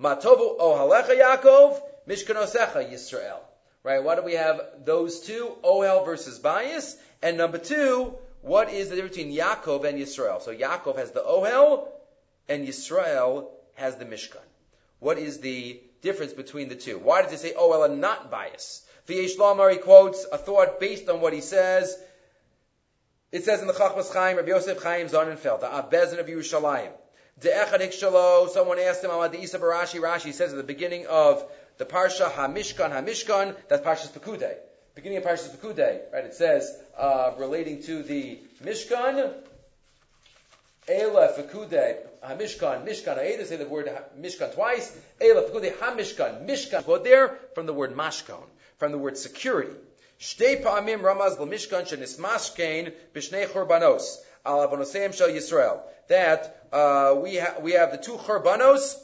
Matovu 0.01 0.59
Ohalecha 0.61 1.21
Yaakov 1.21 1.81
Mishkanosecha 2.09 2.93
Yisrael. 2.93 3.41
Right? 3.85 4.03
Why 4.03 4.15
do 4.15 4.23
we 4.23 4.35
have 4.35 4.61
those 4.85 5.21
two? 5.21 5.57
Ohel 5.65 6.05
versus 6.05 6.39
bias. 6.39 6.97
And 7.23 7.37
number 7.37 7.59
two, 7.59 8.15
what 8.43 8.71
is 8.71 8.89
the 8.89 8.97
difference 8.97 9.17
between 9.17 9.37
Yaakov 9.37 9.85
and 9.85 9.99
Yisrael? 9.99 10.41
So 10.43 10.55
Yaakov 10.55 10.99
has 10.99 11.11
the 11.11 11.21
Ohel, 11.21 11.89
and 12.49 12.67
Yisrael 12.67 13.49
has 13.75 13.97
the 13.97 14.05
Mishkan. 14.05 14.37
What 15.01 15.19
is 15.19 15.41
the 15.41 15.81
difference 16.01 16.33
between 16.33 16.69
the 16.69 16.77
two? 16.77 16.99
Why 16.99 17.23
does 17.23 17.33
it 17.33 17.41
say 17.41 17.53
Ohel 17.55 17.85
and 17.85 18.01
not 18.01 18.31
bias? 18.31 18.85
V'yesh 19.09 19.37
Lamar, 19.39 19.71
he 19.71 19.79
quotes 19.79 20.25
a 20.31 20.39
thought 20.39 20.79
based 20.79 21.09
on 21.09 21.21
what 21.21 21.33
he 21.33 21.41
says. 21.41 21.97
It 23.33 23.45
says 23.45 23.63
in 23.63 23.67
the 23.67 23.73
Chachmas 23.73 24.13
Chaim, 24.13 24.37
Rabbi 24.37 24.49
Yosef 24.49 24.81
Chaim 24.83 25.09
Zonenfeld, 25.09 25.61
the 25.61 25.67
Abbezin 25.67 26.21
of 26.21 26.27
Yerushalayim. 26.27 26.91
De'echad 27.41 27.81
hikshalo, 27.81 28.49
someone 28.51 28.79
asked 28.79 29.03
him, 29.03 29.11
Amad 29.11 29.35
Isa 29.35 29.59
Barashi, 29.59 30.01
Rashi 30.01 30.33
says 30.33 30.53
at 30.53 30.57
the 30.57 30.63
beginning 30.63 31.07
of 31.07 31.45
the 31.79 31.85
Parsha, 31.85 32.31
HaMishkan, 32.31 32.91
HaMishkan, 32.91 33.57
that's 33.69 33.85
Parshas 33.85 34.11
Pekudei. 34.11 34.55
Beginning 34.95 35.19
of 35.19 35.25
Parshas 35.25 35.55
Pekudei, 35.57 36.01
right? 36.13 36.25
It 36.25 36.35
says, 36.35 36.77
uh, 36.99 37.33
relating 37.39 37.83
to 37.85 38.03
the 38.03 38.39
Mishkan, 38.65 39.33
Ela 40.89 41.29
Fekudei, 41.29 41.99
HaMishkan, 42.25 42.87
Mishkan, 42.87 43.19
I 43.19 43.33
either 43.33 43.45
say 43.45 43.57
the 43.57 43.67
word 43.67 43.91
Mishkan 44.21 44.55
twice, 44.55 44.97
Ela 45.21 45.43
Fekudei, 45.43 45.73
HaMishkan, 45.75 46.47
Mishkan, 46.47 46.85
quote 46.85 47.05
there, 47.05 47.39
from 47.55 47.67
the 47.67 47.73
word 47.73 47.95
Mashkon, 47.95 48.45
from 48.79 48.93
the 48.93 48.99
word 48.99 49.17
security. 49.17 49.77
Shtei 50.23 50.63
pa'amim 50.63 51.01
ramaz 51.01 51.37
l'mishkan 51.41 51.83
shenismashkein 51.83 52.93
b'shnei 53.13 53.49
churbanos 53.49 54.19
al 54.47 54.69
avonoseim 54.69 55.13
shel 55.13 55.29
Yisrael. 55.29 55.81
That 56.07 56.65
uh, 56.73 57.17
we 57.21 57.39
ha- 57.39 57.57
we 57.61 57.73
have 57.73 57.91
the 57.91 57.99
two 57.99 58.19
churbanos 58.19 58.97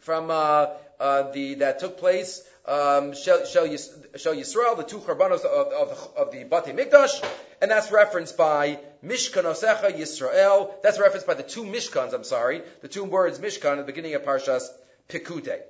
from 0.00 0.30
uh, 0.30 0.66
uh, 1.00 1.32
the 1.32 1.54
that 1.54 1.80
took 1.80 1.98
place 1.98 2.42
um, 2.66 3.14
shel, 3.14 3.40
Yisrael, 3.40 4.76
the 4.76 4.84
two 4.86 4.98
churbanos 4.98 5.44
of, 5.44 5.72
of, 5.72 6.08
of 6.16 6.32
the 6.32 6.44
Bati 6.44 6.72
Mikdash, 6.72 7.24
and 7.60 7.70
that's 7.70 7.90
referenced 7.90 8.36
by 8.36 8.78
Mishkanosecha 9.04 9.98
Yisrael. 9.98 10.70
That's 10.82 11.00
referenced 11.00 11.26
by 11.26 11.34
the 11.34 11.42
two 11.42 11.64
Mishkans. 11.64 12.12
I'm 12.12 12.24
sorry, 12.24 12.62
the 12.82 12.88
two 12.88 13.04
words 13.04 13.38
Mishkan 13.38 13.72
at 13.72 13.76
the 13.78 13.84
beginning 13.84 14.14
of 14.14 14.22
Parshas 14.22 14.68
Pekudei. 15.08 15.60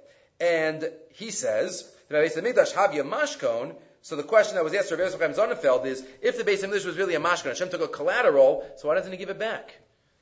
And 0.40 0.90
he 1.12 1.30
says, 1.30 1.90
the 2.08 2.16
Beis 2.16 2.36
Mikdash 2.36 2.74
Havya 2.74 3.08
Mashkon. 3.08 3.74
So 4.02 4.16
the 4.16 4.22
question 4.22 4.56
that 4.56 4.64
was 4.64 4.74
asked 4.74 4.88
to 4.88 4.96
Rabbi 4.96 5.10
Yosef 5.10 5.36
Zonenfeld 5.36 5.86
is, 5.86 6.04
if 6.22 6.38
the 6.38 6.44
base 6.44 6.62
Beis 6.62 6.68
Hamikdash 6.68 6.86
was 6.86 6.96
really 6.96 7.14
a 7.14 7.20
mashkon, 7.20 7.46
Hashem 7.46 7.68
took 7.68 7.82
a 7.82 7.88
collateral, 7.88 8.66
so 8.76 8.88
why 8.88 8.94
doesn't 8.94 9.12
he 9.12 9.18
give 9.18 9.28
it 9.28 9.38
back? 9.38 9.74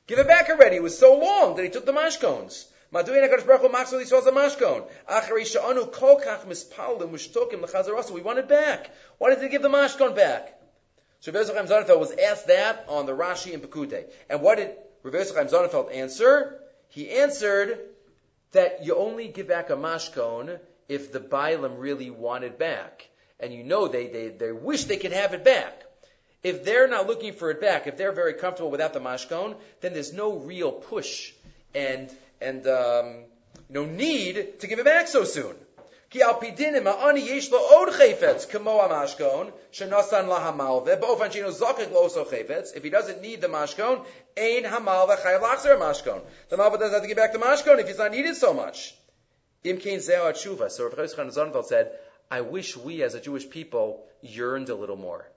Give 0.05 0.19
it 0.19 0.27
back 0.27 0.49
already. 0.49 0.75
It 0.75 0.83
was 0.83 0.97
so 0.97 1.17
long 1.17 1.55
that 1.55 1.63
he 1.63 1.69
took 1.69 1.85
the 1.85 1.93
mashkons. 1.93 2.65
We 2.91 3.01
want 8.21 8.39
it 8.39 8.47
back. 8.49 8.91
Why 9.17 9.29
did 9.29 9.41
he 9.43 9.49
give 9.49 9.61
the 9.61 9.69
mashkon 9.69 10.15
back? 10.15 10.55
So 11.19 11.31
Yosef 11.31 11.55
Zonenfeld 11.55 11.99
was 11.99 12.11
asked 12.11 12.47
that 12.47 12.85
on 12.87 13.05
the 13.05 13.11
Rashi 13.11 13.51
in 13.51 13.59
Pekudei. 13.61 14.05
And 14.29 14.41
what 14.41 14.57
did 14.57 14.71
Yosef 15.03 15.35
Zonenfeld 15.35 15.93
answer? 15.93 16.59
He 16.87 17.09
answered 17.11 17.77
that 18.53 18.85
you 18.85 18.95
only 18.95 19.27
give 19.27 19.47
back 19.47 19.69
a 19.69 19.75
mashkon 19.75 20.59
if 20.87 21.11
the 21.11 21.19
Bailam 21.19 21.77
really 21.77 22.09
want 22.09 22.43
it 22.43 22.57
back 22.57 23.09
and 23.39 23.53
you 23.53 23.63
know 23.63 23.87
they, 23.87 24.07
they, 24.07 24.29
they 24.29 24.51
wish 24.51 24.85
they 24.85 24.97
could 24.97 25.13
have 25.13 25.33
it 25.33 25.43
back. 25.43 25.83
If 26.43 26.63
they're 26.63 26.87
not 26.87 27.07
looking 27.07 27.33
for 27.33 27.51
it 27.51 27.61
back, 27.61 27.87
if 27.87 27.97
they're 27.97 28.11
very 28.11 28.33
comfortable 28.33 28.71
without 28.71 28.93
the 28.93 28.99
mashkon, 28.99 29.55
then 29.81 29.93
there's 29.93 30.13
no 30.13 30.37
real 30.37 30.71
push 30.71 31.33
and 31.75 32.09
and 32.41 32.65
um, 32.67 33.25
know 33.69 33.85
need 33.85 34.59
to 34.59 34.67
give 34.67 34.79
it 34.79 34.85
back 34.85 35.07
so 35.07 35.23
soon. 35.23 35.55
If 36.11 36.13
he 42.83 42.89
doesn't 42.89 43.21
need 43.21 43.41
the 43.41 43.47
mashkon, 43.47 44.05
ein. 44.35 44.63
The 44.63 46.57
malva 46.57 46.77
doesn't 46.77 46.93
have 46.93 47.01
to 47.03 47.07
give 47.07 47.17
back 47.17 47.31
the 47.31 47.37
mashkon 47.37 47.79
if 47.79 47.87
he's 47.87 47.99
not 47.99 48.11
needed 48.11 48.35
so 48.35 48.53
much. 48.55 48.95
So 49.63 49.71
Rav 49.71 49.83
Chaim 51.13 51.29
Zonenfeld 51.29 51.65
said, 51.65 51.91
I 52.31 52.41
wish 52.41 52.75
we 52.75 53.03
as 53.03 53.13
a 53.13 53.21
Jewish 53.21 53.47
people 53.49 54.05
yearned 54.21 54.69
a 54.69 54.75
little 54.75 54.95
more 54.95 55.29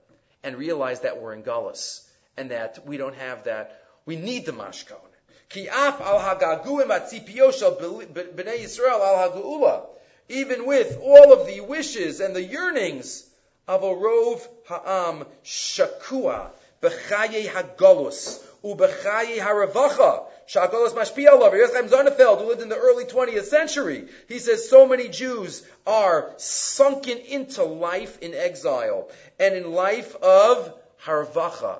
and 0.43 0.55
realized 0.55 1.03
that 1.03 1.21
we're 1.21 1.33
in 1.33 1.43
Gullus 1.43 2.07
and 2.35 2.49
that 2.49 2.83
we 2.85 2.97
don't 2.97 3.15
have 3.15 3.43
that. 3.43 3.79
We 4.05 4.15
need 4.15 4.47
the 4.47 4.53
mashkon. 4.53 5.12
Ki 5.49 5.67
af 5.67 6.01
al 6.01 6.19
hagaguim 6.19 6.87
b'nei 6.87 8.59
Yisrael 8.59 9.01
al 9.01 9.29
hageula. 9.29 9.85
Even 10.29 10.65
with 10.65 10.99
all 11.01 11.33
of 11.33 11.47
the 11.47 11.61
wishes 11.61 12.19
and 12.19 12.35
the 12.35 12.43
yearnings 12.43 13.25
of 13.67 13.83
a 13.83 13.87
rov 13.87 14.47
ha'am 14.67 15.25
shakua 15.43 16.49
b'chaye 16.81 17.47
hagolus 17.47 18.39
u'b'chaye 18.63 19.37
haravacha 19.37 20.25
Shagolos 20.47 20.93
Mashpia 20.93 21.39
Lover. 21.39 21.57
Yosef 21.57 21.89
Zonefeld, 21.89 22.41
who 22.41 22.47
lived 22.49 22.61
in 22.61 22.69
the 22.69 22.77
early 22.77 23.05
20th 23.05 23.45
century, 23.45 24.07
he 24.27 24.39
says 24.39 24.69
so 24.69 24.85
many 24.85 25.07
Jews 25.07 25.65
are 25.87 26.33
sunken 26.37 27.17
into 27.17 27.63
life 27.63 28.19
in 28.19 28.33
exile 28.33 29.09
and 29.39 29.55
in 29.55 29.71
life 29.71 30.15
of 30.17 30.73
harvacha, 31.03 31.79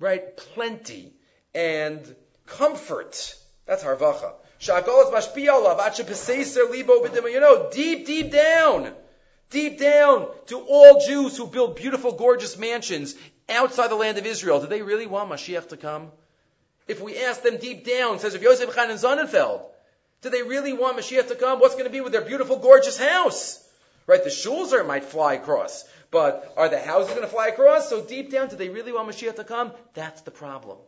right? 0.00 0.36
Plenty 0.36 1.12
and 1.54 2.14
comfort. 2.52 3.36
That's 3.66 3.82
harvacha. 3.82 4.34
Libo 6.70 7.26
You 7.26 7.40
know, 7.40 7.70
deep, 7.70 8.06
deep 8.06 8.30
down, 8.30 8.92
deep 9.50 9.78
down 9.78 10.28
to 10.46 10.60
all 10.60 11.04
Jews 11.04 11.36
who 11.36 11.46
build 11.46 11.76
beautiful, 11.76 12.12
gorgeous 12.12 12.56
mansions 12.56 13.16
outside 13.48 13.88
the 13.88 13.96
land 13.96 14.18
of 14.18 14.26
Israel. 14.26 14.60
Do 14.60 14.66
they 14.68 14.82
really 14.82 15.06
want 15.06 15.30
Mashiach 15.30 15.68
to 15.70 15.76
come? 15.76 16.12
If 16.86 17.00
we 17.00 17.18
ask 17.18 17.42
them 17.42 17.58
deep 17.58 17.84
down, 17.84 18.18
says 18.18 18.34
if 18.34 18.42
Yosef 18.42 18.74
Chaim 18.74 18.90
Zonenfeld, 18.90 19.62
do 20.20 20.30
they 20.30 20.42
really 20.42 20.72
want 20.72 20.96
Mashiach 20.96 21.28
to 21.28 21.34
come? 21.34 21.58
What's 21.58 21.74
going 21.74 21.86
to 21.86 21.90
be 21.90 22.00
with 22.00 22.12
their 22.12 22.22
beautiful, 22.22 22.58
gorgeous 22.58 22.98
house? 22.98 23.58
Right, 24.06 24.22
the 24.22 24.30
shulzer 24.30 24.86
might 24.86 25.04
fly 25.04 25.34
across, 25.34 25.84
but 26.10 26.52
are 26.56 26.68
the 26.68 26.80
houses 26.80 27.10
going 27.10 27.22
to 27.22 27.28
fly 27.28 27.48
across? 27.48 27.88
So 27.88 28.02
deep 28.02 28.30
down, 28.30 28.48
do 28.48 28.56
they 28.56 28.68
really 28.68 28.92
want 28.92 29.08
Mashiach 29.08 29.36
to 29.36 29.44
come? 29.44 29.72
That's 29.94 30.20
the 30.22 30.32
problem. 30.32 30.78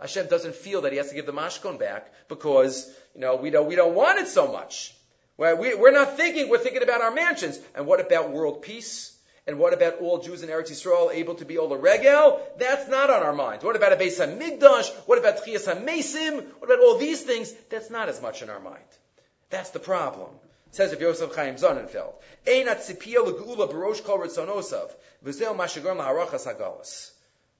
Hashem 0.00 0.26
doesn't 0.28 0.54
feel 0.54 0.82
that 0.82 0.92
he 0.92 0.98
has 0.98 1.08
to 1.08 1.14
give 1.14 1.26
the 1.26 1.32
mashkon 1.32 1.78
back 1.78 2.12
because 2.28 2.88
you 3.14 3.20
know 3.20 3.36
we 3.36 3.50
don't 3.50 3.66
we 3.66 3.74
don't 3.74 3.94
want 3.94 4.18
it 4.18 4.28
so 4.28 4.50
much. 4.50 4.94
We're, 5.36 5.78
we're 5.78 5.92
not 5.92 6.16
thinking 6.16 6.48
we're 6.48 6.58
thinking 6.58 6.82
about 6.82 7.00
our 7.00 7.10
mansions. 7.10 7.58
And 7.74 7.86
what 7.86 8.00
about 8.00 8.30
world 8.30 8.62
peace? 8.62 9.14
And 9.46 9.58
what 9.58 9.72
about 9.72 10.00
all 10.00 10.18
Jews 10.18 10.42
in 10.42 10.50
Eretz 10.50 10.70
Yisrael 10.70 11.10
able 11.10 11.36
to 11.36 11.46
be 11.46 11.56
Ola 11.56 11.78
Regel? 11.78 12.38
That's 12.58 12.86
not 12.90 13.08
on 13.08 13.22
our 13.22 13.32
minds. 13.32 13.64
What 13.64 13.76
about 13.76 13.94
a 13.94 13.96
Beis 13.96 14.20
HaMikdash? 14.20 14.94
What 15.06 15.18
about 15.18 15.38
Tchias 15.38 15.66
HaMesim? 15.66 16.44
What 16.58 16.70
about 16.70 16.80
all 16.80 16.98
these 16.98 17.22
things? 17.22 17.54
That's 17.70 17.88
not 17.88 18.10
as 18.10 18.20
much 18.20 18.42
in 18.42 18.50
our 18.50 18.60
mind. 18.60 18.84
That's 19.48 19.70
the 19.70 19.78
problem. 19.78 20.28
Says 20.72 20.92
of 20.92 21.00
Yosef 21.00 21.34
Chaim 21.34 21.54
mashagor. 21.54 22.12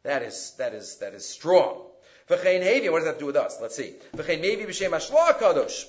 That 0.02 0.22
is, 0.22 0.54
that 0.58 0.74
is, 0.74 0.96
that 0.96 1.14
is 1.14 1.26
strong. 1.26 1.86
V'chein 2.28 2.62
hevi, 2.62 2.90
what 2.90 2.98
does 2.98 3.06
that 3.06 3.14
to 3.14 3.20
do 3.20 3.26
with 3.26 3.36
us? 3.36 3.58
Let's 3.60 3.76
see. 3.76 3.94
V'chein 4.14 4.42
hevi 4.42 4.66
b'shem 4.66 4.90
hashloah 4.90 5.38
kadosh. 5.38 5.84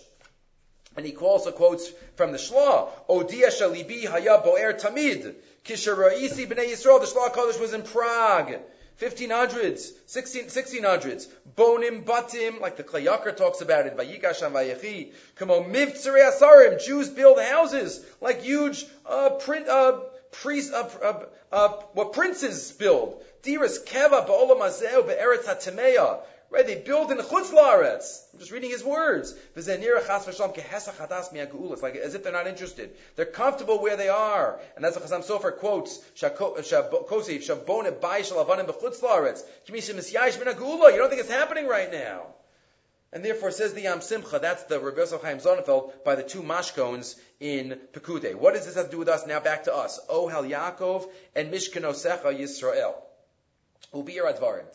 And 0.95 1.05
he 1.05 1.11
calls 1.11 1.45
also 1.45 1.51
quotes 1.51 1.89
from 2.15 2.31
the 2.31 2.37
Shlah, 2.37 2.89
Odia 3.09 3.47
shalibi 3.47 4.05
haya 4.05 4.41
boer 4.43 4.73
tamid. 4.73 5.35
Kishara'isi 5.63 6.47
b'nei 6.47 6.71
Yisrael, 6.71 6.99
the 6.99 7.05
Shlah 7.05 7.31
Kodesh 7.31 7.59
was 7.59 7.73
in 7.73 7.83
Prague. 7.83 8.55
1500s, 8.99 9.91
16, 10.07 10.45
1600s. 10.45 11.27
Bonim 11.55 12.03
batim, 12.03 12.59
like 12.59 12.75
the 12.75 12.83
Kli 12.83 13.05
Yakar 13.05 13.35
talks 13.35 13.61
about 13.61 13.85
it, 13.85 13.95
Vayigash 13.95 14.41
Vayechi. 14.51 15.13
Kamo 15.35 15.63
mivtzere 15.63 16.29
asarim, 16.29 16.85
Jews 16.85 17.09
build 17.09 17.39
houses, 17.39 18.03
like 18.19 18.41
huge, 18.41 18.85
uh, 19.05 19.29
print, 19.29 19.69
uh, 19.69 19.99
priests, 20.31 20.73
uh, 20.73 20.89
uh, 21.01 21.25
uh, 21.51 21.69
what 21.93 22.11
princes 22.13 22.73
build. 22.73 23.23
Diras 23.43 23.83
keva 23.85 24.27
ba'olam 24.27 25.07
be'eretz. 25.07 25.47
Right? 26.51 26.65
They 26.65 26.81
build 26.81 27.11
in 27.11 27.17
the 27.17 27.23
Chutz 27.23 27.53
Laaretz. 27.53 28.23
I'm 28.33 28.39
just 28.39 28.51
reading 28.51 28.71
his 28.71 28.83
words. 28.83 29.35
It's 29.55 29.67
like 29.67 29.85
as 31.95 32.15
if 32.15 32.23
they're 32.23 32.33
not 32.33 32.47
interested. 32.47 32.89
They're 33.15 33.25
comfortable 33.25 33.79
where 33.79 33.95
they 33.95 34.09
are. 34.09 34.59
And 34.75 34.83
that's 34.83 34.95
what 34.95 35.07
Chasam 35.07 35.23
Sofer 35.23 35.55
quotes. 35.55 35.99
Uh, 36.23 36.29
you 40.87 40.97
don't 40.97 41.09
think 41.09 41.21
it's 41.21 41.29
happening 41.29 41.67
right 41.67 41.91
now. 41.91 42.25
And 43.13 43.23
therefore 43.23 43.51
says 43.51 43.73
the 43.73 43.81
Yam 43.81 44.01
Simcha, 44.01 44.39
that's 44.39 44.63
the 44.63 44.79
Rebbe 44.79 45.05
Chaim 45.21 45.37
Zonenfeld 45.37 46.03
by 46.03 46.15
the 46.15 46.23
two 46.23 46.41
mashkones 46.41 47.15
in 47.39 47.79
Pekudei. 47.93 48.33
What 48.33 48.55
does 48.55 48.65
this 48.65 48.73
have 48.75 48.85
to 48.85 48.91
do 48.91 48.97
with 48.97 49.09
us? 49.09 49.27
Now 49.27 49.39
back 49.39 49.65
to 49.65 49.75
us. 49.75 49.99
Ohel 50.09 50.49
Yaakov 50.49 51.07
and 51.35 51.51
Mishkan 51.51 51.83
Mishkanosecha 51.83 52.39
Yisrael. 52.39 52.95
Advarim. 53.93 54.65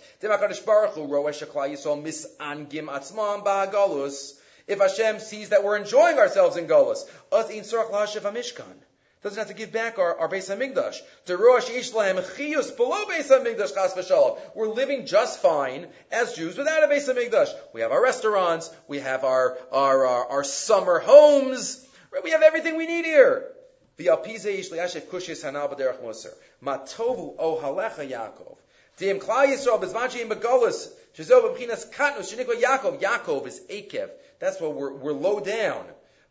Baruch 0.64 0.94
Hu 0.94 1.06
Yisrael 1.06 2.02
misangim 2.02 2.86
atzmam 2.86 3.44
ba'galus. 3.44 4.32
If 4.66 4.78
Hashem 4.78 5.20
sees 5.20 5.50
that 5.50 5.62
we're 5.62 5.76
enjoying 5.76 6.18
ourselves 6.18 6.56
in 6.56 6.66
Golus, 6.66 7.04
us 7.30 7.50
in 7.50 7.64
sorach 7.64 7.90
lahashiv 7.90 8.22
mishkan. 8.32 8.74
doesn't 9.22 9.38
have 9.38 9.48
to 9.48 9.54
give 9.54 9.72
back 9.72 9.98
our, 9.98 10.18
our 10.18 10.28
Beis 10.28 10.48
Hamikdash. 10.50 10.96
Rosh 11.28 11.68
Ishlahem 11.68 12.22
Chiyus 12.22 12.74
below 12.74 13.04
Chas 13.06 13.94
v'shalom. 13.94 14.38
We're 14.54 14.68
living 14.68 15.04
just 15.04 15.40
fine 15.40 15.88
as 16.10 16.32
Jews 16.34 16.56
without 16.56 16.82
a 16.82 16.86
Beis 16.88 17.08
Hamikdash. 17.08 17.50
We 17.74 17.82
have 17.82 17.92
our 17.92 18.02
restaurants, 18.02 18.74
we 18.88 19.00
have 19.00 19.24
our, 19.24 19.58
our, 19.70 20.06
our, 20.06 20.26
our 20.30 20.44
summer 20.44 20.98
homes, 20.98 21.86
right? 22.10 22.24
we 22.24 22.30
have 22.30 22.42
everything 22.42 22.76
we 22.76 22.86
need 22.86 23.04
here. 23.04 23.50
Hanal 25.44 25.68
Musar. 26.02 26.34
Matovu 26.62 27.34
O 27.38 27.60
Halecha 27.62 28.10
Yaakov. 28.10 28.56
Dim 28.96 29.18
Klal 29.18 29.48
Yisrael 29.48 29.82
Bezvanchi 29.82 30.20
in 30.20 30.28
Begolus. 30.28 30.88
Shezov 31.16 31.56
B'chinas 31.56 31.90
Katnus 31.92 32.32
Shenikwa 32.32 32.60
Yaakov. 32.60 33.00
Yaakov 33.00 33.46
is 33.46 33.60
Akev. 33.68 34.10
That's 34.38 34.60
what 34.60 34.74
we're, 34.74 34.94
we're 34.94 35.12
low 35.12 35.40
down. 35.40 35.84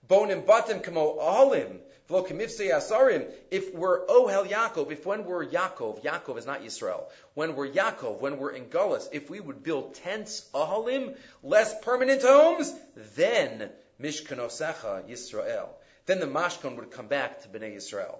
bone 0.08 0.30
Bonim 0.30 0.46
Batim 0.46 0.82
Kamo 0.82 1.18
Alim. 1.20 1.80
If 2.10 3.74
we're 3.74 4.06
Ohel 4.08 4.48
Yaakov, 4.48 4.92
if 4.92 5.06
when 5.06 5.26
we're 5.26 5.46
Yaakov, 5.46 6.04
Yaakov 6.04 6.38
is 6.38 6.46
not 6.46 6.62
Yisrael, 6.62 7.06
when 7.34 7.56
we're 7.56 7.70
Yaakov, 7.70 8.20
when 8.20 8.38
we're 8.38 8.52
in 8.52 8.66
Gullus, 8.66 9.08
if 9.14 9.30
we 9.30 9.40
would 9.40 9.64
build 9.64 9.96
tents, 9.96 10.48
Ahalim, 10.54 11.16
less 11.42 11.74
permanent 11.82 12.22
homes, 12.22 12.74
then 13.16 13.70
Mishkanosecha 14.02 15.10
Yisrael. 15.10 15.70
Then 16.06 16.20
the 16.20 16.28
Mashkon 16.28 16.76
would 16.76 16.92
come 16.92 17.08
back 17.08 17.42
to 17.42 17.48
Bnei 17.48 17.78
Yisrael. 17.78 18.20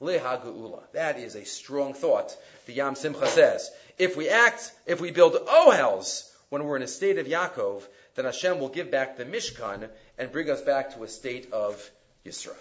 That 0.00 1.18
is 1.18 1.34
a 1.34 1.44
strong 1.44 1.94
thought. 1.94 2.36
The 2.66 2.72
Yam 2.72 2.94
Simcha 2.94 3.26
says, 3.26 3.70
if 3.98 4.16
we 4.16 4.28
act, 4.28 4.72
if 4.86 5.00
we 5.00 5.10
build 5.10 5.34
ohels 5.34 6.28
when 6.48 6.64
we're 6.64 6.76
in 6.76 6.82
a 6.82 6.88
state 6.88 7.18
of 7.18 7.26
Yaakov, 7.26 7.82
then 8.14 8.24
Hashem 8.24 8.58
will 8.58 8.70
give 8.70 8.90
back 8.90 9.16
the 9.16 9.24
Mishkan 9.24 9.88
and 10.18 10.32
bring 10.32 10.50
us 10.50 10.62
back 10.62 10.94
to 10.94 11.04
a 11.04 11.08
state 11.08 11.52
of 11.52 11.90
Yisrael. 12.24 12.56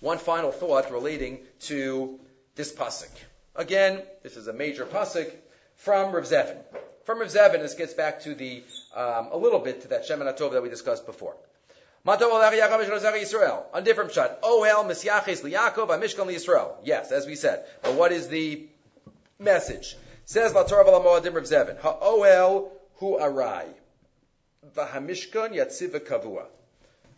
One 0.00 0.18
final 0.18 0.50
thought 0.50 0.90
relating 0.90 1.40
to 1.60 2.18
this 2.56 2.74
pasuk. 2.74 3.10
Again, 3.54 4.02
this 4.22 4.36
is 4.36 4.48
a 4.48 4.52
major 4.52 4.84
pasuk 4.84 5.30
from 5.76 6.12
Rav 6.12 6.24
Zevin. 6.24 6.56
From 7.04 7.20
Rav 7.20 7.28
Zevin, 7.28 7.60
this 7.60 7.74
gets 7.74 7.94
back 7.94 8.20
to 8.22 8.34
the 8.34 8.64
um, 8.96 9.28
a 9.30 9.36
little 9.36 9.60
bit 9.60 9.82
to 9.82 9.88
that 9.88 10.08
Shemen 10.08 10.32
HaTov 10.32 10.52
that 10.52 10.62
we 10.62 10.68
discussed 10.68 11.06
before. 11.06 11.36
On 12.04 12.18
different 13.84 14.12
shot. 14.12 14.42
Ohel 14.42 14.84
misyaches 14.84 15.42
liyakov 15.42 15.88
amishkan 15.88 16.26
liyisrael. 16.26 16.72
Yes, 16.82 17.12
as 17.12 17.26
we 17.26 17.36
said. 17.36 17.64
But 17.82 17.94
what 17.94 18.10
is 18.10 18.26
the 18.26 18.66
message? 19.38 19.96
Says 20.24 20.52
La 20.52 20.64
Torah 20.64 20.84
Valamoadim 20.84 21.34
Rav 21.34 21.44
Zevin. 21.44 21.78
Ha'ohel 21.78 22.70
hu 22.96 23.18
arai. 23.18 23.66
V'hamishkan 24.74 25.54
yatziva 25.54 26.00
kavua. 26.00 26.46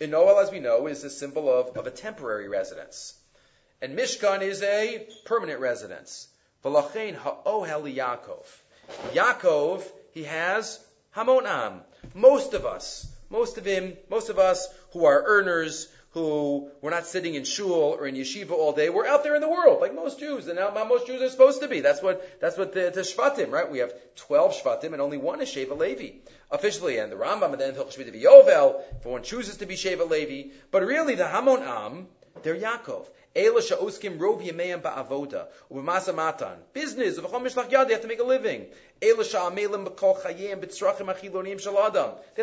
In 0.01 0.11
Noel, 0.11 0.41
as 0.41 0.51
we 0.51 0.61
know, 0.61 0.87
is 0.87 1.03
a 1.05 1.11
symbol 1.11 1.49
of, 1.49 1.79
of 1.79 1.87
a 1.87 1.91
temporary 1.91 2.49
residence. 2.49 3.15
And 3.81 3.97
Mishkan 3.97 4.43
is 4.43 4.63
a 4.63 5.07
permanent 5.25 5.61
residence. 5.61 6.29
V'lachein 6.63 7.15
ha'ohel 7.15 7.95
Yaakov. 7.95 8.45
Yaakov, 9.15 9.83
he 10.13 10.25
has 10.25 10.79
Hamonam. 11.17 11.81
Most 12.15 12.53
of 12.53 12.67
us, 12.67 13.07
most 13.31 13.59
of 13.59 13.65
him, 13.65 13.97
most 14.11 14.29
of 14.29 14.39
us 14.39 14.69
who 14.93 15.05
are 15.05 15.23
earners, 15.27 15.89
who 16.13 16.71
we're 16.81 16.91
not 16.91 17.07
sitting 17.07 17.35
in 17.35 17.45
shul 17.45 17.73
or 17.73 18.07
in 18.07 18.15
yeshiva 18.15 18.53
all 18.53 18.73
day. 18.73 18.89
We're 18.89 19.07
out 19.07 19.25
there 19.25 19.35
in 19.35 19.41
the 19.41 19.49
world, 19.49 19.81
like 19.81 19.95
most 19.95 20.21
Jews, 20.21 20.47
and 20.47 20.57
now 20.57 20.71
most 20.89 21.09
Jews 21.09 21.21
are 21.21 21.29
supposed 21.29 21.61
to 21.63 21.69
be. 21.69 21.81
That's 21.81 22.03
what 22.03 22.41
that's 22.41 22.57
what 22.57 22.73
the, 22.73 22.93
the 22.95 23.01
shvatim, 23.01 23.51
right? 23.51 23.71
We 23.71 23.79
have 23.79 23.93
twelve 24.15 24.55
shvatim, 24.55 24.93
and 24.93 25.01
only 25.01 25.19
one 25.19 25.41
is 25.41 25.49
Sheva 25.49 25.77
Levi 25.77 26.19
officially, 26.51 26.99
and 26.99 27.11
the 27.11 27.17
Rambam 27.17 27.53
and 27.53 27.61
then 27.61 27.75
Hilchot 27.75 28.23
Yovel, 28.23 28.81
if 28.97 29.05
one 29.05 29.25
chooses 29.25 29.57
to 29.57 29.67
be 29.67 29.75
Sheva 29.75 30.09
Levi, 30.09 30.55
but 30.71 30.85
really 30.85 31.17
the 31.17 31.27
Hamon 31.27 31.63
Am, 31.63 32.07
they're 32.43 32.57
Yaakov. 32.57 33.07
Business 33.35 33.69
of 37.19 37.25
chomish 37.25 37.55
yad, 37.55 37.87
they 37.89 37.95
have 37.95 38.03
to 38.03 38.07
make 38.07 38.21
a 38.21 38.25
living. 38.25 38.67
They 39.01 39.09
have 39.09 39.19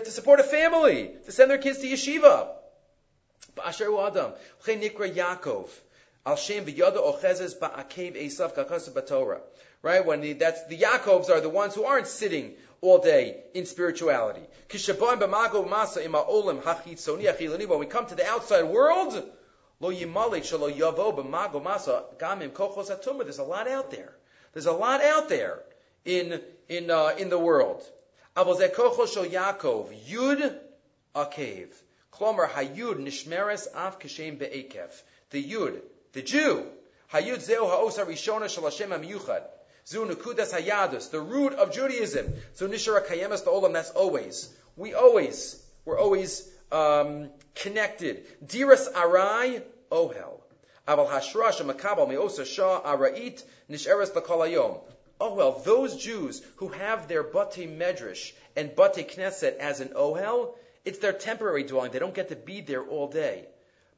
to 0.03 0.11
support 0.11 0.39
a 0.41 0.43
family 0.43 1.11
to 1.25 1.31
send 1.31 1.49
their 1.49 1.57
kids 1.59 1.79
to 1.79 1.87
yeshiva. 1.87 2.49
Right? 9.83 10.05
When 10.05 10.21
the, 10.21 10.33
that's, 10.33 10.65
the 10.67 10.77
Yaakovs 10.77 11.29
are 11.29 11.39
the 11.39 11.49
ones 11.49 11.73
who 11.73 11.85
aren't 11.85 12.07
sitting 12.07 12.53
all 12.81 12.99
day 12.99 13.43
in 13.53 13.65
spirituality. 13.65 14.41
When 17.67 17.79
we 17.79 17.85
come 17.85 18.05
to 18.07 18.15
the 18.15 18.25
outside 18.27 18.63
world, 18.63 19.23
there's 19.81 20.01
a 23.39 23.43
lot 23.43 23.67
out 23.67 23.91
there. 23.91 24.13
There's 24.53 24.65
a 24.65 24.71
lot 24.71 25.01
out 25.01 25.29
there 25.29 25.59
in 26.05 26.41
in 26.69 26.91
uh, 26.91 27.15
in 27.17 27.29
the 27.29 27.39
world. 27.39 27.83
Yaakov 28.35 30.07
Yud 30.07 30.55
Akev. 31.15 31.69
Klomer 32.13 32.47
Hayud 32.49 32.97
Nishmeres 32.99 33.67
Av 33.75 33.99
Kashem 33.99 34.37
Be'ekev. 34.37 35.01
The 35.31 35.43
Yud, 35.43 35.81
the 36.13 36.21
Jew. 36.21 36.65
Hayud 37.13 37.41
Zeu 37.41 37.65
Ha'osa 37.65 38.05
Rishona 38.05 38.49
Shal 38.49 38.65
Hashem 38.65 38.91
HaMiyuchad. 38.91 39.43
Zu 39.87 40.05
Nukudas 40.05 40.53
Hayadus, 40.53 41.09
the 41.09 41.19
root 41.19 41.53
of 41.53 41.73
Judaism. 41.73 42.33
So 42.53 42.67
Nishara 42.67 43.05
Kayemas 43.05 43.45
Olam, 43.45 43.73
that's 43.73 43.89
always. 43.91 44.53
We 44.77 44.93
always, 44.93 45.61
we're 45.85 45.99
always 45.99 46.47
um, 46.71 47.29
connected. 47.55 48.25
Diras 48.45 48.91
Arai 48.93 49.61
Ohel. 49.91 50.41
Aval 50.87 51.09
Hashrash 51.09 51.61
Makabal 51.61 52.07
Meosa 52.07 52.45
Shah 52.45 52.81
Arait 52.81 53.43
Nisheres 53.69 54.11
Lakalayom. 54.11 54.79
Oh 55.19 55.35
well, 55.35 55.59
those 55.59 55.97
Jews 55.97 56.41
who 56.55 56.69
have 56.69 57.07
their 57.07 57.23
Bate 57.23 57.69
Medrash 57.69 58.33
and 58.55 58.75
Bate 58.75 59.07
Knesset 59.09 59.57
as 59.57 59.79
an 59.79 59.89
Ohel, 59.89 60.55
it's 60.83 60.99
their 60.99 61.13
temporary 61.13 61.63
dwelling. 61.63 61.91
They 61.91 61.99
don't 61.99 62.15
get 62.15 62.29
to 62.29 62.35
be 62.35 62.61
there 62.61 62.83
all 62.83 63.07
day. 63.07 63.45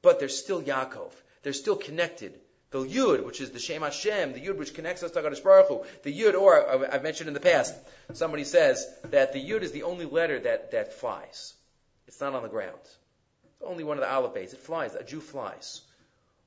But 0.01 0.19
they're 0.19 0.27
still 0.27 0.61
Yaakov. 0.61 1.11
They're 1.43 1.53
still 1.53 1.77
connected 1.77 2.39
the 2.73 2.79
Yud, 2.79 3.23
which 3.23 3.39
is 3.39 3.51
the 3.51 3.59
Shem 3.59 3.83
Hashem, 3.83 4.33
the 4.33 4.39
Yud 4.39 4.57
which 4.57 4.73
connects 4.73 5.03
us 5.03 5.11
to 5.11 5.21
HaKadosh 5.21 5.43
Baruch 5.43 5.67
Hu, 5.67 5.85
the 6.01 6.11
Yud, 6.11 6.33
or 6.33 6.91
I've 6.91 7.03
mentioned 7.03 7.27
in 7.27 7.35
the 7.35 7.39
past, 7.39 7.75
somebody 8.13 8.43
says 8.43 8.87
that 9.11 9.31
the 9.31 9.39
Yud 9.39 9.61
is 9.61 9.71
the 9.71 9.83
only 9.83 10.05
letter 10.05 10.39
that, 10.39 10.71
that 10.71 10.93
flies. 10.93 11.53
It's 12.07 12.19
not 12.19 12.33
on 12.33 12.41
the 12.41 12.49
ground. 12.49 12.79
Only 13.65 13.83
one 13.83 13.97
of 13.97 14.01
the 14.01 14.09
alphabets. 14.09 14.53
It 14.53 14.59
flies. 14.59 14.95
A 14.95 15.03
Jew 15.03 15.19
flies. 15.19 15.81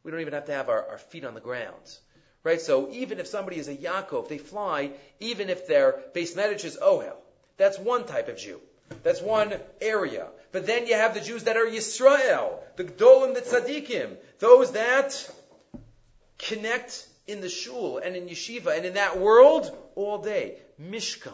We 0.02 0.10
don't 0.10 0.20
even 0.20 0.34
have 0.34 0.46
to 0.46 0.52
have 0.52 0.68
our, 0.68 0.86
our 0.88 0.98
feet 0.98 1.24
on 1.24 1.34
the 1.34 1.40
ground. 1.40 1.98
Right? 2.44 2.60
So 2.60 2.88
even 2.92 3.18
if 3.18 3.26
somebody 3.26 3.58
is 3.58 3.68
a 3.68 3.74
Yaakov, 3.74 4.28
they 4.28 4.38
fly, 4.38 4.92
even 5.18 5.50
if 5.50 5.66
their 5.66 6.00
base 6.14 6.34
medrash 6.34 6.64
is 6.64 6.78
Ohel. 6.80 7.16
That's 7.56 7.78
one 7.78 8.04
type 8.04 8.28
of 8.28 8.36
Jew. 8.36 8.60
That's 9.02 9.20
one 9.20 9.52
area. 9.80 10.28
But 10.52 10.66
then 10.66 10.86
you 10.86 10.94
have 10.94 11.14
the 11.14 11.20
Jews 11.20 11.44
that 11.44 11.56
are 11.56 11.66
Yisrael, 11.66 12.60
the 12.76 12.84
Gdolim, 12.84 13.34
the 13.34 13.40
Tzaddikim, 13.40 14.16
those 14.38 14.72
that 14.72 15.28
connect 16.38 17.06
in 17.26 17.40
the 17.40 17.48
shul 17.48 17.98
and 17.98 18.14
in 18.14 18.28
yeshiva 18.28 18.76
and 18.76 18.86
in 18.86 18.94
that 18.94 19.18
world 19.18 19.76
all 19.94 20.18
day. 20.18 20.58
Mishkan. 20.80 21.32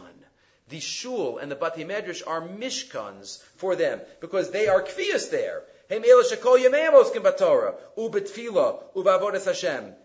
The 0.69 0.81
shul 0.81 1.39
and 1.39 1.51
the 1.51 1.57
Bati 1.57 1.85
Medrash 1.85 2.23
are 2.27 2.41
mishkans 2.41 3.43
for 3.57 3.77
them 3.77 4.01
because 4.21 4.51
they 4.51 4.69
are 4.69 4.83
kfiyas 4.83 5.31
there. 5.31 5.65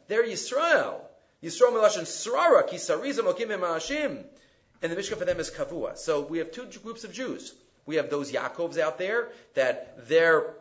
They're 0.08 0.26
Yisrael. 0.26 1.02
Yisrael 1.44 1.72
Melashon 1.72 2.06
Srara, 2.06 2.68
Kisarizim 2.68 3.32
Okim 3.32 3.58
Hashim. 3.60 4.24
And 4.82 4.92
the 4.92 4.96
Mishkan 4.96 5.18
for 5.18 5.26
them 5.26 5.40
is 5.40 5.50
Kavua. 5.50 5.98
So 5.98 6.22
we 6.22 6.40
have 6.40 6.52
two 6.52 6.66
groups 6.84 7.04
of 7.04 7.14
Jews. 7.14 7.54
We 7.86 7.96
have 7.96 8.10
those 8.10 8.32
Yaakovs 8.32 8.78
out 8.78 8.98
there 8.98 9.30
that 9.54 10.10
they're 10.10 10.56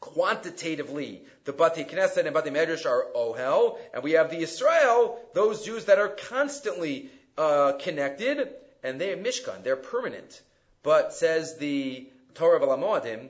quantitatively, 0.00 1.22
the 1.44 1.52
Bati 1.52 1.84
Knesset 1.84 2.24
and 2.24 2.32
Bati 2.32 2.50
Medrash 2.50 2.86
are 2.86 3.06
Ohel, 3.14 3.78
and 3.92 4.02
we 4.02 4.12
have 4.12 4.30
the 4.30 4.38
Israel, 4.38 5.20
those 5.34 5.64
Jews 5.64 5.86
that 5.86 5.98
are 5.98 6.08
constantly 6.08 7.10
uh, 7.36 7.72
connected, 7.72 8.48
and 8.82 9.00
they're 9.00 9.16
Mishkan, 9.16 9.62
they're 9.62 9.76
permanent. 9.76 10.40
But 10.82 11.12
says 11.12 11.58
the 11.58 12.08
Torah 12.34 12.56
of 12.56 12.62
Alamoadim, 12.62 13.28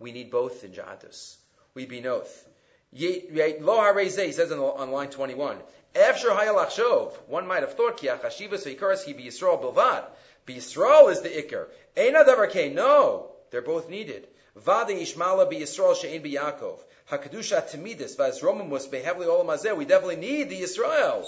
we 0.00 0.10
need 0.10 0.30
both 0.30 0.64
in 0.64 0.72
Yahadus. 0.72 1.36
We 1.74 1.86
be 1.86 2.00
noth. 2.00 2.48
Lo 2.92 3.78
harezeh, 3.78 4.32
says 4.32 4.50
on, 4.50 4.90
line 4.90 5.10
21. 5.10 5.58
After 5.94 6.30
hayalachshov, 6.30 7.12
one 7.28 7.46
might 7.46 7.60
have 7.60 7.74
thought, 7.74 7.98
ki 7.98 8.08
achashivas 8.08 8.66
ve'ikaras 8.66 9.04
ki 9.04 9.14
b'Yisrael 9.14 9.62
bilvad. 9.62 10.04
B'Yisrael 10.46 11.10
is 11.10 11.20
the 11.20 11.28
ikar. 11.28 11.66
Eina 11.96 12.24
davar 12.26 12.74
no. 12.74 13.30
They're 13.50 13.62
both 13.62 13.88
needed. 13.88 14.26
Vade 14.56 15.00
Ishmala 15.00 15.48
be 15.48 15.58
Yisrael 15.58 15.94
she'en 16.00 16.22
be 16.22 16.32
Yaakov. 16.32 16.78
Hakadusha 17.10 17.68
Timidis 17.70 18.16
v'azromamus 18.16 18.88
behevli 18.88 19.26
olam 19.26 19.46
hazeh. 19.46 19.76
We 19.76 19.84
definitely 19.84 20.16
need 20.16 20.48
the 20.48 20.62
Yisrael, 20.62 21.24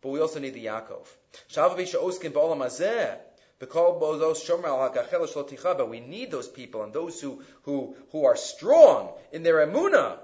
but 0.00 0.08
we 0.10 0.20
also 0.20 0.40
need 0.40 0.54
the 0.54 0.66
Yaakov. 0.66 1.06
Shavavi 1.50 1.86
she'oskin 1.86 2.32
ba'olam 2.32 2.64
hazeh. 2.64 3.18
But 3.58 3.74
we 5.90 6.00
need 6.00 6.30
those 6.30 6.48
people 6.48 6.84
and 6.84 6.92
those 6.92 7.20
who, 7.20 7.42
who, 7.62 7.96
who 8.12 8.24
are 8.24 8.36
strong 8.36 9.12
in 9.32 9.42
their 9.42 9.66
emuna 9.66 10.18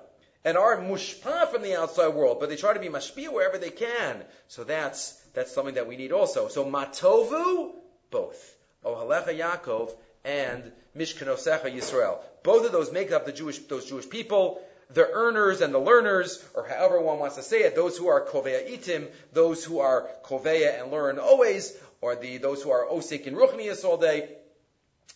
and 0.45 0.57
are 0.57 0.76
mushpa 0.76 1.49
from 1.49 1.62
the 1.62 1.74
outside 1.74 2.14
world, 2.14 2.39
but 2.39 2.49
they 2.49 2.57
try 2.57 2.74
to 2.74 2.80
be 2.80 2.89
mashpia 2.89 3.32
wherever 3.32 3.59
they 3.59 3.70
can. 3.70 4.22
So 4.49 4.62
that's, 4.62 5.12
that's 5.32 5.53
something 5.53 5.74
that 5.74 5.89
we 5.89 5.97
need 5.97 6.12
also. 6.12 6.49
So 6.49 6.64
matovu, 6.64 7.72
both. 8.11 8.57
Ohalecha 8.85 9.37
Yaakov 9.37 9.91
and 10.24 10.70
Mishkanosecha 10.97 11.74
Yisrael. 11.74 12.18
Both 12.43 12.66
of 12.66 12.72
those 12.72 12.93
make 12.93 13.11
up 13.11 13.24
the 13.26 13.32
Jewish, 13.32 13.59
those 13.59 13.87
Jewish 13.87 14.09
people 14.09 14.61
the 14.91 15.09
earners 15.11 15.61
and 15.61 15.72
the 15.72 15.78
learners, 15.78 16.45
or 16.55 16.66
however 16.66 17.01
one 17.01 17.18
wants 17.18 17.37
to 17.37 17.43
say 17.43 17.62
it, 17.62 17.74
those 17.74 17.97
who 17.97 18.09
are 18.09 18.24
koveya 18.24 18.68
itim, 18.70 19.09
those 19.32 19.64
who 19.64 19.80
are 19.80 20.09
koveya 20.24 20.80
and 20.80 20.93
learn 20.93 21.18
always, 21.18 21.76
or 22.05 22.15
the 22.17 22.37
those 22.37 22.63
who 22.63 22.71
are 22.71 22.85
osik 22.85 23.23
in 23.23 23.35
ruchnias 23.35 23.83
all 23.83 23.97
day. 23.97 24.29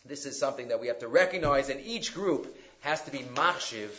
This 0.05 0.25
is 0.25 0.39
something 0.39 0.69
that 0.69 0.81
we 0.81 0.87
have 0.87 0.97
to 0.99 1.07
recognize, 1.07 1.69
and 1.69 1.79
each 1.85 2.15
group 2.15 2.57
has 2.79 3.03
to 3.03 3.11
be 3.11 3.19
machshiv 3.19 3.89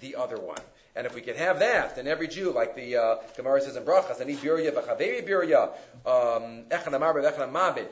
the 0.00 0.16
other 0.16 0.36
one. 0.36 0.58
And 0.96 1.06
if 1.06 1.14
we 1.14 1.20
could 1.20 1.36
have 1.36 1.60
that, 1.60 1.94
then 1.94 2.08
every 2.08 2.26
Jew, 2.26 2.50
like 2.50 2.74
the 2.74 2.96
uh, 2.96 3.16
Gemara 3.36 3.60
says 3.60 3.76
in 3.76 3.84
Brachas, 3.84 4.20
ani 4.20 4.34
birya 4.34 4.72
v'chaveri 4.72 5.22
birya, 5.28 5.68
um, 6.04 6.64
echan 6.70 6.92
amar 6.92 7.14
v'echan 7.14 7.48
amabed, 7.48 7.86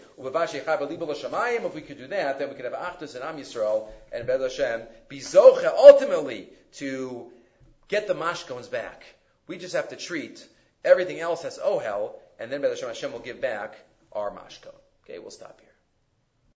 if 1.64 1.74
we 1.74 1.80
could 1.80 1.98
do 1.98 2.08
that, 2.08 2.40
then 2.40 2.48
we 2.48 2.56
could 2.56 2.64
have 2.64 2.74
Achdus 2.74 3.14
and 3.14 3.22
Am 3.22 3.36
Yisrael, 3.38 3.86
and 4.12 4.26
Bed 4.26 4.40
Hashem, 4.40 4.82
be 5.08 5.22
ultimately 5.36 6.48
to 6.72 7.30
get 7.86 8.08
the 8.08 8.14
mashkons 8.14 8.68
back. 8.68 9.04
We 9.46 9.56
just 9.56 9.76
have 9.76 9.90
to 9.90 9.96
treat 9.96 10.44
everything 10.84 11.20
else 11.20 11.44
as 11.44 11.60
ohel, 11.60 12.14
and 12.40 12.50
then 12.50 12.60
Bed 12.60 12.70
Hashem, 12.70 12.88
Hashem 12.88 13.12
will 13.12 13.20
give 13.20 13.40
back 13.40 13.76
our 14.12 14.30
mashkon. 14.30 14.74
Okay, 15.04 15.18
we'll 15.18 15.30
stop 15.30 15.60
here. 15.60 15.67